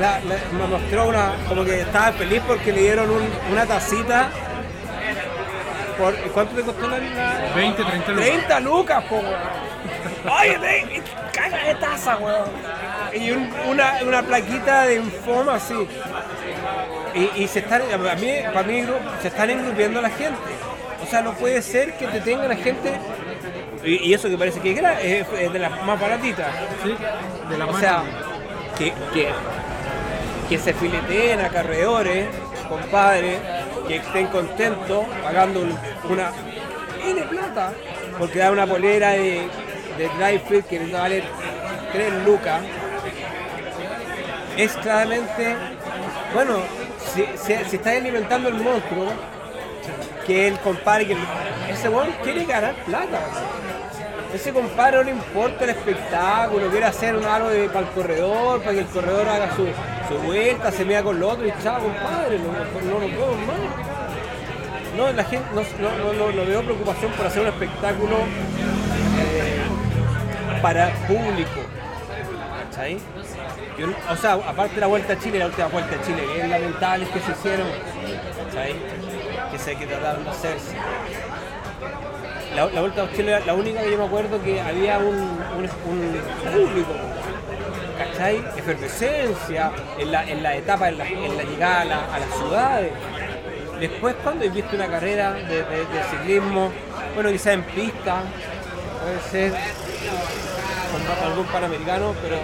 la- 0.00 0.20
la- 0.20 0.58
me 0.58 0.66
mostró 0.66 1.08
una, 1.08 1.32
como 1.48 1.64
que 1.64 1.80
estaba 1.80 2.12
feliz 2.12 2.42
porque 2.46 2.72
le 2.72 2.80
dieron 2.82 3.10
un- 3.10 3.30
una 3.52 3.66
tacita. 3.66 4.28
Por, 5.98 6.14
¿Cuánto 6.32 6.56
te 6.56 6.62
costó 6.62 6.88
la, 6.88 6.98
la- 6.98 7.54
20, 7.54 7.82
30 7.84 8.12
lucas. 8.12 8.26
30 8.26 8.60
lucas, 8.60 9.04
po. 9.04 9.22
Oye, 10.40 10.58
te, 10.58 11.02
caga 11.32 11.64
de 11.64 11.74
taza, 11.74 12.16
weón. 12.16 12.48
Y 13.14 13.30
un- 13.32 13.50
una, 13.68 13.94
una 14.06 14.22
plaquita 14.22 14.82
de 14.86 14.96
infoma 14.96 15.54
así. 15.54 15.74
Y, 17.14 17.42
y 17.42 17.48
se 17.48 17.58
están, 17.60 17.82
a 17.92 18.14
mí, 18.14 18.32
para 18.52 18.62
mí, 18.66 18.84
se 19.20 19.28
están 19.28 19.50
engrupiendo 19.50 20.00
la 20.00 20.10
gente. 20.10 20.38
O 21.02 21.06
sea, 21.06 21.22
no 21.22 21.32
puede 21.32 21.60
ser 21.62 21.94
que 21.96 22.06
te 22.06 22.20
tengan 22.20 22.48
la 22.48 22.56
gente. 22.56 22.92
Y, 23.84 24.08
y 24.10 24.14
eso 24.14 24.28
que 24.28 24.36
parece 24.36 24.60
que 24.60 24.72
es, 24.72 24.78
gra- 24.80 24.98
es, 25.00 25.26
es 25.38 25.52
de 25.52 25.58
las 25.58 25.82
más 25.84 26.00
baratitas. 26.00 26.48
Sí, 26.82 26.94
de 27.50 27.58
la 27.58 27.66
O 27.66 27.78
sea, 27.78 28.02
que, 28.76 28.92
que, 29.12 29.28
que 30.48 30.58
se 30.58 30.74
fileteen 30.74 31.40
a 31.40 31.48
carreadores, 31.48 32.26
compadre, 32.68 33.38
que 33.88 33.96
estén 33.96 34.26
contentos 34.28 35.04
pagando 35.22 35.60
un- 35.60 35.78
una 36.10 36.30
N 37.04 37.22
plata, 37.22 37.72
porque 38.18 38.38
da 38.38 38.50
una 38.50 38.66
polera 38.66 39.10
de, 39.10 39.48
de 39.96 40.08
dry 40.18 40.38
fit 40.46 40.66
que 40.66 40.80
les 40.80 40.92
vale 40.92 41.22
3 41.92 42.12
lucas. 42.26 42.60
Es 44.56 44.72
claramente, 44.72 45.56
bueno, 46.34 46.58
si, 47.14 47.24
si, 47.36 47.54
si 47.68 47.76
estás 47.76 47.96
alimentando 47.96 48.48
el 48.50 48.56
monstruo, 48.56 49.06
que 50.26 50.48
el 50.48 50.58
compadre, 50.60 51.06
que 51.08 51.16
ese 51.70 51.88
weón 51.88 52.08
quiere 52.22 52.44
ganar 52.44 52.74
plata. 52.86 53.20
Ese 54.34 54.52
compadre 54.52 54.98
no 54.98 55.02
le 55.04 55.10
importa 55.10 55.64
el 55.64 55.70
espectáculo, 55.70 56.68
quiere 56.70 56.86
hacer 56.86 57.16
un 57.16 57.24
algo 57.24 57.48
para 57.72 57.80
el 57.80 57.92
corredor, 57.92 58.60
para 58.60 58.72
que 58.72 58.78
el 58.80 58.86
corredor 58.86 59.28
haga 59.28 59.48
su, 59.56 59.66
su 60.08 60.20
vuelta, 60.24 60.70
se 60.70 60.84
mea 60.84 61.02
con 61.02 61.18
lo 61.18 61.30
otro 61.30 61.46
y 61.46 61.52
chao, 61.62 61.80
compadre, 61.80 62.38
no, 62.38 62.44
no, 62.52 63.00
no 63.00 63.06
lo 63.06 63.14
puedo. 63.16 63.34
No, 64.96 65.12
la 65.12 65.24
gente, 65.24 65.46
no, 65.54 65.62
no, 65.62 66.12
no, 66.12 66.30
no- 66.32 66.44
veo 66.46 66.62
preocupación 66.62 67.10
por 67.12 67.26
hacer 67.26 67.42
un 67.42 67.48
espectáculo 67.48 68.16
eh, 69.18 69.62
para 70.62 70.90
público. 71.08 71.60
¿Cachai? 72.70 72.98
Yo 73.78 73.86
o 74.12 74.16
sea, 74.16 74.34
aparte 74.34 74.74
de 74.76 74.80
la 74.80 74.86
Vuelta 74.88 75.14
a 75.14 75.18
Chile, 75.18 75.38
la 75.38 75.46
última 75.46 75.66
Vuelta 75.68 75.96
a 75.96 76.06
Chile, 76.06 76.22
bien 76.34 76.50
lamentables 76.50 77.08
que 77.08 77.20
se 77.20 77.32
hicieron, 77.32 77.66
¿cachai? 78.46 78.74
Que 79.50 79.58
se 79.58 79.76
que 79.76 79.86
trataron 79.86 80.24
de 80.24 80.30
hacerse. 80.30 80.76
La, 82.54 82.66
la 82.66 82.80
Vuelta 82.80 83.02
a 83.04 83.12
Chile, 83.12 83.38
la 83.46 83.54
única 83.54 83.80
que 83.80 83.90
yo 83.90 83.98
me 83.98 84.04
acuerdo 84.04 84.42
que 84.42 84.60
había 84.60 84.98
un, 84.98 85.38
público, 86.52 86.92
¿cachai? 87.98 88.36
Efervescencia 88.56 89.70
en 89.98 90.12
la, 90.12 90.24
en 90.28 90.42
la 90.42 90.56
etapa, 90.56 90.88
en 90.88 90.98
la, 90.98 91.06
en 91.08 91.36
la 91.36 91.42
llegada 91.44 91.80
a, 91.80 91.84
la- 91.84 92.14
a 92.14 92.18
las 92.18 92.28
ciudades. 92.36 92.92
Después, 93.78 94.14
cuando 94.22 94.44
he 94.44 94.48
visto 94.50 94.74
una 94.76 94.88
carrera 94.88 95.32
de, 95.32 95.42
de- 95.44 95.62
de 95.62 96.02
ciclismo, 96.10 96.70
bueno, 97.14 97.30
quizás 97.30 97.54
en 97.54 97.62
pista, 97.62 98.22
puede 99.02 99.20
ser 99.30 99.52
con 100.92 101.26
algún 101.30 101.46
panamericano, 101.46 102.14
pero 102.22 102.36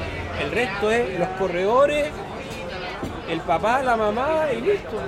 el 0.42 0.50
resto 0.52 0.90
es 0.90 1.18
los 1.18 1.28
corredores, 1.30 2.08
el 3.28 3.40
papá, 3.40 3.82
la 3.82 3.96
mamá 3.96 4.46
y 4.56 4.60
listo. 4.60 4.98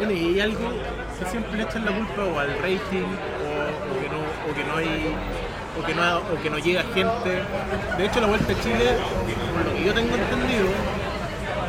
Bueno, 0.00 0.12
y 0.12 0.24
hay 0.34 0.40
algo 0.40 0.70
que 1.18 1.24
siempre 1.30 1.56
le 1.58 1.62
echan 1.64 1.84
la 1.84 1.92
culpa 1.92 2.24
o 2.24 2.38
al 2.40 2.48
rating 2.58 3.04
o, 3.04 3.90
o 3.90 4.00
que 4.00 4.08
no 4.08 4.20
o 4.50 4.54
que 4.54 4.64
no 4.64 4.76
hay 4.76 5.14
o 5.78 5.86
que 5.86 5.94
no 5.94 6.18
o 6.18 6.42
que 6.42 6.50
no 6.50 6.58
llega 6.58 6.82
gente. 6.94 7.42
De 7.98 8.04
hecho 8.06 8.20
la 8.20 8.26
vuelta 8.28 8.52
a 8.52 8.60
Chile, 8.62 8.96
por 9.54 9.66
lo 9.66 9.72
que 9.78 9.84
yo 9.84 9.92
tengo 9.94 10.14
entendido, 10.16 10.66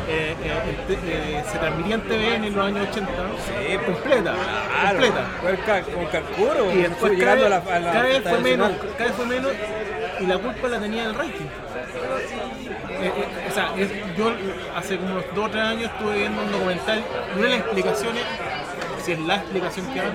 eh, 0.08 0.34
eh, 0.42 0.96
eh, 1.04 1.42
se 1.50 1.58
transmitía 1.58 1.94
en 1.96 2.00
TVN 2.02 2.44
en 2.46 2.56
los 2.56 2.66
años 2.66 2.88
80, 2.90 3.12
Sí, 3.46 3.52
pues, 3.84 3.98
completa, 3.98 4.34
completa. 4.88 5.26
Fue 5.40 5.50
el 5.52 5.64
cal- 5.64 5.84
como 5.84 6.08
Calcuro, 6.08 6.72
Y 6.72 6.76
después 6.78 7.12
cada, 7.20 7.32
a 7.46 7.48
la, 7.50 7.56
a 7.56 7.78
la 7.80 7.92
cada 7.92 8.02
vez 8.04 8.22
fue 8.22 8.38
menos, 8.40 8.70
cada 8.96 9.04
vez 9.10 9.14
fue 9.16 9.26
menos 9.26 9.52
y 10.20 10.26
la 10.26 10.38
culpa 10.38 10.68
la 10.68 10.80
tenía 10.80 11.04
el 11.04 11.14
rating. 11.14 11.46
O 13.52 13.54
sea, 13.54 13.70
yo 14.16 14.32
hace 14.74 14.96
como 14.96 15.12
unos 15.12 15.24
dos 15.34 15.44
o 15.44 15.50
tres 15.50 15.62
años 15.62 15.90
estuve 15.92 16.16
viendo 16.16 16.40
un 16.40 16.52
documental, 16.52 17.04
una 17.36 17.42
de 17.42 17.48
las 17.50 17.58
explicaciones, 17.58 18.22
si 19.04 19.12
es 19.12 19.18
la 19.20 19.36
explicación 19.36 19.86
que 19.92 19.98
dan, 19.98 20.14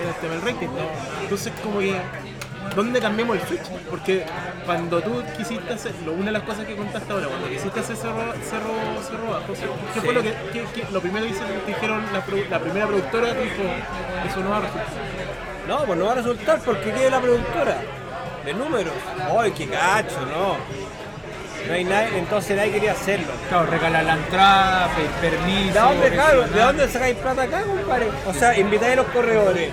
era 0.00 0.08
el 0.08 0.14
tema 0.14 0.32
del 0.32 0.42
rating. 0.42 0.68
¿no? 0.68 1.22
Entonces 1.22 1.52
como 1.62 1.80
que 1.80 1.94
¿dónde 2.74 3.00
cambiamos 3.00 3.36
el 3.36 3.46
switch? 3.46 3.68
Porque 3.90 4.24
cuando 4.64 5.02
tú 5.02 5.22
quisiste 5.36 5.74
hacer, 5.74 5.92
una 6.08 6.24
de 6.24 6.32
las 6.32 6.42
cosas 6.44 6.64
que 6.64 6.74
contaste 6.74 7.12
ahora, 7.12 7.26
cuando 7.26 7.50
quisiste 7.50 7.80
hacer 7.80 7.96
cerro, 7.96 8.32
cerro, 8.42 8.72
cerro 9.02 9.30
bajo, 9.30 9.52
¿qué 9.92 10.00
fue 10.00 10.14
lo 10.14 10.22
que, 10.22 10.34
lo 10.90 11.00
primero 11.02 11.26
que 11.26 11.32
dijeron 11.66 12.02
la, 12.14 12.24
primera 12.60 12.86
productora 12.86 13.34
dijo, 13.34 13.62
eso 14.26 14.40
no 14.40 14.48
va 14.48 14.56
a 14.56 14.60
resultar? 14.60 14.88
No, 15.68 15.84
pues 15.84 15.98
no 15.98 16.06
va 16.06 16.12
a 16.12 16.14
resultar 16.14 16.60
porque 16.60 16.92
¿qué 16.92 17.04
es 17.04 17.10
la 17.10 17.20
productora? 17.20 17.82
De 18.42 18.54
números. 18.54 18.94
¡Ay, 19.38 19.52
qué 19.52 19.66
cacho! 19.68 20.20
No. 20.26 21.03
No 21.68 21.72
hay 21.74 21.84
nadie, 21.84 22.18
entonces 22.18 22.56
nadie 22.56 22.72
quería 22.72 22.92
hacerlo. 22.92 23.28
Claro, 23.48 23.66
regalar 23.66 24.04
la 24.04 24.12
entrada, 24.14 24.88
pedir 24.94 25.10
permiso. 25.32 25.72
¿De 25.72 25.80
dónde, 25.80 26.10
claro, 26.10 26.42
¿De 26.42 26.60
dónde 26.60 26.88
sacáis 26.88 27.16
plata 27.16 27.42
acá, 27.42 27.62
compadre? 27.62 28.08
O 28.26 28.34
sea, 28.34 28.58
invitáis 28.58 28.92
a 28.92 28.96
los 28.96 29.06
corredores, 29.06 29.70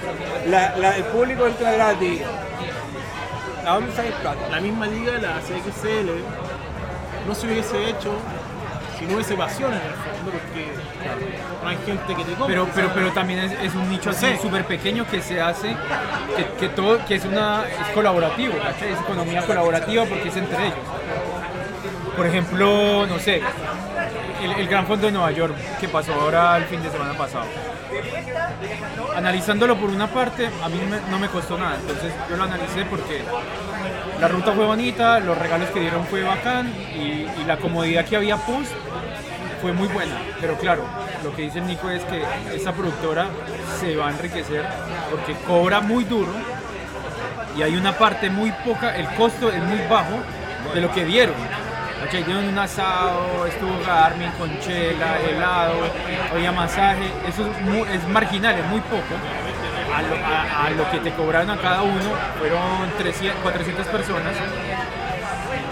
la- 0.48 0.76
la- 0.78 0.96
el 0.96 1.04
público 1.06 1.48
entra 1.48 1.72
gratis. 1.74 2.20
¿De 2.20 3.70
dónde 3.70 3.92
sacáis 3.92 4.16
plata? 4.16 4.40
La 4.50 4.60
misma 4.62 4.88
liga, 4.88 5.14
la 5.18 5.40
CXL, 5.42 6.12
no 7.28 7.36
se 7.36 7.48
hubiese 7.48 7.90
hecho 7.90 8.14
si 8.98 9.06
no 9.08 9.16
hubiese 9.16 9.36
pasión 9.36 9.72
en 9.74 9.80
el 9.80 9.94
fondo, 9.94 10.32
porque 10.32 10.68
no 11.64 11.70
hay 11.70 11.78
gente 11.86 12.16
que 12.16 12.24
te 12.24 12.34
compre. 12.34 12.62
Pero, 12.94 13.12
también 13.12 13.40
es, 13.40 13.52
es 13.64 13.74
un 13.76 13.90
nicho 13.90 14.12
así 14.12 14.28
Sí. 14.28 14.38
súper 14.42 14.64
pequeño 14.66 15.06
que 15.08 15.22
se 15.22 15.42
hace, 15.42 15.76
que, 16.38 16.46
que 16.60 16.70
todo, 16.70 17.04
que 17.06 17.16
es 17.16 17.26
una 17.26 17.64
es 17.68 17.88
colaborativo, 17.94 18.54
¿cachai? 18.60 18.94
Es 18.94 19.00
economía 19.00 19.42
colaborativa 19.46 20.06
porque 20.06 20.30
es 20.30 20.38
entre 20.38 20.66
ellos. 20.68 20.78
Por 22.16 22.26
ejemplo, 22.26 23.06
no 23.08 23.20
sé, 23.20 23.42
el, 24.44 24.68
Gran 24.68 24.86
Fondo 24.86 25.08
de 25.08 25.14
Nueva 25.14 25.32
York 25.32 25.56
que 25.80 25.88
pasó 25.88 26.14
ahora 26.14 26.58
el 26.58 26.66
fin 26.66 26.82
de 26.82 26.90
semana 26.90 27.14
pasado. 27.14 27.46
Analizándolo 29.16 29.78
por 29.78 29.90
una 29.90 30.08
parte, 30.08 30.50
a 30.64 30.70
mí 30.70 30.80
no 31.10 31.20
me 31.20 31.28
costó 31.28 31.58
nada, 31.58 31.76
entonces 31.80 32.14
yo 32.30 32.38
lo 32.38 32.44
analicé 32.44 32.86
porque 32.86 33.22
la 34.20 34.28
ruta 34.28 34.52
fue 34.54 34.66
bonita, 34.66 35.20
los 35.20 35.38
regalos 35.38 35.70
que 35.70 35.80
dieron 35.80 36.06
fue 36.06 36.24
bacán 36.24 36.74
y, 36.94 37.28
y 37.42 37.44
la 37.46 37.58
comodidad 37.58 38.06
que 38.06 38.16
había 38.16 38.38
post 38.38 38.72
fue 39.62 39.74
muy 39.74 39.88
buena, 39.88 40.16
pero 40.40 40.58
claro, 40.58 40.84
lo 41.24 41.36
que 41.36 41.44
dice 41.44 41.62
Nico 41.62 41.90
es 41.90 42.04
que 42.06 42.24
esa 42.56 42.74
productora 42.74 43.28
se 43.80 43.96
va 43.96 44.08
a 44.08 44.12
enriquecer 44.12 44.66
porque 45.12 45.36
cobra 45.46 45.82
muy 45.82 46.04
duro 46.04 46.32
y 47.58 47.62
hay 47.62 47.76
una 47.76 47.98
parte 47.98 48.30
muy 48.30 48.52
poca, 48.66 48.96
el 48.96 49.08
costo 49.16 49.52
es 49.52 49.62
muy 49.64 49.80
bajo 49.88 50.20
de 50.74 50.82
lo 50.82 50.92
que 50.92 51.06
dieron. 51.06 51.36
Ok, 52.04 52.12
dieron 52.26 52.48
un 52.48 52.58
asado, 52.60 53.46
estuvo 53.46 53.72
Garmin 53.86 54.32
con 54.32 54.60
chela, 54.60 55.20
helado, 55.20 55.74
había 56.34 56.52
masaje, 56.52 57.12
eso 57.28 57.46
es, 57.94 58.08
marginal, 58.08 58.56
es 58.58 58.66
muy 58.66 58.80
poco. 58.82 59.16
A 59.96 60.02
lo, 60.02 60.16
a- 60.26 60.66
a 60.66 60.70
lo 60.72 60.90
que 60.90 60.98
te 61.00 61.12
cobraron 61.12 61.50
a 61.52 61.58
cada 61.58 61.82
uno, 61.84 62.02
fueron 62.40 62.90
300, 62.98 63.42
400 63.44 63.88
personas. 63.88 64.34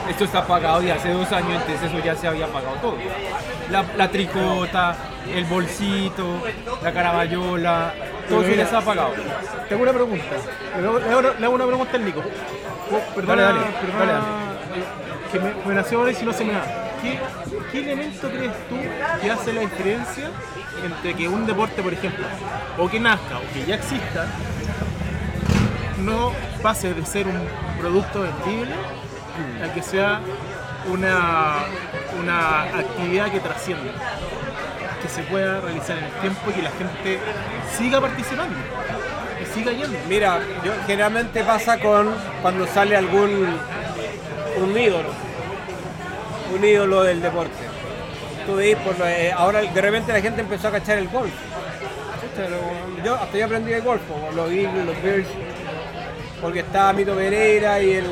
Esto 0.10 0.24
está 0.24 0.46
pagado 0.46 0.82
de 0.82 0.92
hace 0.92 1.10
dos 1.12 1.32
años, 1.32 1.52
entonces 1.62 1.82
eso 1.92 2.04
ya 2.04 2.16
se 2.16 2.28
había 2.28 2.48
pagado 2.48 2.76
todo. 2.82 2.98
La, 3.72 3.84
la 3.98 4.10
tricota, 4.10 4.96
el 5.34 5.46
bolsito, 5.46 6.44
la 6.84 6.92
carabayola, 6.92 7.94
todo 8.28 8.42
eso 8.44 8.56
ya 8.56 8.64
está 8.64 8.82
pagado. 8.82 9.14
Tengo 9.68 9.84
una 9.84 9.94
pregunta. 9.94 10.26
Le 10.80 10.88
hago, 10.88 11.22
le 11.40 11.48
una 11.48 11.66
pregunta 11.66 11.96
al 11.98 12.06
Nico. 12.06 12.22
Oh, 12.92 13.16
Perdona, 13.16 13.42
Dale, 13.44 13.60
dale, 13.60 13.72
perdona, 13.82 14.06
dale, 14.14 15.09
que 15.32 15.40
me, 15.40 15.80
ahora 15.96 16.12
y 16.12 16.26
no 16.26 16.34
se 16.34 16.44
me 16.46 16.54
da. 16.54 16.66
¿Qué, 17.02 17.20
¿Qué 17.72 17.80
elemento 17.80 18.30
crees 18.30 18.54
tú 18.68 18.76
que 19.22 19.32
hace 19.32 19.54
la 19.54 19.62
diferencia 19.62 20.30
entre 20.84 21.14
que 21.14 21.28
un 21.28 21.46
deporte, 21.46 21.82
por 21.82 21.94
ejemplo, 21.94 22.26
o 22.78 22.90
que 22.90 23.00
nazca 23.00 23.38
o 23.38 23.54
que 23.54 23.66
ya 23.66 23.76
exista, 23.76 24.26
no 26.00 26.32
pase 26.62 26.94
de 26.94 27.06
ser 27.06 27.28
un 27.28 27.40
producto 27.80 28.22
vendible 28.22 28.76
a 29.64 29.74
que 29.74 29.82
sea 29.82 30.20
una, 30.92 31.58
una 32.20 32.64
actividad 32.64 33.32
que 33.32 33.40
trascienda? 33.40 33.92
que 35.02 35.08
se 35.08 35.24
pueda 35.24 35.62
realizar 35.62 35.98
en 35.98 36.04
el 36.04 36.12
tiempo 36.12 36.42
y 36.50 36.54
que 36.54 36.62
la 36.62 36.72
gente 36.72 37.20
siga 37.78 38.02
participando, 38.02 38.56
que 39.38 39.46
siga 39.46 39.72
yendo. 39.72 39.98
Mira, 40.08 40.40
generalmente 40.86 41.44
pasa 41.44 41.80
con 41.80 42.10
cuando 42.42 42.68
sale 42.68 42.98
algún 42.98 43.48
un 44.62 44.78
ídolo, 44.78 45.10
un 46.56 46.64
ídolo 46.64 47.04
del 47.04 47.22
deporte. 47.22 47.54
Tú 48.46 48.60
eh, 48.60 49.32
ahora 49.36 49.62
de 49.62 49.82
repente 49.82 50.12
la 50.12 50.22
gente 50.22 50.42
empezó 50.42 50.70
a 50.70 50.72
cachar 50.72 50.98
el 50.98 51.08
golf. 51.10 51.32
Yo 53.04 53.16
hasta 53.16 53.38
yo 53.38 53.46
aprendí 53.46 53.72
de 53.72 53.82
golf, 53.82 54.02
como 54.08 54.32
los 54.32 54.52
Eagles, 54.52 54.86
los 54.86 55.04
Bears, 55.04 55.28
porque 56.42 56.60
estaba 56.60 56.94
Mito 56.94 57.14
Pereira 57.14 57.82
y 57.82 57.92
el, 57.92 58.06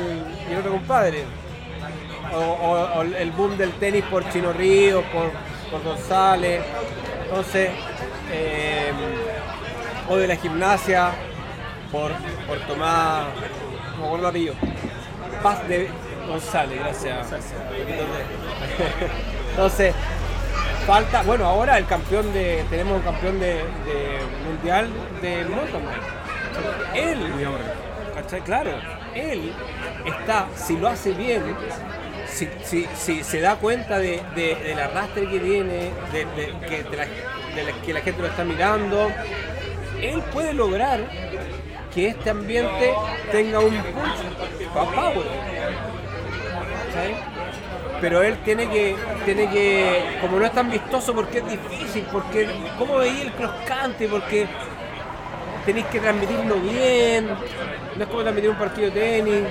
y 0.48 0.52
el 0.52 0.58
otro 0.58 0.72
compadre. 0.72 1.24
O, 2.34 3.02
el 3.02 3.30
boom 3.32 3.56
del 3.56 3.72
tenis 3.72 4.04
por 4.04 4.28
Chino 4.30 4.52
Ríos, 4.52 5.02
por, 5.12 5.30
por 5.70 5.82
González. 5.82 6.62
Entonces, 7.24 7.70
eh, 8.30 8.92
o 10.08 10.16
de 10.16 10.26
la 10.26 10.36
gimnasia 10.36 11.10
por, 11.90 12.12
por 12.46 12.58
Tomás, 12.66 13.24
no 13.98 14.16
me 14.16 14.32
el 15.74 16.07
González, 16.28 16.78
gracias. 16.78 17.26
Entonces, 19.50 19.94
falta, 20.86 21.22
bueno, 21.22 21.44
ahora 21.46 21.78
el 21.78 21.86
campeón 21.86 22.32
de, 22.32 22.64
tenemos 22.70 22.96
un 22.98 23.02
campeón 23.02 23.40
de, 23.40 23.54
de 23.54 24.18
mundial 24.46 24.88
de 25.22 25.44
mountain. 25.44 25.82
Él, 26.94 27.18
¿cachai? 28.14 28.40
Claro, 28.42 28.70
él 29.14 29.52
está, 30.04 30.46
si 30.56 30.76
lo 30.76 30.88
hace 30.88 31.12
bien, 31.12 31.42
si, 32.26 32.48
si- 32.64 32.88
si 32.96 33.22
se 33.24 33.40
da 33.40 33.56
cuenta 33.56 33.98
de, 33.98 34.20
de- 34.34 34.56
del 34.56 34.78
arrastre 34.78 35.28
que 35.28 35.38
tiene, 35.40 35.90
de, 36.12 36.26
que, 36.68 36.82
de 36.84 36.96
la, 37.64 37.72
que 37.84 37.92
la 37.92 38.00
gente 38.00 38.20
lo 38.22 38.28
está 38.28 38.44
mirando, 38.44 39.10
él 40.00 40.22
puede 40.32 40.52
lograr 40.52 41.00
que 41.94 42.08
este 42.08 42.30
ambiente 42.30 42.92
tenga 43.32 43.60
un 43.60 43.74
punch, 43.76 44.68
pa- 44.74 44.84
power. 44.90 45.26
Pero 48.00 48.22
él 48.22 48.36
tiene 48.44 48.68
que, 48.68 48.94
tiene 49.24 49.50
que, 49.50 50.18
como 50.20 50.38
no 50.38 50.46
es 50.46 50.52
tan 50.52 50.70
vistoso 50.70 51.14
porque 51.14 51.38
es 51.38 51.50
difícil, 51.50 52.04
porque 52.12 52.48
cómo 52.78 52.98
veía 52.98 53.22
el 53.22 53.32
crosscante, 53.32 54.06
porque 54.06 54.46
tenéis 55.66 55.86
que 55.86 56.00
transmitirlo 56.00 56.54
bien, 56.60 57.28
no 57.96 58.02
es 58.02 58.08
como 58.08 58.22
transmitir 58.22 58.50
un 58.50 58.56
partido 58.56 58.90
de 58.90 59.00
tenis, 59.00 59.42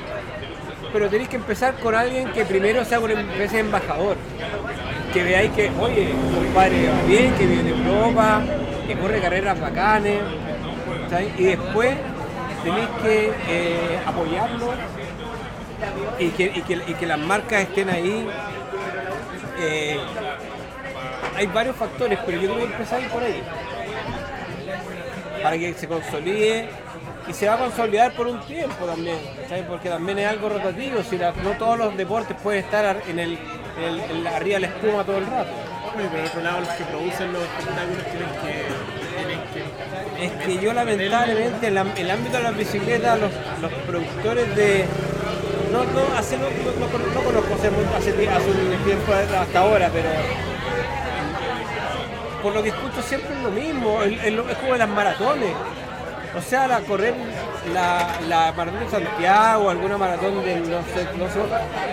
pero 0.94 1.10
tenéis 1.10 1.30
que 1.30 1.36
empezar 1.36 1.76
con 1.76 1.94
alguien 1.94 2.32
que 2.32 2.46
primero 2.46 2.86
sea 2.86 3.00
una 3.00 3.20
especie 3.20 3.58
de 3.58 3.66
embajador, 3.66 4.16
que 5.14 5.24
veáis 5.24 5.52
que, 5.52 5.70
oye, 5.80 6.14
compadre, 6.34 6.90
va 6.90 7.02
bien, 7.08 7.34
que 7.34 7.46
viene 7.46 7.64
de 7.64 7.70
Europa, 7.70 8.42
que 8.88 8.98
corre 8.98 9.20
carreras 9.20 9.60
bacanes, 9.60 10.22
y 11.38 11.44
después 11.44 11.96
tenéis 12.64 12.88
que 13.04 13.32
eh, 13.50 14.00
apoyarlo 14.06 14.74
y 16.20 16.30
que, 16.30 16.44
y 16.56 16.62
que- 16.62 16.84
y 16.88 16.94
que 16.94 17.06
las 17.06 17.20
marcas 17.20 17.62
estén 17.62 17.90
ahí. 17.90 18.28
Eh, 19.60 20.00
hay 21.36 21.46
varios 21.48 21.76
factores, 21.76 22.20
pero 22.26 22.40
yo 22.42 22.54
creo 22.54 22.58
que 22.68 22.74
empezar 22.74 23.02
por 23.10 23.24
ahí 23.24 23.42
para 25.42 25.58
que 25.58 25.74
se 25.74 25.88
consolide 25.88 26.70
y 27.28 27.34
se 27.34 27.48
va 27.48 27.56
a 27.56 27.58
consolidar 27.58 28.14
por 28.14 28.28
un 28.28 28.40
tiempo 28.42 28.86
también, 28.86 29.18
¿sabes? 29.48 29.66
porque 29.68 29.90
también 29.90 30.20
es 30.20 30.28
algo 30.28 30.50
rotativo, 30.50 31.04
si 31.04 31.18
la- 31.18 31.32
no 31.44 31.52
todos 31.52 31.78
los 31.78 31.96
deportes 31.98 32.36
pueden 32.42 32.64
estar 32.64 32.86
ar- 32.86 33.02
en 33.08 33.20
el, 33.20 33.34
en 33.78 33.84
el- 33.84 34.00
en 34.00 34.24
la- 34.24 34.36
arriba 34.36 34.56
de 34.56 34.60
la 34.62 34.68
espuma 34.68 35.04
todo 35.04 35.18
el 35.18 35.26
rato. 35.28 35.50
Y 35.98 36.08
por 36.08 36.20
otro 36.20 36.42
lado, 36.42 36.60
los 36.60 36.70
que 36.70 36.84
producen 36.86 37.34
los 37.34 37.42
espectáculos 37.42 38.04
tienen 38.12 38.30
que. 38.44 38.68
Tienen 39.18 39.40
que 39.52 40.26
Es 40.26 40.32
que 40.46 40.64
yo 40.64 40.74
lamentablemente 40.74 41.68
en 41.68 41.74
la- 41.76 41.82
en 41.82 41.98
el 41.98 42.12
ámbito 42.12 42.38
de 42.38 42.44
las 42.44 42.56
bicicletas, 42.58 43.20
los, 43.20 43.32
los 43.62 43.72
productores 43.88 44.56
de... 44.56 44.86
No, 45.72 45.84
no, 45.84 46.18
hace, 46.18 46.38
no, 46.38 46.44
no- 46.46 46.80
no 46.80 46.92
con- 46.92 47.14
no 47.14 47.22
conozco 47.22 47.54
hace, 47.56 47.68
hace, 47.68 48.30
hace 48.30 48.50
un 48.52 48.84
tiempo 48.86 49.14
hasta 49.14 49.60
ahora, 49.60 49.90
pero 49.94 50.10
por 52.42 52.54
lo 52.54 52.64
que 52.64 52.70
escucho 52.70 53.02
siempre 53.02 53.36
es 53.36 53.42
lo 53.44 53.50
mismo, 53.52 54.02
es 54.04 54.58
como 54.58 54.76
las 54.76 54.90
maratones. 54.90 55.52
O 56.38 56.42
sea, 56.42 56.68
la 56.68 56.82
correr 56.82 57.16
la, 57.74 58.08
la 58.28 58.52
maratón 58.52 58.80
de 58.82 58.90
Santiago, 58.92 59.70
alguna 59.70 59.98
maratón 59.98 60.44
de 60.44 60.56
no 60.58 60.82
sé, 60.94 61.08
no 61.18 61.28
sé, 61.30 61.40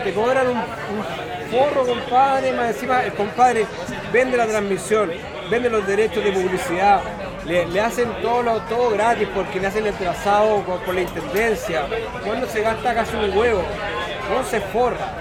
te 0.05 0.13
cobran 0.13 0.49
un, 0.49 0.57
un 0.59 1.51
forro, 1.51 1.87
compadre, 1.87 2.53
más 2.53 2.69
encima 2.71 3.05
el 3.05 3.15
compadre 3.15 3.65
vende 4.13 4.37
la 4.37 4.47
transmisión, 4.47 5.11
vende 5.51 5.71
los 5.71 5.87
derechos 5.87 6.23
de 6.23 6.33
publicidad, 6.33 7.01
le, 7.47 7.81
hacen 7.81 8.09
todo 8.23 8.43
lo, 8.43 8.61
todo 8.63 8.91
gratis 8.91 9.29
porque 9.35 9.61
le 9.61 9.67
hacen 9.67 9.87
el 9.87 9.95
trazado 9.95 10.63
con, 10.65 10.95
la 10.95 11.03
intendencia. 11.03 11.87
Cuando 12.25 12.47
se 12.47 12.63
gasta 12.63 12.95
casi 12.95 13.17
un 13.17 13.37
huevo, 13.37 13.63
no 14.31 14.45
se 14.45 14.61
forra. 14.61 15.13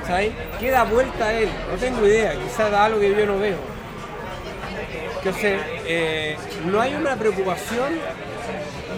¿cachai? 0.00 0.32
¿Qué 0.58 0.70
da 0.70 0.84
vuelta 0.84 1.26
a 1.26 1.32
él? 1.32 1.48
No 1.70 1.76
tengo 1.78 2.06
idea, 2.06 2.32
quizás 2.34 2.70
da 2.70 2.84
algo 2.84 3.00
que 3.00 3.14
yo 3.14 3.26
no 3.26 3.38
veo. 3.38 3.58
Entonces, 5.18 5.60
eh, 5.86 6.36
no 6.64 6.80
hay 6.80 6.94
una 6.94 7.16
preocupación 7.16 8.00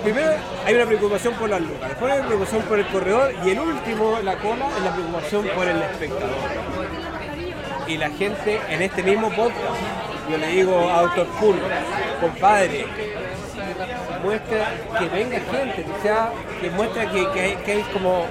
primero 0.03 0.33
hay 0.67 0.75
una 0.75 0.87
preocupación 0.87 1.35
por 1.35 1.49
las 1.49 1.61
lucas, 1.61 1.89
después 1.89 2.13
hay 2.13 2.19
una 2.19 2.29
preocupación 2.29 2.63
por 2.63 2.79
el 2.79 2.87
corredor 2.87 3.35
y 3.45 3.51
el 3.51 3.61
último, 3.61 4.19
la 4.23 4.37
cola, 4.37 4.67
es 4.77 4.83
la 4.83 4.93
preocupación 4.93 5.47
por 5.55 5.69
el 5.69 5.83
espectador. 5.83 6.31
Y 7.87 7.97
la 7.97 8.11
gente 8.11 8.61
en 8.69 8.83
este 8.83 9.03
mismo 9.03 9.29
podcast, 9.31 9.81
yo 10.31 10.39
le 10.39 10.47
digo 10.49 10.91
a 10.91 11.03
Doctor 11.03 11.27
Pool, 11.41 11.57
compadre, 12.21 12.87
muestra 14.23 14.75
que 14.99 15.07
venga 15.07 15.41
gente, 15.41 15.85
que, 15.85 16.03
sea, 16.03 16.31
que 16.61 16.71
muestra 16.71 17.11
que, 17.11 17.29
que 17.65 17.73
hay, 17.73 17.83
como 17.93 18.27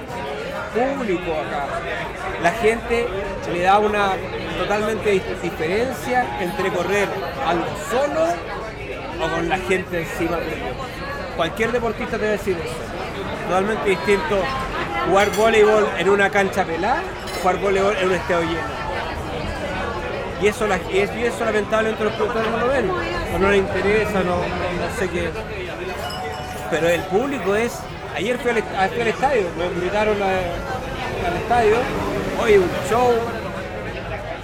público 0.74 1.32
acá. 1.32 1.66
La 2.42 2.50
gente 2.52 3.06
le 3.52 3.62
da 3.62 3.78
una 3.78 4.12
totalmente 4.58 5.22
diferencia 5.42 6.26
entre 6.40 6.70
correr 6.70 7.08
algo 7.46 7.66
solo 7.90 8.26
o 9.20 9.30
con 9.30 9.48
la 9.48 9.58
gente 9.58 10.00
encima 10.00 10.36
de 10.38 10.46
ellos. 10.46 10.76
Cualquier 11.36 11.72
deportista 11.72 12.18
te 12.18 12.24
va 12.24 12.28
a 12.28 12.32
decir 12.32 12.56
eso. 12.56 12.74
Totalmente 13.46 13.90
distinto 13.90 14.42
jugar 15.08 15.30
voleibol 15.36 15.88
en 15.98 16.08
una 16.08 16.30
cancha 16.30 16.64
pelada, 16.64 17.02
jugar 17.40 17.58
voleibol 17.58 17.96
en 17.96 18.08
un 18.08 18.14
estadio 18.14 18.48
lleno. 18.48 18.81
Y 20.42 20.48
eso, 20.48 20.66
la- 20.66 20.78
y 20.92 20.98
es- 20.98 21.14
y 21.16 21.24
eso 21.24 21.44
los 22.04 22.12
productores 22.14 22.50
no 22.50 22.56
lo 22.58 22.68
ven, 22.68 22.90
o 22.90 23.38
no 23.38 23.50
les 23.50 23.60
interesa, 23.60 24.22
no, 24.24 24.36
no- 24.36 24.98
sé 24.98 25.08
qué. 25.08 25.30
Pero 26.70 26.88
el 26.88 27.00
público 27.02 27.54
es. 27.54 27.78
Ayer 28.16 28.38
fui 28.38 28.50
al, 28.50 28.58
estadio, 29.08 29.42
me 29.56 29.66
invitaron 29.66 30.16
al 30.20 31.36
estadio, 31.36 31.76
hoy 32.42 32.54
un 32.58 32.68
show. 32.90 33.12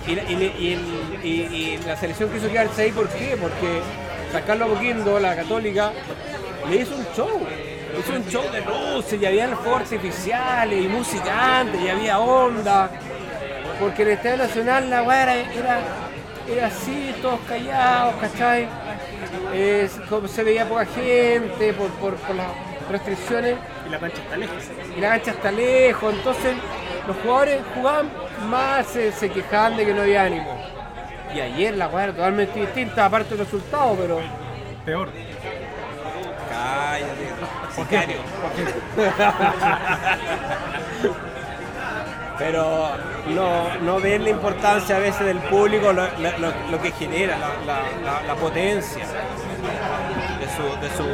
Y, 0.07 0.15
la- 0.15 0.23
el- 0.23 1.81
selección 1.97 2.31
quiso 2.31 2.49
quedarse 2.49 2.83
ahí, 2.83 2.93
¿por 2.93 3.09
qué? 3.09 3.37
Porque 3.41 3.81
Carlos 4.47 4.71
Apoquindo, 4.71 5.19
la 5.19 5.35
católica, 5.37 5.93
le 6.71 6.77
hizo 6.77 6.95
un 6.95 7.07
show. 7.17 7.41
Hizo 7.99 8.13
un 8.13 8.27
show 8.29 8.45
de 8.53 8.61
luces, 8.61 9.21
y 9.21 9.27
había 9.27 9.49
fuegos 9.49 9.81
artificiales, 9.83 10.85
y 10.85 10.89
música 10.89 11.61
antes, 11.61 11.81
y 11.81 11.89
había 11.89 12.19
onda. 12.21 12.89
Porque 13.79 14.03
en 14.03 14.09
el 14.09 14.15
Estadio 14.15 14.37
Nacional 14.39 14.91
la 14.91 15.03
weá 15.03 15.23
era, 15.23 15.35
era, 15.53 15.81
era 16.49 16.67
así, 16.67 17.15
todos 17.23 17.41
callados, 17.49 18.15
¿cachai? 18.21 18.69
Como 20.09 20.29
se 20.29 20.43
veía 20.43 20.69
poca 20.69 20.85
gente 20.87 21.73
por, 21.75 21.89
por, 21.93 22.15
por 22.17 22.37
las 22.37 22.47
restricciones 22.91 23.57
Y 23.87 23.91
la 23.91 23.99
cancha 23.99 24.23
está 24.23 24.37
lejos. 24.37 24.65
y 24.97 25.01
la 25.01 25.09
cancha 25.11 25.31
está 25.31 25.53
lejos, 25.53 26.15
entonces 26.15 26.57
los 27.07 27.17
jugadores 27.19 27.61
jugaban 27.75 28.11
más, 28.49 28.87
se, 28.87 29.13
se 29.13 29.31
quejaban 29.31 29.77
de 29.77 29.87
que 29.87 29.95
no 29.95 30.03
había 30.03 30.25
ánimo. 30.25 30.59
Y 31.35 31.41
ayer 31.41 31.77
la 31.77 31.89
weá 31.89 32.05
era 32.05 32.13
totalmente 32.15 32.59
distinta, 32.59 33.05
aparte 33.05 33.31
del 33.31 33.41
resultado, 33.45 33.97
pero. 34.01 34.21
Peor. 34.85 35.11
Cállate, 36.51 37.29
Sicario. 37.77 38.19
pero 42.39 42.91
no, 43.35 43.75
no 43.83 44.01
ven 44.01 44.25
la 44.25 44.31
importancia 44.31 44.97
a 44.97 44.99
veces 45.01 45.27
del 45.27 45.39
público, 45.39 45.93
lo, 45.93 46.03
lo- 46.05 46.81
que 46.83 46.93
genera, 46.93 47.37
la, 47.67 47.83
la- 48.05 48.23
potencia 48.37 49.05
de 49.07 50.47
su, 50.57 50.81
de 50.81 50.97
su 50.97 51.05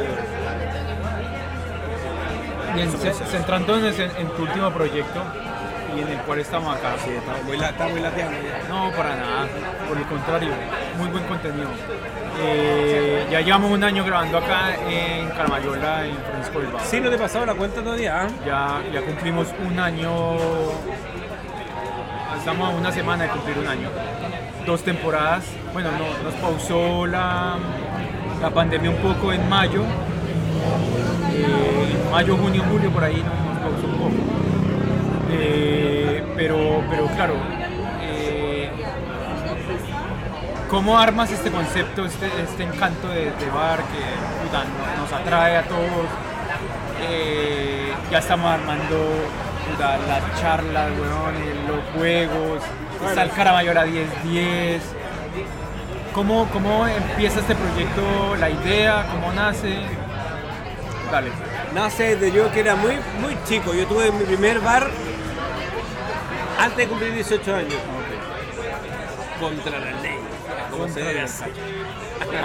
Bien, 2.75 2.91
ce- 2.91 3.13
centrándonos 3.13 3.97
en, 3.99 4.11
en 4.17 4.27
tu 4.35 4.43
último 4.43 4.69
proyecto 4.71 5.21
y 5.95 6.01
en 6.01 6.09
el 6.09 6.17
cual 6.19 6.39
estamos 6.39 6.75
acá. 6.75 6.95
Está 6.95 7.41
muy, 7.45 7.55
está 7.55 7.87
muy 7.87 8.01
lateando 8.01 8.35
ya. 8.41 8.67
No, 8.67 8.91
para 8.91 9.15
nada. 9.15 9.47
Por 9.87 9.97
el 9.97 10.03
contrario, 10.05 10.49
muy 10.97 11.07
buen 11.07 11.23
contenido. 11.23 11.69
Eh, 12.41 13.25
ya 13.31 13.39
llevamos 13.39 13.71
un 13.71 13.81
año 13.81 14.03
grabando 14.03 14.39
acá 14.39 14.75
en 14.89 15.29
Carmayola, 15.29 16.05
en 16.05 16.17
Francisco 16.17 16.59
Bilbao. 16.59 16.81
Sí, 16.83 16.99
no 16.99 17.09
te 17.09 17.15
he 17.15 17.19
pasado 17.19 17.45
la 17.45 17.53
cuenta 17.53 17.81
todavía, 17.81 18.23
¿ah? 18.23 18.27
Ya, 18.45 18.81
ya 18.93 19.01
cumplimos 19.05 19.47
un 19.65 19.79
año. 19.79 20.11
Estamos 22.45 22.69
a 22.71 22.77
una 22.77 22.91
semana 22.91 23.23
de 23.23 23.31
cumplir 23.31 23.57
un 23.57 23.65
año. 23.67 23.89
Dos 24.67 24.83
temporadas. 24.83 25.45
Bueno, 25.73 25.89
no- 25.93 26.23
nos 26.29 26.33
pausó 26.35 27.07
la, 27.07 27.55
la 28.39 28.51
pandemia 28.51 28.91
un 28.91 28.97
poco 28.97 29.33
en 29.33 29.49
mayo. 29.49 29.81
Eh, 31.33 31.97
mayo, 32.11 32.37
junio, 32.37 32.63
julio, 32.69 32.91
por 32.91 33.03
ahí 33.03 33.15
nos, 33.15 33.57
pausó 33.57 33.87
un 33.87 33.97
poco. 33.97 34.13
Eh, 35.31 36.23
pero, 36.35 36.83
pero 36.87 37.07
claro, 37.15 37.33
eh, 38.03 38.69
¿cómo 40.69 40.99
armas 40.99 41.31
este 41.31 41.49
concepto, 41.49 42.05
este, 42.05 42.27
este 42.43 42.61
encanto 42.61 43.07
de, 43.07 43.31
de 43.31 43.49
bar 43.51 43.79
que 43.79 45.01
nos 45.01 45.11
atrae 45.11 45.57
a 45.57 45.63
todos? 45.63 46.05
Eh, 47.09 47.91
ya 48.11 48.19
estamos 48.19 48.51
armando 48.51 48.97
puta, 49.71 49.97
las 50.07 50.41
charlas, 50.41 50.89
weón, 50.91 51.67
los 51.67 51.79
juegos, 51.95 52.61
está 53.07 53.23
el 53.23 53.31
Caramayor 53.31 53.77
a 53.77 53.85
10-10. 53.85 54.79
¿Cómo, 56.13 56.47
¿Cómo 56.53 56.87
empieza 56.87 57.39
este 57.41 57.55
proyecto? 57.55 58.35
¿La 58.39 58.49
idea? 58.49 59.05
¿Cómo 59.11 59.33
nace? 59.33 59.75
Dale. 61.11 61.29
Nace 61.73 62.15
de 62.15 62.31
yo 62.31 62.49
que 62.53 62.61
era 62.61 62.75
muy, 62.75 62.93
muy 63.19 63.37
chico. 63.45 63.73
Yo 63.73 63.85
tuve 63.85 64.11
mi 64.11 64.23
primer 64.23 64.59
bar 64.61 64.87
antes 66.59 66.77
de 66.77 66.87
cumplir 66.87 67.13
18 67.13 67.55
años. 67.55 67.73
Contra 69.41 69.77
la 69.79 69.91
ley. 70.01 70.17
Como 70.71 70.87
se 70.87 71.01
debe 71.01 71.21
hacer. 71.21 71.49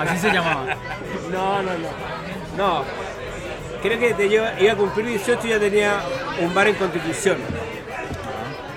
Así 0.00 0.18
se 0.18 0.30
llamaba. 0.32 0.64
No, 1.30 1.62
no, 1.62 1.70
no. 1.78 1.88
No. 2.56 2.84
Creo 3.82 3.98
que 4.00 4.14
te 4.14 4.28
lleva- 4.28 4.58
iba 4.60 4.72
a 4.72 4.76
cumplir 4.76 5.06
18 5.06 5.46
y 5.46 5.50
ya 5.50 5.60
tenía 5.60 6.00
un 6.40 6.54
bar 6.54 6.68
en 6.68 6.74
Constitución. 6.74 7.38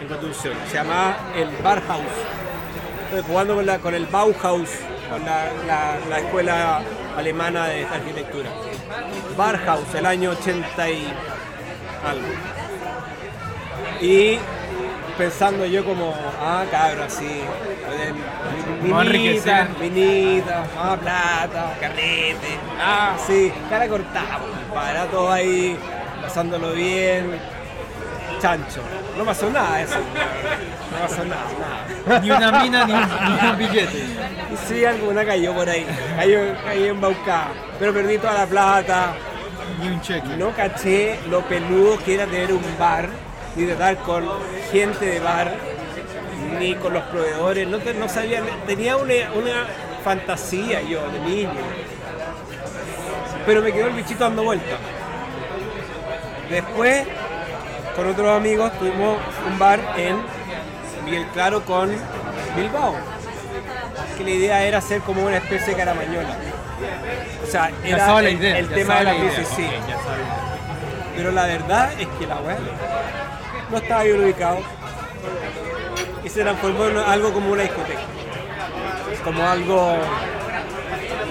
En 0.01 0.07
Constitución. 0.07 0.53
Se 0.70 0.76
llamaba 0.76 1.18
el 1.36 1.49
Bar 1.64 1.82
House. 1.88 2.03
Estoy 3.05 3.22
jugando 3.28 3.55
con, 3.55 3.66
la- 3.66 3.80
con 3.80 3.93
el 3.93 4.05
Bauhaus, 4.07 4.70
con 5.09 5.24
la, 5.26 5.45
la- 5.68 5.97
la 6.09 6.20
escuela 6.20 6.82
alemana 7.18 7.68
de 7.68 7.86
arquitectura. 7.86 8.49
Bar 9.38 9.57
House, 9.66 9.93
el 9.95 10.05
año 10.05 10.32
80 10.32 10.89
y 10.89 11.14
algo. 12.07 12.28
Y 14.01 14.38
pensando 15.18 15.66
yo 15.66 15.86
como, 15.86 16.14
ah, 16.41 16.66
cabrón, 16.72 17.07
a 17.07 17.07
Minita, 18.84 19.68
minita, 19.80 20.66
más 20.76 20.99
plata, 20.99 21.78
carrete. 21.80 22.57
Ah, 22.82 23.16
sí, 23.26 23.51
cara 23.70 23.88
cortada, 23.88 24.39
para 24.74 25.05
todo 25.05 25.32
ahí, 25.32 25.78
pasándolo 26.24 26.71
bien. 26.71 27.39
Chancho. 28.39 28.82
No 29.17 29.24
pasó 29.24 29.49
nada 29.49 29.82
eso. 29.82 29.95
No 29.95 31.07
pasó 31.07 31.24
nada, 31.24 31.45
nada. 32.07 32.19
Ni 32.19 32.32
una 32.32 32.51
mina 32.61 32.86
ni 32.86 32.93
un, 32.93 32.99
ni 33.01 33.49
un 33.49 33.57
billete. 33.57 34.05
Sí, 34.67 34.84
alguna 34.84 35.24
cayó 35.26 35.53
por 35.53 35.69
ahí. 35.69 35.86
Cayó, 36.17 36.39
cayó 36.63 36.86
embaucada. 36.86 37.51
Pero 37.80 37.93
perdí 37.93 38.17
toda 38.17 38.34
la 38.34 38.45
plata. 38.45 39.13
Ni 39.82 39.88
un 39.88 40.01
cheque. 40.01 40.36
No 40.38 40.51
caché 40.51 41.19
lo 41.30 41.41
peludo 41.41 41.97
que 41.99 42.15
era 42.15 42.26
tener 42.26 42.51
un 42.53 42.63
bar, 42.78 43.07
ni 43.55 43.65
tratar 43.65 43.97
con 43.97 44.26
gente 44.71 45.05
de 45.05 45.19
bar, 45.19 45.53
ni 46.59 46.76
con 46.76 46.93
los 46.93 47.03
proveedores. 47.03 47.67
No, 47.67 47.78
no 47.78 48.09
sabía, 48.09 48.41
tenía 48.67 48.97
una, 48.97 49.13
una 49.36 49.67
fantasía 50.03 50.82
yo 50.82 51.01
de 51.11 51.19
niño. 51.19 51.51
Pero 53.45 53.61
me 53.61 53.71
quedó 53.71 53.88
el 53.88 53.93
bichito 53.93 54.24
dando 54.24 54.43
vuelta. 54.43 54.78
Después, 56.50 57.04
con 57.96 58.08
otros 58.10 58.36
amigos, 58.38 58.72
tuvimos 58.80 59.18
un 59.48 59.60
bar 59.60 59.80
en 59.98 60.18
Miguel 61.06 61.26
Claro 61.34 61.62
con 61.64 61.89
Bilbao. 62.56 62.96
Que 64.18 64.24
la 64.24 64.30
idea 64.30 64.64
era 64.64 64.78
hacer 64.80 65.02
como 65.02 65.24
una 65.26 65.38
especie 65.38 65.68
de 65.68 65.76
caramañola. 65.76 66.36
O 67.44 67.46
sea, 67.52 67.72
era 67.84 68.20
el- 68.20 68.34
idea. 68.34 68.58
el 68.60 68.70
tema 68.70 68.96
de 69.00 69.04
la 69.06 69.16
crisis, 69.16 69.48
sí. 69.56 69.68
Pero 71.16 71.32
la 71.32 71.46
verdad 71.46 71.91
es 72.00 72.08
que 72.20 72.28
la 72.28 72.38
weá 72.38 72.58
no 73.70 73.78
estaba 73.78 74.04
bien 74.04 74.24
ubicado 74.24 74.58
y 76.24 76.30
se 76.30 76.41
transformó 76.41 76.86
en 76.86 76.98
algo 76.98 77.32
como 77.34 77.52
una 77.52 77.64
discoteca. 77.64 78.00
Como 79.24 79.48
algo 79.48 79.96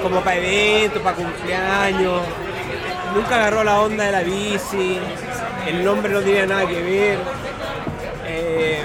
como 0.03 0.21
para 0.21 0.37
eventos, 0.37 1.03
para 1.03 1.17
cumpleaños. 1.17 2.23
Nunca 3.15 3.37
agarró 3.37 3.63
la 3.63 3.81
onda 3.81 4.05
de 4.05 4.13
la 4.13 4.23
bici, 4.23 4.99
el 5.67 5.85
nombre 5.85 6.13
no 6.13 6.21
tenía 6.21 6.47
nada 6.47 6.67
que 6.67 6.83
ver. 6.83 7.19
Eh, 8.27 8.83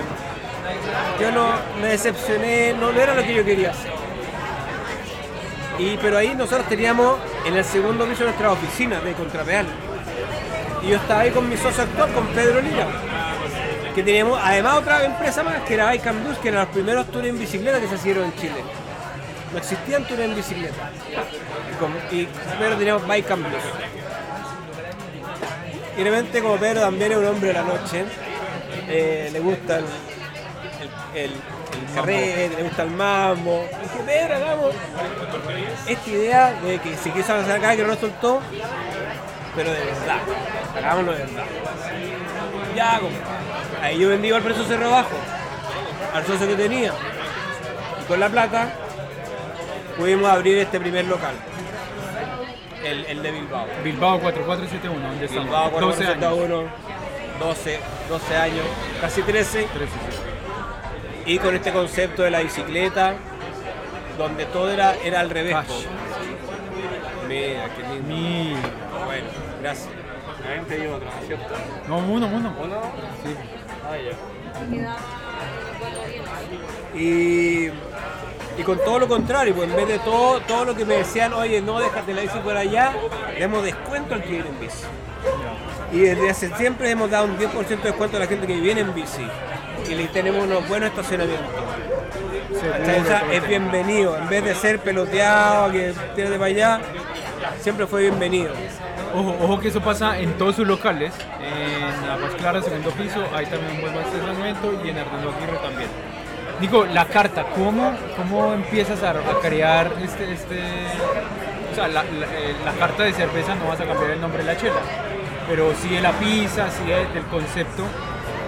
yo 1.20 1.32
no 1.32 1.48
me 1.82 1.88
decepcioné, 1.90 2.74
no, 2.74 2.90
era 2.92 3.16
lo 3.16 3.24
que 3.24 3.34
yo 3.34 3.46
quería 3.46 3.72
hacer. 3.72 3.92
Y, 5.80 5.98
pero 5.98 6.18
ahí 6.18 6.36
nosotros 6.36 6.68
teníamos 6.68 7.18
en 7.46 7.56
el 7.56 7.64
segundo 7.64 8.06
piso 8.06 8.24
nuestra 8.24 8.52
oficina 8.52 9.00
de 9.00 9.14
Contrapeal. 9.14 9.66
Y 10.84 10.90
yo 10.90 10.98
estaba 10.98 11.22
ahí 11.22 11.32
con 11.32 11.48
mi 11.48 11.56
socio 11.56 11.84
actual, 11.84 12.12
con 12.14 12.28
Pedro 12.28 12.62
Lira. 12.62 12.88
Que 13.96 14.04
teníamos 14.04 14.40
además 14.44 14.78
otra 14.78 15.06
empresa 15.06 15.44
más, 15.44 15.62
que 15.62 15.74
era 15.74 15.90
and 15.90 16.28
Bus, 16.28 16.38
que 16.38 16.50
eran 16.50 16.62
los 16.62 16.70
primeros 16.70 17.08
tours 17.08 17.28
en 17.28 17.40
bicicleta 17.40 17.80
que 17.80 17.88
se 17.88 17.96
hicieron 17.96 18.26
en 18.26 18.36
Chile. 18.36 18.64
No 19.52 19.58
existían 19.58 20.06
tours 20.06 20.22
en 20.22 20.36
bicicleta. 20.36 20.92
Y, 22.12 22.16
y 22.16 22.26
primero 22.26 22.76
teníamos 22.76 23.08
Bike 23.08 23.32
and 23.32 23.44
Bus. 23.44 23.64
Y 25.98 26.04
de 26.04 26.10
repente 26.12 26.42
como 26.42 26.58
Pedro 26.58 26.82
también 26.82 27.12
es 27.12 27.18
un 27.18 27.26
hombre 27.26 27.48
de 27.48 27.54
la 27.56 27.64
noche, 27.64 28.06
eh, 28.88 29.30
le 29.34 29.40
gusta 29.40 29.80
el, 29.80 29.86
el, 31.16 31.24
el, 31.24 31.32
el 31.32 31.96
carrete, 31.96 32.56
le 32.56 32.64
gusta 32.64 32.84
el 32.84 32.92
mambo. 32.92 33.66
Y 33.84 34.06
Pedro, 34.06 34.36
hagamos 34.36 34.76
esta 35.88 36.10
idea 36.10 36.54
de 36.62 36.80
que 36.80 36.96
se 36.96 37.12
quiso 37.12 37.34
hacer 37.34 37.58
acá 37.58 37.76
que 37.76 37.82
no 37.82 37.88
nos 37.88 38.00
soltó, 38.00 38.42
pero 39.56 39.72
de 39.72 39.80
verdad, 39.80 40.20
hagámoslo 40.78 41.14
de 41.14 41.18
verdad. 41.18 41.46
Ya, 42.76 43.00
compadre. 43.00 43.24
Ahí 43.82 44.00
yo 44.00 44.10
vendí 44.10 44.32
al 44.32 44.44
precio 44.44 44.64
cerro 44.66 44.92
bajo, 44.92 45.16
al 46.14 46.26
socio 46.28 46.48
que 46.48 46.56
tenía. 46.56 46.94
Y 48.02 48.06
con 48.08 48.20
la 48.20 48.30
plata 48.30 48.72
pudimos 49.98 50.30
abrir 50.30 50.60
este 50.60 50.80
primer 50.80 51.06
local. 51.06 51.34
El, 52.88 53.06
el 53.06 53.24
de 53.24 53.32
Bilbao. 53.32 53.66
Bilbao 53.84 54.20
4471, 54.20 55.08
¿dónde 55.08 55.26
estamos? 55.26 55.46
Bilbao 55.46 55.70
12 55.70 56.06
años. 56.06 56.18
471, 56.18 56.64
12, 57.40 57.80
12 58.10 58.38
años, 58.38 58.66
casi 59.02 59.22
13. 59.22 59.64
13, 59.64 59.92
sí. 59.92 61.32
Y 61.34 61.40
con 61.40 61.56
este 61.56 61.72
concepto 61.74 62.24
de 62.24 62.32
la 62.32 62.40
bicicleta, 62.40 63.16
donde 64.18 64.46
todo 64.46 64.72
era, 64.72 64.96
era 65.04 65.20
al 65.20 65.30
revés. 65.30 65.56
Mira, 67.28 67.70
qué 67.76 67.84
lindo. 67.84 68.08
Mi... 68.08 68.56
Bueno, 69.06 69.28
gracias. 69.62 69.90
No, 71.88 71.98
uno, 71.98 72.28
uno. 72.28 72.54
Sí. 73.24 73.36
Y, 76.98 77.70
y 78.58 78.64
con 78.64 78.80
todo 78.80 79.00
lo 79.00 79.08
contrario, 79.08 79.54
pues 79.54 79.70
en 79.70 79.76
vez 79.76 79.88
de 79.88 80.00
todo, 80.00 80.40
todo 80.42 80.66
lo 80.66 80.76
que 80.76 80.84
me 80.84 80.96
decían, 80.96 81.34
oye, 81.34 81.62
no 81.62 81.80
déjate 81.80 82.14
la 82.14 82.22
bici 82.22 82.40
por 82.40 82.58
allá, 82.58 82.92
le 83.34 83.40
damos 83.40 83.64
descuento 83.64 84.16
al 84.16 84.24
que 84.24 84.30
viene 84.30 84.50
en 84.50 84.60
bici. 84.60 84.84
Y 85.92 86.00
desde 86.00 86.30
hace 86.30 86.56
siempre 86.56 86.90
hemos 86.90 87.10
dado 87.10 87.26
un 87.26 87.38
10% 87.38 87.68
de 87.68 87.76
descuento 87.78 88.18
a 88.18 88.20
la 88.20 88.28
gente 88.28 88.48
que 88.48 88.56
viene 88.60 88.82
en 88.82 88.94
bici. 88.94 89.26
Y 89.90 89.96
le 89.96 90.08
tenemos 90.08 90.44
unos 90.44 90.68
buenos 90.68 90.90
estacionamientos. 90.90 91.48
Sea, 92.60 93.32
es 93.32 93.48
bienvenido. 93.48 94.18
En 94.18 94.28
vez 94.28 94.44
de 94.44 94.56
ser 94.56 94.80
peloteado, 94.80 95.72
que 95.72 95.94
tire 96.16 96.30
de 96.30 96.38
para 96.38 96.46
allá, 96.48 96.82
siempre 97.62 97.86
fue 97.86 98.02
bienvenido. 98.02 98.52
Ojo, 99.14 99.36
ojo 99.42 99.60
que 99.60 99.70
eso 99.70 99.82
pasa 99.82 100.20
en 100.20 100.34
todos 100.38 100.56
sus 100.56 100.68
locales. 100.68 101.14
En 101.40 102.08
La 102.08 102.18
Paz 102.18 102.34
Clara, 102.38 102.62
segundo 102.62 102.90
piso, 102.92 103.24
hay 103.34 103.46
también 103.46 103.76
un 103.76 103.82
buen 103.82 103.96
estacionamiento 103.96 104.74
y 104.84 104.90
en 104.90 104.98
Hernando 104.98 105.30
Aguirre 105.30 105.58
también. 105.58 106.07
Nico, 106.60 106.86
la 106.86 107.06
carta, 107.06 107.44
¿cómo, 107.56 107.92
cómo 108.16 108.54
empiezas 108.54 109.04
a, 109.04 109.12
a 109.12 109.40
crear 109.42 109.92
este, 110.04 110.34
este... 110.34 110.60
O 111.72 111.76
sea, 111.76 111.88
la, 111.88 112.04
la- 112.04 112.26
eh, 112.26 112.56
la 112.66 112.72
carta 112.74 113.04
de 113.04 113.14
cerveza 113.14 113.54
no 113.56 113.68
vas 113.68 113.80
a 113.80 113.86
cambiar 113.86 114.12
el 114.12 114.20
nombre 114.22 114.44
de 114.44 114.52
la 114.54 114.58
chela, 114.60 114.80
pero 115.48 115.72
sí 115.80 115.90
de 115.90 116.02
la 116.02 116.12
pizza, 116.14 116.68
sí 116.72 116.84
de- 116.90 117.06
del 117.14 117.24
concepto. 117.30 117.84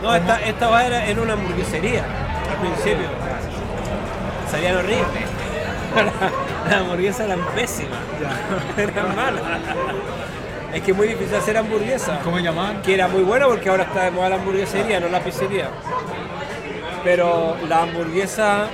No, 0.02 0.16
esta, 0.16 0.42
esta 0.42 0.68
va 0.70 0.86
era, 0.86 1.06
era 1.06 1.22
una 1.22 1.34
hamburguesería 1.34 2.04
al 2.50 2.58
principio. 2.58 3.08
Salían 4.50 4.78
horribles. 4.78 5.06
Las 6.66 6.74
hamburguesas 6.82 7.22
eran 7.28 7.42
pésimas. 7.56 8.00
Eran 8.78 9.16
malas. 9.16 9.44
Es 10.74 10.82
que 10.84 10.92
es 10.92 10.98
muy 10.98 11.08
difícil 11.08 11.36
hacer 11.36 11.58
hamburguesa. 11.58 12.20
¿Cómo 12.24 12.40
llamaban? 12.40 12.82
Que 12.82 12.94
era 12.96 13.08
muy 13.08 13.22
buena 13.24 13.46
porque 13.48 13.70
ahora 13.70 13.84
está 13.84 14.04
de 14.06 14.12
moda 14.12 14.30
la 14.30 14.36
hamburguesería, 14.36 15.00
no 15.00 15.10
la 15.10 15.20
pizzería. 15.20 15.70
Pero 17.04 17.56
la 17.68 17.84
hamburguesa, 17.84 18.68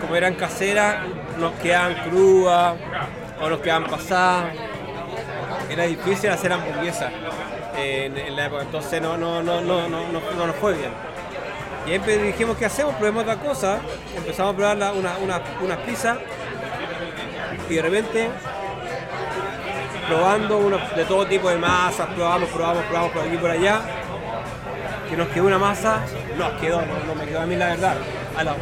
como 0.00 0.16
eran 0.16 0.34
caseras, 0.34 0.96
nos 1.38 1.52
quedaban 1.54 1.94
crudas 2.08 2.74
o 3.40 3.48
nos 3.48 3.60
quedaban 3.60 3.84
pasadas. 3.90 4.54
Era 5.70 5.84
difícil 5.84 6.30
hacer 6.30 6.52
hamburguesa 6.52 7.10
en, 7.76 8.16
en 8.16 8.36
la 8.36 8.46
época, 8.46 8.62
entonces 8.62 9.00
no, 9.00 9.16
no, 9.16 9.42
no, 9.42 9.60
no, 9.60 9.88
no, 9.88 10.08
no, 10.08 10.20
no 10.36 10.46
nos 10.46 10.56
fue 10.56 10.74
bien. 10.74 10.90
Y 11.86 11.90
ahí 11.92 11.98
dijimos, 11.98 12.56
¿qué 12.56 12.66
hacemos? 12.66 12.94
Probemos 12.94 13.22
otra 13.22 13.36
cosa. 13.36 13.78
Empezamos 14.16 14.54
a 14.54 14.56
probar 14.56 14.76
la- 14.76 14.92
una- 14.92 15.16
una- 15.18 15.40
unas 15.62 15.78
pizzas 15.78 16.18
y 17.68 17.74
de 17.74 17.82
repente 17.82 18.28
probando 20.08 20.58
unos- 20.58 20.94
de 20.96 21.04
todo 21.04 21.26
tipo 21.26 21.48
de 21.48 21.56
masas, 21.56 22.06
probamos, 22.14 22.48
probamos, 22.50 22.84
probamos 22.84 23.12
por 23.12 23.22
aquí 23.22 23.34
y 23.34 23.38
por 23.38 23.50
allá, 23.50 23.80
que 25.08 25.16
nos 25.16 25.28
quedó 25.28 25.44
una 25.46 25.58
masa, 25.58 26.00
nos 26.50 26.60
quedó, 26.60 26.80
no, 26.82 27.14
me 27.14 27.24
quedó 27.26 27.40
a 27.42 27.46
mí 27.46 27.56
la 27.56 27.68
verdad, 27.68 27.94
a, 28.36 28.44
los- 28.44 28.54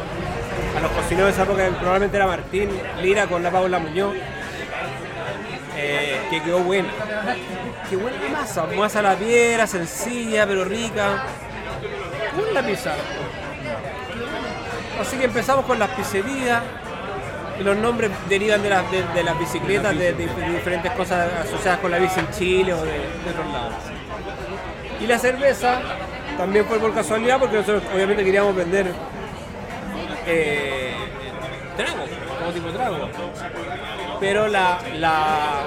a 0.77 0.79
los 0.81 0.91
cocineros 0.91 1.27
de 1.27 1.33
esa 1.33 1.43
época 1.43 1.67
probablemente 1.79 2.17
era 2.17 2.27
Martín 2.27 2.69
Lira 3.01 3.27
con 3.27 3.43
la 3.43 3.51
Paula 3.51 3.79
Muñoz, 3.79 4.15
eh, 5.77 6.19
que 6.29 6.41
quedó 6.41 6.59
buena. 6.59 6.89
Qué 7.89 7.95
buena 7.97 8.17
masa, 8.31 8.65
masa 8.77 8.99
a 8.99 9.01
la 9.01 9.15
piedra, 9.15 9.67
sencilla 9.67 10.45
pero 10.47 10.63
rica. 10.65 11.23
La 12.53 12.63
pizza. 12.63 12.93
Así 14.99 15.17
que 15.17 15.25
empezamos 15.25 15.65
con 15.65 15.79
las 15.79 15.89
pizzerías. 15.89 16.61
Los 17.59 17.77
nombres 17.77 18.09
derivan 18.29 18.63
de, 18.63 18.69
las 18.69 18.83
de, 18.91 19.23
las 19.23 19.37
bicicletas, 19.37 19.95
de, 19.97 20.13
de- 20.13 20.27
diferentes 20.53 20.91
cosas 20.93 21.29
asociadas 21.45 21.79
con 21.79 21.91
la 21.91 21.97
bici 21.99 22.19
en 22.19 22.29
Chile 22.31 22.73
o 22.73 22.81
de 22.83 22.91
otros 23.29 23.51
lados. 23.53 23.73
Y 24.99 25.07
la 25.07 25.19
cerveza 25.19 25.79
también 26.41 26.65
fue 26.65 26.79
por 26.79 26.91
casualidad 26.91 27.37
porque 27.39 27.57
nosotros 27.57 27.83
obviamente 27.93 28.23
queríamos 28.23 28.55
vender 28.55 28.87
eh, 30.25 30.91
trago, 31.77 31.99
todo 32.39 32.51
tipo 32.51 32.67
de 32.69 32.73
trago. 32.73 33.09
Pero 34.19 34.47
la, 34.47 34.79
la- 34.97 35.61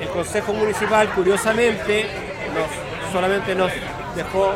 el 0.00 0.08
Consejo 0.10 0.52
Municipal, 0.52 1.08
curiosamente, 1.08 2.06
nos, 2.54 3.12
solamente 3.12 3.56
nos 3.56 3.72
dejó, 4.14 4.52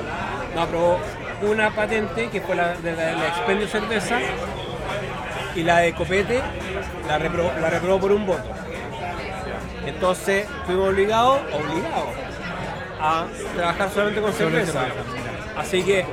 nos 0.55 0.65
aprobó 0.65 0.99
una 1.43 1.71
patente 1.71 2.29
que 2.31 2.41
fue 2.41 2.55
la 2.55 2.75
de 2.77 2.93
la, 2.93 3.13
la 3.13 3.27
expendio 3.29 3.67
cerveza 3.67 4.19
y 5.57 5.63
la 5.65 5.79
de 5.79 5.93
copete 5.93 6.41
la 7.09 7.19
reprobó, 7.19 7.51
la 7.61 7.69
reprobó 7.71 7.99
por 7.99 8.13
un 8.13 8.27
voto. 8.27 8.45
Entonces 9.85 10.47
fuimos 10.67 10.89
obligados, 10.91 11.41
obligados 11.53 12.09
a 13.01 13.27
trabajar 13.57 13.91
solamente 13.91 14.21
con 14.21 14.33
cerveza. 14.33 14.85
Así 15.57 15.83
que 15.83 16.05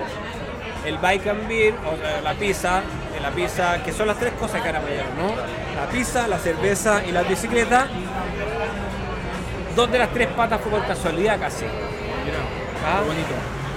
el 0.86 0.98
bike 0.98 1.28
and 1.28 1.48
beer, 1.48 1.74
o 1.86 1.98
sea, 1.98 2.22
la 2.22 2.34
pizza, 2.34 2.80
eh, 2.80 3.20
la 3.22 3.30
pizza, 3.32 3.84
que 3.84 3.92
son 3.92 4.08
las 4.08 4.18
tres 4.18 4.34
cosas 4.34 4.62
que 4.62 4.68
ahora 4.68 4.82
mayor, 4.82 5.06
¿no? 5.18 5.30
La 5.80 5.88
pizza, 5.92 6.28
la 6.28 6.38
cerveza 6.38 7.02
y 7.08 7.12
la 7.12 7.24
bicicleta. 7.24 7.88
Dos 9.76 9.92
de 9.92 10.00
las 10.00 10.10
tres 10.10 10.28
patas 10.28 10.60
fue 10.62 10.72
por 10.72 10.86
casualidad 10.86 11.40
casi. 11.40 11.66
Ah. 12.86 13.02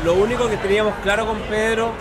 Lo 0.05 0.15
único 0.15 0.49
que 0.49 0.57
teníamos 0.57 0.95
claro 1.03 1.27
con 1.27 1.39
Pedro 1.43 1.93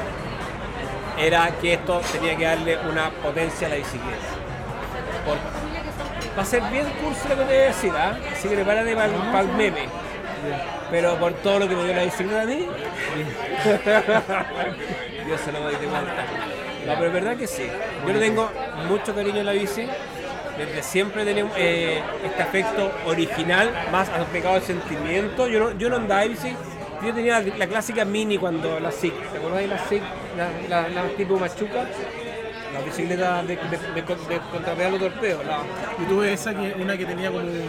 era 1.18 1.52
que 1.62 1.74
esto 1.74 2.02
tenía 2.12 2.36
que 2.36 2.44
darle 2.46 2.78
una 2.90 3.10
potencia 3.12 3.68
a 3.68 3.70
la 3.70 3.76
bicicleta. 3.78 4.18
Por- 5.26 5.38
va 6.38 6.42
a 6.42 6.46
ser 6.46 6.64
bien 6.64 6.86
curso 7.02 7.30
lo 7.30 7.36
que 7.38 7.44
te 7.44 7.46
voy 7.46 7.56
a 7.56 7.68
decir, 7.68 7.92
¿ah? 7.96 8.18
así 8.32 8.48
que 8.48 8.56
prepárate 8.56 8.96
para 8.96 9.40
el 9.42 9.48
meme. 9.50 9.88
Pero 10.92 11.18
por 11.18 11.34
todo 11.34 11.60
lo 11.60 11.70
que 11.70 11.76
me 11.76 11.86
dio 11.86 11.94
la 11.96 12.04
bicicleta 12.04 12.42
a 12.42 12.46
mí, 12.46 12.68
yo 15.30 15.38
se 15.38 15.52
lo 15.52 15.62
doy 15.62 15.76
de 15.76 15.88
vuelta. 15.88 16.26
No, 16.86 16.94
pero 16.96 17.08
es 17.08 17.14
verdad 17.14 17.38
que 17.38 17.48
sí. 17.48 17.68
Yo 18.06 18.14
le 18.14 18.20
tengo 18.20 18.52
mucho 18.88 19.16
cariño 19.16 19.42
a 19.42 19.44
la 19.44 19.54
bici. 19.54 19.88
Desde 20.58 20.84
siempre 20.84 21.26
tenemos 21.26 21.54
eh, 21.58 22.02
este 22.24 22.44
afecto 22.44 22.92
original, 23.06 23.72
más 23.92 24.10
aplicado 24.10 24.56
al 24.56 24.62
sentimiento. 24.62 25.48
Yo 25.48 25.60
no, 25.60 25.72
yo 25.78 25.90
no 25.90 25.96
andaba 25.96 26.24
en 26.26 26.34
bici. 26.34 26.56
Yo 27.04 27.14
tenía 27.14 27.42
la, 27.42 27.68
clásica 27.68 28.06
mini 28.06 28.38
cuando 28.38 28.80
la 28.80 28.92
SIC. 28.92 29.14
¿Te 29.32 29.38
acuerdas 29.38 29.62
de 29.62 29.68
la 29.68 29.78
SIC? 29.80 30.04
La 30.70 31.08
tipo 31.18 31.38
machuca. 31.38 31.88
La 32.74 32.80
bicicleta 32.82 33.44
de, 33.44 33.56
de, 33.56 33.58
de, 33.58 34.02
de. 34.02 35.44
La, 35.46 35.58
Yo 36.00 36.06
tuve 36.10 36.34
esa 36.34 36.54
que 36.54 36.76
una 36.82 36.98
que 36.98 37.06
tenía 37.06 37.30
como 37.30 37.42
un, 37.44 37.62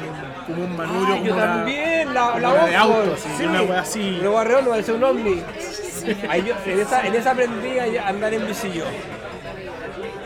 como 0.46 0.64
un 0.64 0.76
manubrio, 0.76 1.14
Ah, 1.14 1.16
como 1.18 1.24
yo 1.26 1.34
una- 1.34 1.44
también, 1.46 2.14
la, 2.14 2.38
la 2.38 2.50
como 2.50 2.66
de 2.66 2.76
auto, 2.76 3.16
sí, 3.16 3.44
una 3.44 3.62
wea 3.62 3.80
así. 3.80 4.18
Una 4.20 4.30
barreón, 4.30 4.64
parecía 4.66 4.94
un 4.94 5.04
ovni. 5.04 5.42
Ahí 6.28 6.44
yo- 6.44 6.54
en, 6.72 6.80
esa, 6.80 7.06
en 7.06 7.14
esa 7.14 7.30
aprendí 7.32 7.78
a 7.78 8.08
andar 8.08 8.32
en 8.34 8.46
bici 8.46 8.72
yo. 8.72 8.84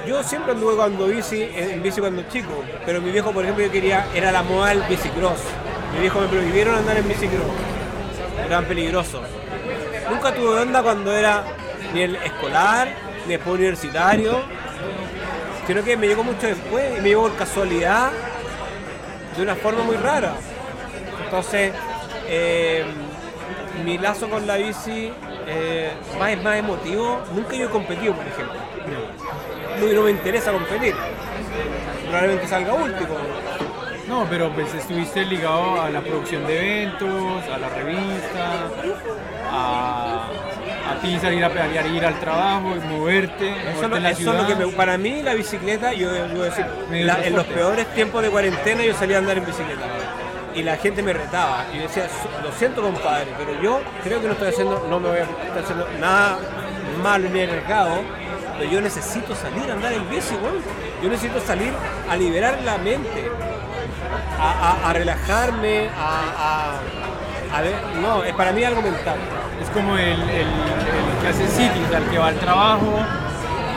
Yo 0.07 0.23
siempre 0.23 0.53
anduve 0.53 0.77
cuando 0.77 1.07
bici, 1.07 1.43
en 1.43 1.71
en 1.71 1.83
bici 1.83 2.01
cuando 2.01 2.23
chico, 2.31 2.65
pero 2.87 3.01
mi 3.03 3.11
viejo, 3.11 3.31
por 3.33 3.45
ejemplo, 3.45 3.65
yo 3.65 3.71
quería, 3.71 4.07
era 4.15 4.33
la 4.33 4.43
moda 4.43 4.69
del 4.71 4.83
bicicross. 4.83 5.41
Mi 5.95 6.01
viejo 6.01 6.21
me 6.21 6.29
prohibieron 6.29 6.77
andar 6.77 6.97
en 6.97 7.07
bicicross. 7.09 7.45
Eran 8.47 8.65
peligrosos. 8.65 9.21
Nunca 10.09 10.33
tuve 10.33 10.61
onda 10.61 10.83
cuando 10.83 11.13
era 11.15 11.45
ni 11.93 12.03
el 12.03 12.17
escolar, 12.17 12.89
ni 13.27 13.35
después 13.35 13.57
universitario. 13.57 14.41
Sino 15.69 15.85
que 15.85 15.99
me 15.99 16.09
llegó 16.09 16.25
mucho 16.25 16.47
después 16.47 16.99
y 16.99 17.03
me 17.03 17.11
llegó 17.11 17.25
por 17.25 17.37
casualidad 17.37 18.11
de 19.37 19.43
una 19.43 19.55
forma 19.55 19.85
muy 19.85 19.97
rara. 19.97 20.33
Entonces, 21.25 21.75
eh, 22.27 22.87
mi 23.85 23.99
lazo 23.99 24.31
con 24.31 24.47
la 24.47 24.57
bici 24.57 25.13
eh, 25.47 25.93
más, 26.19 26.31
es 26.31 26.43
más 26.43 26.57
emotivo. 26.57 27.21
Nunca 27.35 27.55
yo 27.55 27.67
he 27.67 27.69
competido, 27.69 28.15
por 28.15 28.27
ejemplo. 28.27 28.55
No, 29.79 29.93
no 29.93 30.03
me 30.05 30.11
interesa 30.11 30.53
competir. 30.53 30.95
Probablemente 32.07 32.49
salga 32.49 32.73
último. 32.73 33.17
No, 34.09 34.27
pero 34.31 34.51
pues 34.55 34.73
estuviste 34.73 35.27
ligado 35.27 35.83
a 35.83 35.91
la 35.91 36.01
producción 36.01 36.47
de 36.47 36.87
eventos, 36.87 37.45
a 37.55 37.59
la 37.59 37.69
revista, 37.69 38.71
a, 39.53 40.29
a 40.91 41.01
ti 41.01 41.19
salir 41.21 41.45
a 41.45 41.49
pedalear, 41.51 41.87
ir 41.87 42.05
al 42.05 42.19
trabajo, 42.21 42.75
y 42.77 42.81
moverte, 42.89 43.51
Eso, 43.73 43.89
lo- 43.89 43.97
en 43.97 44.03
la 44.03 44.11
eso 44.11 44.33
es 44.33 44.41
lo 44.43 44.47
que 44.47 44.55
me- 44.57 44.73
para 44.73 44.97
mí 44.99 45.23
la 45.23 45.35
bicicleta, 45.35 45.93
yo 45.93 46.11
debo 46.13 46.43
decir, 46.43 46.65
la- 46.91 47.25
en 47.25 47.35
los 47.37 47.45
peores 47.47 47.87
tiempos 47.95 48.23
de 48.23 48.31
cuarentena 48.31 48.83
yo 48.83 48.95
salía 48.95 49.17
a 49.17 49.19
andar 49.21 49.39
en 49.39 49.47
bicicleta. 49.47 49.83
Y 50.55 50.63
la 50.63 50.77
gente 50.77 51.03
me 51.03 51.13
retaba. 51.13 51.67
Y 51.73 51.79
decía, 51.79 52.09
"Su- 52.09 52.43
lo 52.47 52.53
siento 52.53 52.83
compadre, 52.83 53.27
pero 53.39 53.61
yo 53.63 53.81
creo 54.03 54.21
que 54.21 54.27
no 54.27 54.33
estoy 54.33 54.49
haciendo, 54.49 54.87
no 54.89 54.99
me 54.99 55.09
voy 55.09 55.19
a 55.19 55.23
estar 55.23 55.63
haciendo 55.63 55.87
nada 56.01 56.39
malo 57.03 57.29
ni 57.29 57.43
arriesgado. 57.43 58.01
Pero 58.59 58.71
yo 58.73 58.81
necesito 58.81 59.37
salir 59.37 59.71
a 59.71 59.75
andar 59.75 59.93
en 59.93 60.09
bici, 60.11 60.35
weón. 60.35 60.57
Yo 61.01 61.09
necesito 61.09 61.39
salir 61.41 61.73
a 62.11 62.17
liberar 62.17 62.59
la 62.65 62.77
mente, 62.79 63.31
a, 64.41 64.51
a- 64.85 64.91
a 64.91 64.93
relajarme, 64.93 65.89
a, 65.97 66.01
a- 66.39 66.81
a 67.53 67.61
ver. 67.63 67.75
No, 68.03 68.23
es 68.25 68.35
para 68.35 68.53
mí 68.53 68.65
algo 68.65 68.83
mental. 68.83 69.17
Es 69.63 69.69
como 69.71 69.97
el, 69.97 70.09
el- 70.09 70.19
el 70.41 71.23
que 71.23 71.29
hace 71.29 71.49
City, 71.49 71.81
el 71.95 72.05
que 72.11 72.19
va 72.19 72.29
al 72.29 72.37
trabajo 72.39 72.93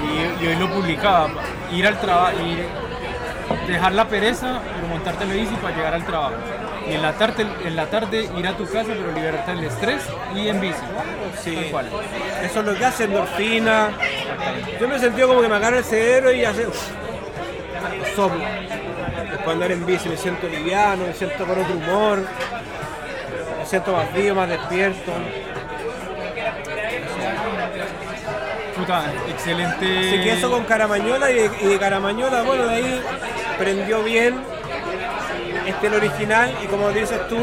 y, 0.03 0.43
y 0.43 0.47
hoy 0.47 0.55
lo 0.55 0.69
publicaba. 0.69 1.29
Ir 1.71 1.87
al 1.87 1.99
trabajo, 1.99 2.33
dejar 3.67 3.93
la 3.93 4.05
pereza, 4.07 4.59
pero 4.75 4.87
montarte 4.87 5.25
la 5.25 5.33
bici 5.33 5.55
para 5.55 5.75
llegar 5.75 5.93
al 5.93 6.05
trabajo. 6.05 6.33
Y 6.89 6.93
en 6.93 7.01
la 7.01 7.13
tarde, 7.13 7.45
en 7.63 7.75
la 7.75 7.85
tarde 7.85 8.29
ir 8.37 8.47
a 8.47 8.57
tu 8.57 8.65
casa, 8.65 8.87
pero 8.89 9.11
liberarte 9.13 9.51
del 9.55 9.63
estrés 9.65 10.01
y 10.35 10.47
en 10.49 10.59
bici. 10.59 10.75
Sí. 11.41 11.55
Tal 11.55 11.65
cual. 11.71 11.85
Eso 12.43 12.59
es 12.59 12.65
lo 12.65 12.75
que 12.75 12.85
hace 12.85 13.03
endorfina. 13.05 13.89
Yo 14.79 14.87
me 14.87 14.95
he 14.95 14.99
sentido 14.99 15.27
como 15.29 15.41
que 15.41 15.47
me 15.47 15.55
agarra 15.55 15.77
el 15.77 15.83
cerebro 15.83 16.31
y 16.33 16.43
hace. 16.43 16.67
uff, 16.67 16.87
soplo. 18.15 18.43
Después 19.29 19.45
de 19.45 19.51
andar 19.53 19.71
en 19.71 19.85
bici 19.85 20.09
me 20.09 20.17
siento 20.17 20.47
liviano, 20.47 21.05
me 21.07 21.13
siento 21.13 21.45
con 21.45 21.59
otro 21.59 21.73
humor, 21.75 22.19
siento 23.71 23.93
más 23.93 24.13
vivo, 24.13 24.35
más 24.35 24.49
despierto. 24.49 25.13
Puta, 28.75 29.05
excelente. 29.29 29.99
Así 29.99 30.23
que 30.23 30.33
eso 30.33 30.51
con 30.51 30.65
Caramañola 30.65 31.31
y 31.31 31.35
de, 31.35 31.49
y 31.61 31.65
de 31.67 31.79
Caramañola, 31.79 32.43
bueno, 32.43 32.67
de 32.67 32.75
ahí 32.75 33.01
prendió 33.57 34.03
bien. 34.03 34.41
Este 35.65 35.87
el 35.87 35.93
original 35.93 36.53
y 36.61 36.67
como 36.67 36.89
dices 36.89 37.27
tú, 37.29 37.37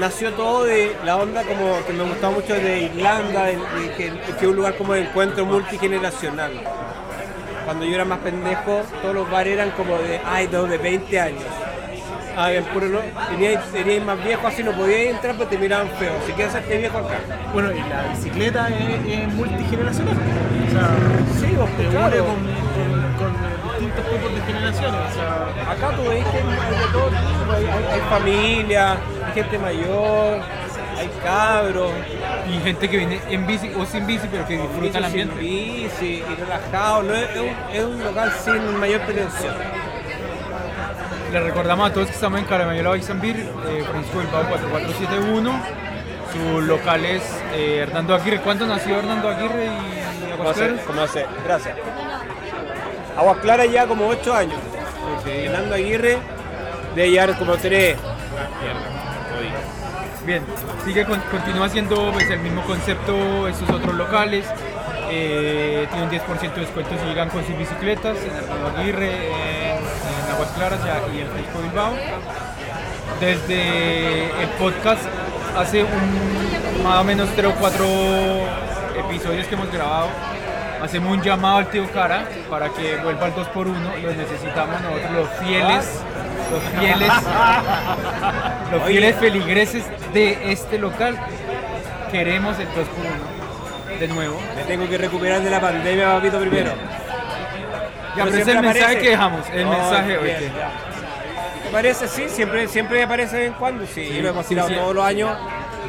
nació 0.00 0.32
todo 0.32 0.64
de 0.64 0.96
la 1.04 1.16
onda 1.16 1.44
como 1.44 1.84
que 1.86 1.92
me 1.92 2.02
gustaba 2.02 2.32
mucho 2.32 2.54
de 2.54 2.80
Irlanda, 2.80 3.44
de, 3.44 3.58
de 3.58 3.92
que, 3.96 4.12
que 4.40 4.48
un 4.48 4.56
lugar 4.56 4.74
como 4.74 4.94
de 4.94 5.02
encuentro 5.02 5.46
multigeneracional. 5.46 6.50
Cuando 7.64 7.84
yo 7.84 7.94
era 7.94 8.04
más 8.04 8.18
pendejo, 8.18 8.82
todos 9.00 9.14
los 9.14 9.30
bares 9.30 9.52
eran 9.52 9.70
como 9.72 9.96
de, 9.98 10.20
ay, 10.26 10.48
de 10.48 10.78
20 10.78 11.20
años. 11.20 11.61
Puro 12.72 12.86
no, 12.88 12.98
teníais, 13.30 13.60
más 14.04 14.24
viejo 14.24 14.46
así, 14.46 14.62
no 14.62 14.72
podíais 14.72 15.10
entrar 15.10 15.36
porque 15.36 15.56
te 15.56 15.62
miraban 15.62 15.88
feo. 15.98 16.12
Si 16.26 16.32
quieres 16.32 16.54
hacerte 16.54 16.78
viejo 16.78 16.98
acá. 16.98 17.18
Bueno, 17.52 17.70
y 17.72 17.78
la 17.80 18.08
bicicleta 18.14 18.68
es, 18.68 19.18
es 19.18 19.34
multigeneracional. 19.34 20.14
O 20.14 20.70
sea, 20.70 20.88
Sí, 21.40 21.54
vos, 21.56 21.68
te 21.76 21.84
claro. 21.88 22.24
con, 22.24 22.34
con- 22.36 23.12
con 23.18 23.32
distintos 23.80 24.04
tipos 24.10 24.34
de 24.34 24.40
generaciones. 24.52 25.00
O 25.10 25.14
sea, 25.14 25.72
Acá 25.72 25.96
tú 25.96 26.08
veis 26.08 26.24
que 26.24 26.38
hay 26.38 26.44
de 26.44 26.92
todo 26.92 27.08
tipo, 27.08 27.52
hay, 27.52 27.64
hay- 27.66 27.92
hay 27.92 28.00
familia, 28.08 28.92
hay 28.92 29.32
gente 29.34 29.58
mayor, 29.58 30.40
hay 30.98 31.10
cabros, 31.22 31.90
Y 32.50 32.58
gente 32.64 32.88
que 32.88 32.96
viene 32.96 33.20
en 33.28 33.46
bici 33.46 33.70
o 33.78 33.84
sin 33.86 34.06
bici, 34.06 34.26
pero 34.30 34.46
que 34.46 34.54
disfruta 34.58 34.98
el 34.98 35.04
bici 35.04 35.12
sin 35.12 35.20
ambiente. 35.30 35.34
bici 35.40 36.22
y 36.28 36.34
relajado, 36.40 37.02
no 37.04 37.14
es, 37.14 37.28
es 37.30 37.38
un, 37.40 37.74
es 37.74 37.84
un 37.84 38.04
local 38.04 38.32
sin 38.42 38.76
mayor 38.78 39.00
pretensión. 39.02 39.54
Le 41.32 41.40
recordamos 41.40 41.88
a 41.90 41.92
todos 41.94 42.08
que 42.08 42.12
estamos 42.14 42.38
en 42.40 42.44
Caramayola 42.44 42.92
Bixambir, 42.92 43.36
eh, 43.36 43.84
Francisco 43.90 44.18
Bilbao 44.18 44.44
4471. 44.50 45.52
Su 46.32 46.60
local 46.62 47.04
es 47.04 47.22
eh, 47.54 47.78
Hernando 47.82 48.14
Aguirre. 48.14 48.40
¿Cuándo 48.40 48.66
nació 48.66 48.98
Hernando 48.98 49.28
Aguirre 49.30 49.66
y 49.66 50.30
¿Cómo 50.36 50.42
Aguas 50.42 50.56
hace? 50.56 50.66
Claras? 50.66 50.84
¿Cómo 50.86 51.00
hace? 51.02 51.26
Gracias. 51.44 51.76
Aguas 53.16 53.38
Claras 53.38 53.70
ya 53.70 53.86
como 53.86 54.08
8 54.08 54.34
años. 54.34 54.58
Ok. 55.18 55.24
Fernando 55.24 55.74
Aguirre 55.74 56.18
de 56.94 57.10
llevar 57.10 57.38
como 57.38 57.56
3. 57.56 57.96
Bien, 60.26 60.42
sigue, 60.84 61.04
con- 61.04 61.20
continúa 61.30 61.66
haciendo 61.66 62.12
pues, 62.12 62.30
el 62.30 62.38
mismo 62.40 62.62
concepto 62.62 63.48
estos 63.48 63.68
otros 63.70 63.94
locales. 63.94 64.44
Eh, 65.10 65.86
tiene 65.90 66.04
un 66.04 66.10
10% 66.10 66.54
de 66.54 66.60
descuento 66.60 66.94
si 66.98 67.06
llegan 67.06 67.28
con 67.28 67.44
sus 67.44 67.56
bicicletas 67.58 68.16
en 68.18 68.30
Hernando 68.34 68.78
Aguirre, 68.78 69.10
en, 69.10 69.78
en 69.78 69.81
Aguas 70.32 70.50
Claras 70.56 70.80
y, 71.14 71.20
en 71.20 71.26
Francisco 71.28 71.58
Bilbao. 71.62 71.92
Desde 73.20 74.42
el 74.42 74.48
podcast 74.58 75.02
hace 75.56 75.84
un, 75.84 76.82
más 76.82 77.00
o 77.00 77.04
menos 77.04 77.28
3 77.36 77.46
o 77.46 77.54
4 77.54 77.86
episodios 79.06 79.46
que 79.46 79.54
hemos 79.54 79.70
grabado. 79.70 80.08
Hacemos 80.82 81.12
un 81.12 81.22
llamado 81.22 81.58
al 81.58 81.66
tío 81.68 81.88
Cara 81.92 82.26
para 82.50 82.70
que 82.70 82.96
vuelva 82.96 83.26
al 83.26 83.34
2x1. 83.34 84.02
Los 84.02 84.16
necesitamos 84.16 84.80
nosotros, 84.80 85.12
los 85.12 85.28
fieles, 85.46 86.00
los 86.50 86.80
fieles 86.80 87.12
los 88.72 88.82
fieles 88.84 89.16
feligreses 89.16 89.84
de 90.12 90.52
este 90.52 90.78
local 90.78 91.16
queremos 92.10 92.58
el 92.58 92.68
2x1 92.68 93.98
de 94.00 94.08
nuevo. 94.08 94.40
Me 94.56 94.62
tengo 94.64 94.88
que 94.88 94.98
recuperar 94.98 95.42
de 95.42 95.50
la 95.50 95.60
pandemia, 95.60 96.14
papito, 96.14 96.40
primero. 96.40 96.72
Ya, 98.16 98.24
Pero 98.24 98.30
pero 98.30 98.42
es 98.42 98.48
el 98.48 98.54
mensaje 98.60 98.82
aparece. 98.82 99.00
que 99.02 99.08
dejamos, 99.10 99.40
el 99.52 99.66
Oh, 99.66 99.70
mensaje 99.70 100.18
hoy 100.18 100.24
bien, 100.24 100.38
que- 100.38 100.44
ya. 100.46 100.70
¿Te 101.64 101.68
parece? 101.70 102.08
Sí, 102.08 102.28
siempre, 102.28 102.68
siempre 102.68 103.02
aparece 103.02 103.36
de 103.36 103.42
vez 103.42 103.48
en 103.52 103.54
cuando. 103.58 103.86
Sí, 103.86 104.08
Sí, 104.12 104.20
lo 104.20 104.28
hemos 104.28 104.46
tirado 104.46 104.68
sí. 104.68 104.74
todos 104.74 104.94
los 104.94 105.04
años, 105.04 105.30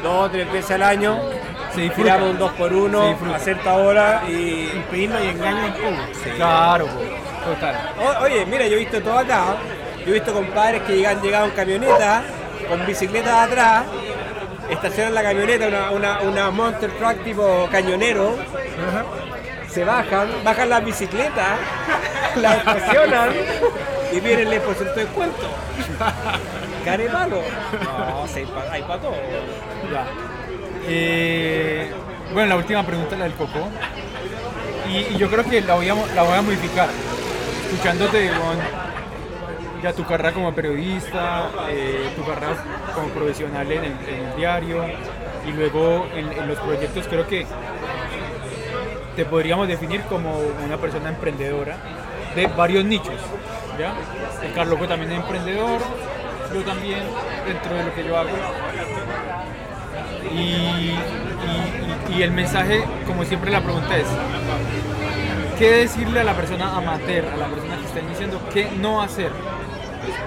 dos 0.02 0.26
o 0.26 0.30
tres 0.30 0.50
veces 0.52 0.70
al 0.72 0.82
año. 0.82 1.18
Se. 1.74 1.90
Tiramos 1.90 2.30
un 2.30 2.38
2 2.38 2.52
por 2.52 2.70
Se 2.70 2.74
1 2.76 3.08
disfruta. 3.08 3.36
a 3.36 3.38
cierta 3.40 3.74
hora 3.74 4.22
y. 4.28 4.70
impedirlo 4.74 5.22
y 5.24 5.28
engaño 5.28 5.66
en 5.66 5.72
público. 5.72 6.04
Claro, 6.36 6.86
po, 6.86 7.50
total. 7.50 7.90
O- 8.00 8.22
oye, 8.24 8.46
mira, 8.46 8.66
yo 8.68 8.76
he 8.76 8.78
visto 8.78 9.02
todo 9.02 9.18
acá. 9.18 9.56
Yo 9.98 10.10
he 10.10 10.12
visto 10.12 10.32
compadres 10.32 10.82
que 10.82 10.96
llegan, 10.96 11.20
llegaban 11.20 11.50
en 11.50 11.56
camioneta, 11.56 12.22
con 12.68 12.86
bicicletas 12.86 13.48
atrás, 13.48 13.82
estacionan 14.70 15.14
la 15.14 15.22
camioneta, 15.22 15.66
una, 15.66 15.90
una, 15.90 16.20
una 16.20 16.50
monster 16.50 16.90
truck 16.92 17.24
tipo 17.24 17.68
cañonero, 17.72 18.36
se 19.74 19.84
bajan, 19.84 20.28
bajan 20.44 20.68
las 20.68 20.84
bicicletas, 20.84 21.58
las 22.36 22.58
estacionan 22.58 23.30
y 24.12 24.20
vienen 24.20 24.52
el 24.52 24.60
por 24.60 24.74
ciento 24.76 24.94
de 24.96 25.04
descuento. 25.04 25.42
Care 26.84 27.08
malo. 27.08 27.40
No, 27.82 28.26
sí, 28.28 28.40
hay 28.40 28.44
pa- 28.46 28.72
hay 28.72 28.82
para 28.82 29.00
todo. 29.00 29.12
Ya. 29.92 30.06
Eh, 30.86 31.90
bueno, 32.32 32.48
la 32.50 32.56
última 32.56 32.82
pregunta, 32.84 33.16
la 33.16 33.24
del 33.24 33.34
Coco. 33.34 33.68
Y, 34.88 35.14
y 35.14 35.16
yo 35.18 35.28
creo 35.30 35.44
que 35.44 35.60
la 35.62 35.74
voy 35.74 35.88
a, 35.88 35.94
la 36.14 36.22
voy 36.22 36.38
a 36.38 36.42
modificar. 36.42 36.88
Escuchándote 37.70 38.28
con 38.30 38.84
ya 39.82 39.92
tu 39.92 40.04
carrera 40.04 40.32
como 40.32 40.54
periodista, 40.54 41.48
eh, 41.68 42.10
tu 42.16 42.24
carrera 42.24 42.54
como 42.94 43.08
profesional 43.08 43.70
en 43.70 43.84
el, 43.84 43.92
en 44.08 44.24
el 44.30 44.36
diario 44.36 44.84
y 45.46 45.52
luego 45.52 46.06
en, 46.14 46.32
en 46.32 46.48
los 46.48 46.58
proyectos, 46.58 47.06
creo 47.08 47.26
que 47.26 47.46
te 49.16 49.24
podríamos 49.24 49.68
definir 49.68 50.02
como 50.02 50.38
una 50.64 50.76
persona 50.76 51.08
emprendedora 51.10 51.76
de 52.34 52.46
varios 52.48 52.84
nichos. 52.84 53.14
¿ya? 53.78 53.94
El 54.44 54.52
Carloco 54.52 54.86
también 54.86 55.12
es 55.12 55.18
emprendedor, 55.18 55.80
yo 56.52 56.62
también, 56.62 57.02
dentro 57.46 57.74
de 57.76 57.84
lo 57.84 57.94
que 57.94 58.04
yo 58.04 58.16
hago. 58.16 58.30
Y, 60.32 60.94
el 62.22 62.30
mensaje, 62.30 62.84
como 63.06 63.24
siempre 63.24 63.50
la 63.50 63.60
pregunta 63.60 63.96
es, 63.96 64.06
¿qué 65.58 65.70
decirle 65.78 66.20
a 66.20 66.24
la 66.24 66.34
persona 66.34 66.76
amateur, 66.76 67.24
a 67.26 67.36
la 67.36 67.48
persona 67.48 67.76
que 67.76 67.86
está 67.86 68.00
iniciando, 68.00 68.40
qué 68.52 68.70
no 68.78 69.02
hacer? 69.02 69.30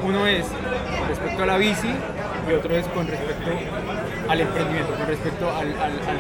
Uno 0.04 0.28
es 0.28 0.46
con 1.00 1.08
respecto 1.08 1.44
a 1.44 1.46
la 1.46 1.58
bici 1.58 1.90
y 2.50 2.54
otro 2.54 2.76
es 2.76 2.86
con 2.88 3.08
respecto 3.08 3.52
al 4.30 4.42
emprendimiento, 4.42 4.94
con 4.96 5.08
respecto 5.08 5.50
al 5.50 5.74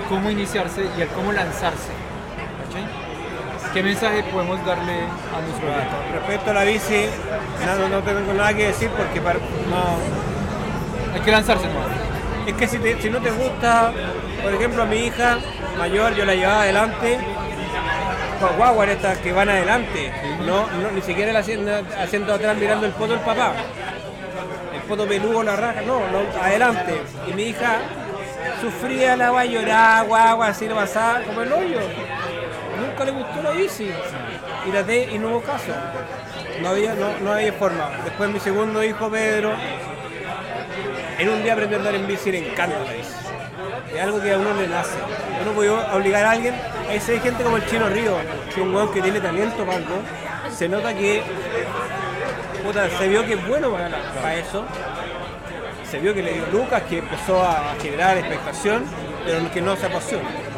cómo 0.08 0.32
iniciarse 0.32 0.86
y 0.98 1.02
al 1.02 1.10
cómo 1.10 1.34
lanzarse. 1.34 1.92
¿Qué 3.78 3.84
mensaje 3.84 4.24
podemos 4.24 4.66
darle 4.66 4.92
a 5.04 5.40
nuestro? 5.40 5.68
Con 5.68 6.14
respecto 6.14 6.50
a 6.50 6.54
la 6.56 6.64
bici, 6.64 7.06
no, 7.64 7.90
no 7.90 8.00
tengo 8.02 8.34
nada 8.34 8.52
que 8.56 8.66
decir 8.70 8.90
porque 8.90 9.22
para- 9.22 9.38
no, 9.38 11.14
Hay 11.14 11.22
que 11.22 11.30
lanzarse, 11.32 11.66
¿no? 11.68 12.48
Es 12.48 12.56
que 12.56 12.68
si, 12.68 12.80
te- 12.80 13.00
si 13.00 13.12
no 13.12 13.20
te 13.20 13.30
gusta, 13.30 13.92
por 14.42 14.52
ejemplo, 14.52 14.82
a 14.82 14.86
mi 14.88 14.96
hija 15.06 15.38
mayor 15.78 16.16
yo 16.16 16.26
la 16.26 16.34
llevaba 16.34 16.64
adelante 16.64 17.20
guaguas 18.58 18.90
estas 18.90 19.20
que 19.20 19.32
van 19.32 19.48
adelante, 19.50 20.12
no, 20.40 20.66
no 20.82 20.92
ni 20.96 21.02
siquiera 21.04 21.32
la 21.32 21.40
haciendo, 21.40 21.72
haciendo 22.02 22.34
atrás 22.34 22.58
mirando 22.58 22.88
el 22.88 22.94
poto 22.94 23.12
del 23.14 23.22
papá. 23.22 23.54
El 24.74 24.82
poto 24.90 25.06
peludo, 25.08 25.44
la 25.44 25.56
raja, 25.56 25.82
no, 25.86 26.00
no, 26.00 26.22
adelante. 26.44 27.00
Y 27.28 27.34
mi 27.34 27.44
hija 27.44 27.76
sufría 28.60 29.16
la 29.16 29.28
agua, 29.28 29.46
lloraba, 29.46 30.02
guagua, 30.02 30.48
así 30.48 30.66
no 30.68 30.74
pasaba 30.74 31.22
como 31.22 31.42
el 31.44 31.54
hoyo. 31.54 31.80
Nunca 32.98 33.12
le 33.12 33.24
gustó 33.24 33.44
la 33.44 33.52
bici. 33.52 33.92
Y, 34.66 34.72
la 34.72 34.82
de, 34.82 35.04
y 35.14 35.20
no 35.20 35.28
hubo 35.28 35.42
caso. 35.44 35.72
No 36.64 36.70
había, 36.70 36.96
no, 36.96 37.16
no 37.22 37.32
había 37.32 37.54
forma. 37.54 37.92
Después 38.04 38.28
mi 38.32 38.40
segundo 38.40 38.84
hijo, 38.84 39.08
Pedro, 39.12 39.54
en 41.20 41.30
un 41.30 41.44
día 41.44 41.54
aprendió 41.54 41.78
a 41.78 41.80
andar 41.82 41.94
en 41.94 42.08
bici 42.08 42.32
le 42.32 42.50
encanta 42.50 42.80
la 42.80 42.92
bici. 42.92 43.14
Es 43.94 44.02
algo 44.02 44.20
que 44.20 44.34
a 44.34 44.40
uno 44.40 44.52
le 44.56 44.68
nace. 44.68 44.98
Uno 45.44 45.52
puede 45.52 45.70
obligar 45.70 46.26
a 46.26 46.32
alguien, 46.32 46.56
a 46.56 46.90
hay 46.90 47.00
gente 47.00 47.44
como 47.44 47.58
el 47.58 47.68
Chino 47.68 47.88
Río, 47.88 48.18
que 48.46 48.62
es 48.62 48.66
un 48.66 48.74
weón 48.74 48.92
que 48.92 49.02
tiene 49.04 49.22
talento 49.22 49.64
para 49.64 49.78
algo, 49.78 49.98
se 50.52 50.68
nota 50.68 50.92
que 50.96 51.22
se 52.98 53.08
vio 53.10 53.24
que 53.28 53.34
es 53.34 53.48
bueno 53.48 53.72
para, 53.72 53.90
para 53.90 54.36
eso. 54.38 54.66
Se 55.88 56.00
vio 56.00 56.16
que 56.16 56.24
le 56.24 56.34
dio 56.34 56.48
Lucas, 56.52 56.82
que 56.90 56.98
empezó 56.98 57.44
a 57.44 57.76
generar 57.80 58.18
expectación, 58.18 58.86
pero 59.24 59.52
que 59.52 59.62
no 59.62 59.76
se 59.76 59.86
apasiona. 59.86 60.57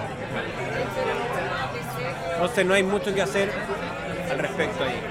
Entonces 2.40 2.66
no 2.66 2.74
hay 2.74 2.84
mucho 2.84 3.14
que 3.14 3.22
hacer 3.22 3.52
al 4.32 4.40
respecto 4.40 4.82
ahí. 4.86 5.02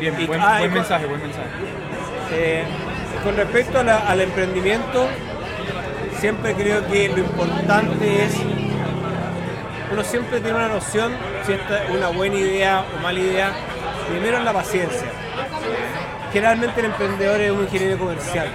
Bien, 0.00 0.14
Y- 0.18 0.26
buen, 0.26 0.40
ah, 0.40 0.56
buen 0.60 0.72
mensaje, 0.72 1.04
buen 1.04 1.20
mensaje. 1.20 1.46
Eh, 2.32 2.64
con 3.22 3.36
respecto 3.36 3.78
a 3.80 3.82
la- 3.82 3.98
al 3.98 4.22
emprendimiento, 4.22 5.06
siempre 6.18 6.54
creo 6.54 6.86
que 6.86 7.08
lo 7.10 7.18
importante 7.18 8.24
es, 8.24 8.34
uno 9.92 10.02
siempre 10.04 10.40
tiene 10.40 10.56
una 10.56 10.68
noción 10.68 11.12
si 11.44 11.52
esta 11.52 11.84
es 11.84 11.90
una 11.90 12.08
buena 12.08 12.36
idea 12.36 12.82
o 12.96 13.02
mala 13.02 13.20
idea. 13.20 13.50
Primero 14.08 14.38
es 14.38 14.44
la 14.44 14.54
paciencia. 14.54 15.06
Generalmente 16.32 16.80
el 16.80 16.86
emprendedor 16.86 17.40
es 17.42 17.50
un 17.50 17.60
ingeniero 17.64 17.98
comercial. 17.98 18.48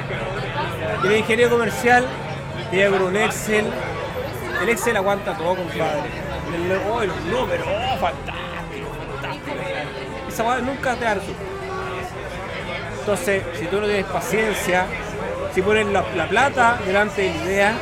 Y 1.04 1.08
el 1.08 1.18
ingeniero 1.18 1.52
comercial 1.52 2.06
llega 2.72 2.90
con 2.90 3.04
un 3.04 3.16
Excel. 3.18 3.66
El 4.64 4.70
Excel 4.70 4.98
aguanta 4.98 5.36
todo, 5.38 5.56
compadre. 5.56 6.31
El, 6.54 6.72
oh, 6.92 7.04
los 7.04 7.22
números, 7.26 7.68
oh, 7.68 7.98
fantástico, 7.98 8.88
fantástico. 9.22 9.56
Esa 10.30 10.44
weá 10.44 10.60
nunca 10.60 10.96
te 10.96 11.06
da. 11.06 11.18
Entonces, 13.00 13.44
si 13.58 13.66
tú 13.66 13.80
no 13.82 13.88
tienes 13.88 14.06
paciencia, 14.06 14.86
si 15.54 15.62
pones 15.62 15.88
la, 15.88 16.04
la 16.16 16.28
plata 16.28 16.80
delante 16.86 17.22
de 17.24 17.30
la 17.30 17.44
idea, 17.46 17.74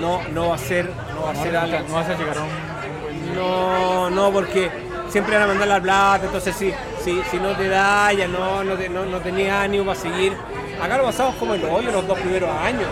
no, 0.00 0.20
no 0.32 0.48
va 0.50 0.54
a 0.56 0.58
ser, 0.58 0.90
no 1.14 1.22
va 1.26 1.30
a 1.30 1.34
ser 1.36 1.56
algo. 1.56 1.78
no 1.88 1.94
vas 1.94 2.08
a 2.08 2.14
llegar 2.14 2.38
a 2.38 2.42
un, 2.42 3.34
No, 3.34 4.10
no, 4.10 4.32
porque 4.32 4.70
siempre 5.08 5.34
van 5.36 5.44
a 5.44 5.46
mandar 5.48 5.68
la 5.68 5.80
plata, 5.80 6.26
entonces 6.26 6.54
si, 6.56 6.72
si, 7.04 7.22
si 7.30 7.36
no 7.38 7.52
te 7.56 7.68
da, 7.68 8.12
ya 8.12 8.26
no, 8.28 8.64
no, 8.64 8.74
te- 8.74 8.88
no, 8.88 9.04
no 9.06 9.18
tenías 9.20 9.62
ánimo 9.64 9.84
para 9.86 9.98
seguir. 10.00 10.36
Acá 10.82 10.98
lo 10.98 11.04
pasamos 11.04 11.36
como 11.36 11.54
el 11.54 11.64
hoyo 11.64 11.90
los 11.92 12.06
dos 12.06 12.18
primeros 12.18 12.50
años. 12.50 12.88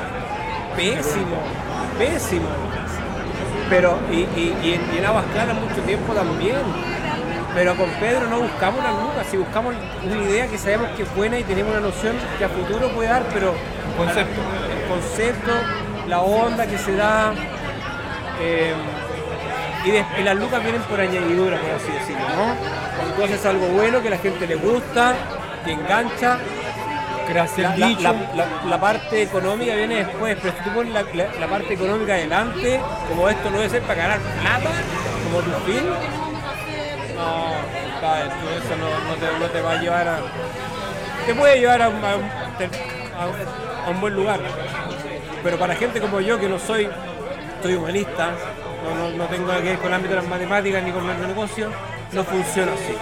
Pésimo, 0.77 1.37
pésimo. 1.99 2.49
Pero, 3.71 3.99
y, 4.11 4.15
y, 4.39 4.57
y 4.62 4.75
en, 4.75 4.95
y 4.95 4.99
en 4.99 5.05
Aguas 5.07 5.25
Claras 5.33 5.57
mucho 5.57 5.81
tiempo 5.83 6.12
también. 6.12 6.57
Pero 7.55 7.77
con 7.77 7.89
Pedro 8.01 8.27
no 8.29 8.41
buscamos 8.41 8.83
las 8.83 8.93
lucas, 8.95 9.27
si 9.31 9.37
buscamos 9.37 9.75
una 10.05 10.23
idea 10.25 10.49
que 10.49 10.59
sabemos 10.59 10.89
que 10.97 11.05
es 11.05 11.15
buena 11.15 11.39
y 11.39 11.45
tenemos 11.45 11.71
una 11.71 11.81
noción 11.83 12.17
que 12.37 12.45
a 12.45 12.49
futuro 12.49 12.89
puede 12.89 13.09
dar, 13.09 13.23
pero 13.33 13.55
concepto. 13.97 14.41
el 14.73 14.89
concepto, 14.89 15.53
la 16.09 16.21
onda 16.21 16.67
que 16.67 16.77
se 16.79 16.97
da. 16.97 17.33
eh, 18.41 18.75
y, 19.85 20.21
y 20.21 20.25
las 20.25 20.35
lucas 20.37 20.62
vienen 20.65 20.83
por 20.83 21.01
añadidura, 21.01 21.57
por 21.61 21.71
así 21.71 21.93
decirlo, 21.93 22.27
¿no? 22.31 22.57
Cuando 22.97 23.15
tú 23.15 23.23
haces 23.25 23.47
algo 23.47 23.67
bueno 23.69 24.03
que 24.03 24.09
a 24.09 24.12
la 24.12 24.19
gente 24.19 24.47
le 24.49 24.57
gusta, 24.57 25.15
que 25.65 25.73
engancha, 25.73 26.39
Creaste 27.27 27.62
la, 27.62 27.75
el 27.75 27.81
la- 27.81 27.87
dicho. 27.89 28.03
la- 28.03 28.12
la- 28.35 28.64
la 28.70 28.81
parte 28.81 29.22
económica 29.22 29.75
viene 29.75 30.05
después, 30.05 30.37
pero 30.43 30.55
si 30.57 30.64
tú 30.64 30.70
pones 30.75 30.93
la, 30.93 31.03
la- 31.03 31.41
la 31.41 31.47
parte 31.49 31.75
económica 31.75 32.12
adelante, 32.14 32.81
como 33.09 33.29
esto 33.29 33.51
no 33.51 33.57
debe 33.59 33.70
ser 33.70 33.83
para 33.83 33.95
ganar 33.95 34.18
plata, 34.20 34.70
como 35.25 35.39
tu 35.41 35.51
fin, 35.64 35.85
no, 37.16 37.55
tú 38.01 38.49
eso 38.64 38.77
no, 38.77 39.09
no 39.09 39.14
te, 39.14 39.39
no 39.41 39.47
te 39.51 39.61
va 39.61 39.72
a 39.72 39.81
llevar 39.81 40.09
a. 40.09 40.18
Te 41.27 41.35
puede 41.35 41.59
llevar 41.61 41.83
a, 41.83 41.89
un- 41.89 42.05
a 42.05 42.16
un- 42.16 42.31
te- 42.59 42.64
a 43.18 43.27
un- 43.27 43.87
a 43.87 43.91
un 43.91 44.01
buen 44.01 44.14
lugar, 44.14 44.41
pero 45.43 45.59
para 45.59 45.75
gente 45.75 46.01
como 46.01 46.20
yo, 46.20 46.39
que 46.39 46.49
no 46.49 46.59
soy, 46.59 46.89
soy 47.62 47.75
humanista, 47.75 48.31
no, 48.85 48.95
no, 49.11 49.16
no 49.16 49.25
tengo 49.27 49.49
nada 49.49 49.61
que 49.62 49.68
ver 49.70 49.79
con 49.79 49.89
el 49.89 49.95
ámbito 49.95 50.14
de 50.14 50.20
las 50.20 50.29
matemáticas 50.31 50.83
ni 50.83 50.91
con 50.93 51.09
el 51.09 51.27
negocio, 51.27 51.70
no 52.12 52.25
funciona 52.25 52.72
así. 52.72 52.95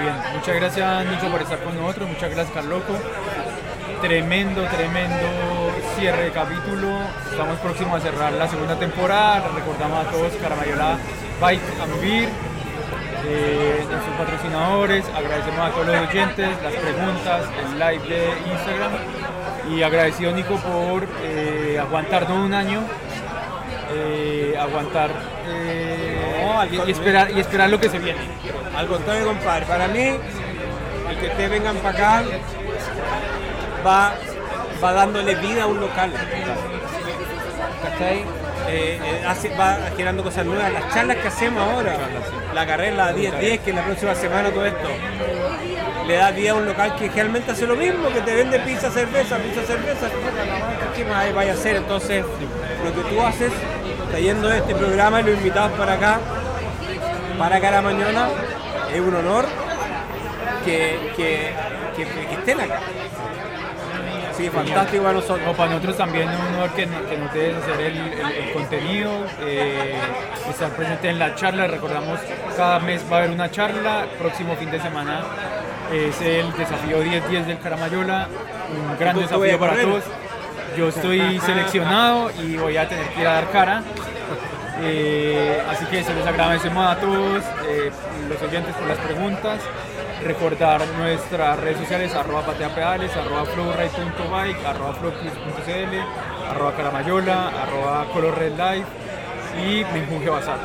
Bien. 0.00 0.14
Muchas 0.34 0.56
gracias, 0.56 1.06
Nico, 1.06 1.26
por 1.28 1.42
estar 1.42 1.58
con 1.60 1.76
nosotros. 1.76 2.08
Muchas 2.08 2.30
gracias, 2.30 2.54
Carloco. 2.54 2.94
Tremendo, 4.00 4.62
tremendo 4.66 5.72
cierre 5.98 6.24
de 6.24 6.30
capítulo. 6.30 6.98
Estamos 7.30 7.58
próximos 7.60 7.98
a 7.98 8.00
cerrar 8.00 8.32
la 8.32 8.48
segunda 8.48 8.76
temporada. 8.78 9.48
Recordamos 9.54 10.06
a 10.06 10.10
todos 10.10 10.32
Caramayola 10.34 10.98
Bike 11.40 11.80
and 11.82 12.00
Beer, 12.00 12.28
eh, 13.26 13.84
nuestros 13.90 14.16
patrocinadores. 14.16 15.04
Agradecemos 15.16 15.60
a 15.60 15.70
todos 15.70 15.86
los 15.86 16.08
oyentes, 16.08 16.48
las 16.62 16.74
preguntas, 16.74 17.42
el 17.64 17.78
live 17.78 18.08
de 18.08 18.28
Instagram. 18.52 18.92
Y 19.70 19.82
agradecido, 19.82 20.32
Nico, 20.32 20.56
por 20.56 21.06
eh, 21.22 21.78
aguantarnos 21.80 22.38
un 22.38 22.52
año. 22.52 22.80
eh, 23.96 24.56
aguantar 24.58 25.10
eh, 25.46 26.33
No, 26.54 26.86
y- 26.86 26.90
esperar, 26.90 27.30
y 27.30 27.40
esperar 27.40 27.70
lo 27.70 27.80
que 27.80 27.88
se 27.88 27.98
viene. 27.98 28.18
Al 28.76 28.86
contrario, 28.86 29.26
compadre, 29.26 29.66
para 29.66 29.88
mí, 29.88 30.00
el 31.10 31.16
que 31.18 31.26
ustedes 31.26 31.50
vengan 31.50 31.76
para 31.76 31.94
acá 31.98 32.22
va, 33.86 34.14
va 34.82 34.92
dándole 34.92 35.34
vida 35.36 35.64
a 35.64 35.66
un 35.66 35.80
local. 35.80 36.12
¿Cachai? 37.82 38.18
Eh, 38.66 38.98
eh, 39.04 39.24
hace- 39.26 39.54
va 39.56 39.76
generando 39.96 40.22
cosas 40.22 40.46
nuevas. 40.46 40.72
Las 40.72 40.92
charlas 40.94 41.18
que 41.18 41.28
hacemos 41.28 41.62
ahora, 41.62 41.96
la 42.54 42.66
carrera 42.66 43.12
10-10, 43.12 43.60
que 43.60 43.72
la 43.72 43.84
próxima 43.84 44.14
semana 44.14 44.50
todo 44.50 44.64
esto, 44.64 44.88
le 46.06 46.16
da 46.16 46.30
vida 46.30 46.52
a 46.52 46.54
un 46.54 46.66
local 46.66 46.96
que 46.96 47.08
realmente 47.10 47.50
hace 47.52 47.66
lo 47.66 47.76
mismo, 47.76 48.08
que 48.08 48.20
te 48.20 48.34
vende 48.34 48.58
pizza, 48.60 48.90
cerveza, 48.90 49.36
pizza, 49.36 49.62
cerveza. 49.66 50.08
¿Qué 50.96 51.04
más 51.04 51.32
vaya 51.34 51.52
a 51.52 51.54
hacer? 51.54 51.76
Entonces, 51.76 52.24
lo 52.84 52.92
que 52.94 53.10
tú 53.14 53.20
haces, 53.22 53.52
trayendo 54.10 54.50
este 54.52 54.74
programa 54.74 55.20
y 55.20 55.24
los 55.24 55.34
invitados 55.34 55.72
para 55.72 55.92
acá, 55.94 56.20
para 57.38 57.60
cada 57.60 57.82
mañana 57.82 58.28
es 58.92 59.00
un 59.00 59.14
honor 59.14 59.46
que, 60.64 61.12
que, 61.16 61.52
que- 61.96 62.04
que 62.26 62.34
estén 62.34 62.60
acá. 62.60 62.80
Sí, 64.36 64.48
fantástico 64.50 65.02
para 65.04 65.14
nosotros. 65.14 65.40
No, 65.46 65.52
para 65.52 65.70
nosotros 65.70 65.96
también 65.96 66.28
es 66.28 66.36
un 66.38 66.54
honor 66.56 66.70
que, 66.70 66.86
que 66.86 67.16
nos 67.16 67.32
dejes 67.32 67.56
hacer 67.62 67.80
el, 67.80 67.96
el- 67.98 68.32
el 68.48 68.52
contenido, 68.52 69.10
eh, 69.42 69.94
estar 70.50 70.70
presente 70.70 71.08
en 71.10 71.18
la 71.18 71.34
charla. 71.34 71.66
Recordamos, 71.68 72.18
cada 72.56 72.78
mes 72.80 73.02
va 73.10 73.16
a 73.16 73.18
haber 73.20 73.30
una 73.30 73.50
charla. 73.50 74.06
Próximo 74.18 74.56
fin 74.56 74.70
de 74.70 74.80
semana 74.80 75.20
es 75.92 76.20
el 76.20 76.52
desafío 76.56 77.02
10-10 77.04 77.44
del 77.46 77.58
Caramayola. 77.60 78.28
Un 78.90 78.98
gran 78.98 79.16
desafío 79.18 79.54
a 79.54 79.58
para 79.58 79.80
todos. 79.80 80.02
Yo 80.76 80.88
estoy 80.88 81.38
seleccionado 81.40 82.32
y 82.42 82.56
voy 82.56 82.76
a 82.76 82.88
tener 82.88 83.06
que 83.10 83.20
ir 83.20 83.28
a 83.28 83.34
dar 83.34 83.50
cara. 83.50 83.82
Eh, 84.80 85.62
así 85.70 85.84
que 85.86 86.02
se 86.02 86.14
les 86.14 86.26
agradecemos 86.26 86.84
a 86.86 86.96
todos 86.96 87.44
eh, 87.68 87.90
los 88.28 88.42
oyentes 88.42 88.74
por 88.74 88.88
las 88.88 88.98
preguntas. 88.98 89.60
Recordar 90.22 90.80
nuestras 90.98 91.60
redes 91.60 91.78
sociales, 91.78 92.14
arroba 92.14 92.42
pateapedales, 92.46 93.14
arroba 93.16 93.44
flowride.bike, 93.44 94.64
arroba 94.64 94.94
flowplus.cl, 94.94 96.50
arroba 96.50 96.74
caramayola, 96.74 97.48
arroba 97.48 98.06
color 98.12 98.34
y 99.62 99.84
menjunje 99.92 100.30
bazar. 100.30 100.58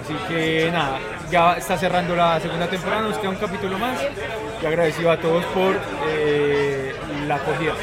Así 0.00 0.14
que 0.28 0.70
nada, 0.72 0.98
ya 1.30 1.54
está 1.54 1.78
cerrando 1.78 2.14
la 2.14 2.40
segunda 2.40 2.66
temporada, 2.66 3.02
nos 3.02 3.18
queda 3.18 3.30
un 3.30 3.36
capítulo 3.36 3.78
más 3.78 3.98
y 4.62 4.66
agradecido 4.66 5.10
a 5.10 5.16
todos 5.16 5.44
por 5.46 5.76
eh, 6.08 6.94
la 7.26 7.36
acogida. 7.36 7.74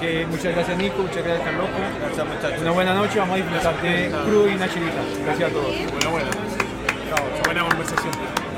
Que 0.00 0.26
muchas 0.26 0.54
gracias 0.54 0.76
Nico, 0.78 1.02
muchas 1.02 1.24
gracias 1.24 1.54
muchachos. 1.54 2.60
Una 2.60 2.70
buena 2.70 2.94
noche, 2.94 3.18
vamos 3.18 3.34
a 3.34 3.36
disfrutar 3.36 3.82
de 3.82 4.10
crudo 4.24 4.48
y 4.48 4.54
una 4.54 4.68
chilita. 4.68 5.02
Gracias 5.24 5.50
a 5.50 5.52
todos. 5.52 5.74
Bueno, 5.92 6.10
bueno. 6.10 6.30
Chao, 7.08 7.44
buena 7.44 7.64
conversación. 7.64 8.53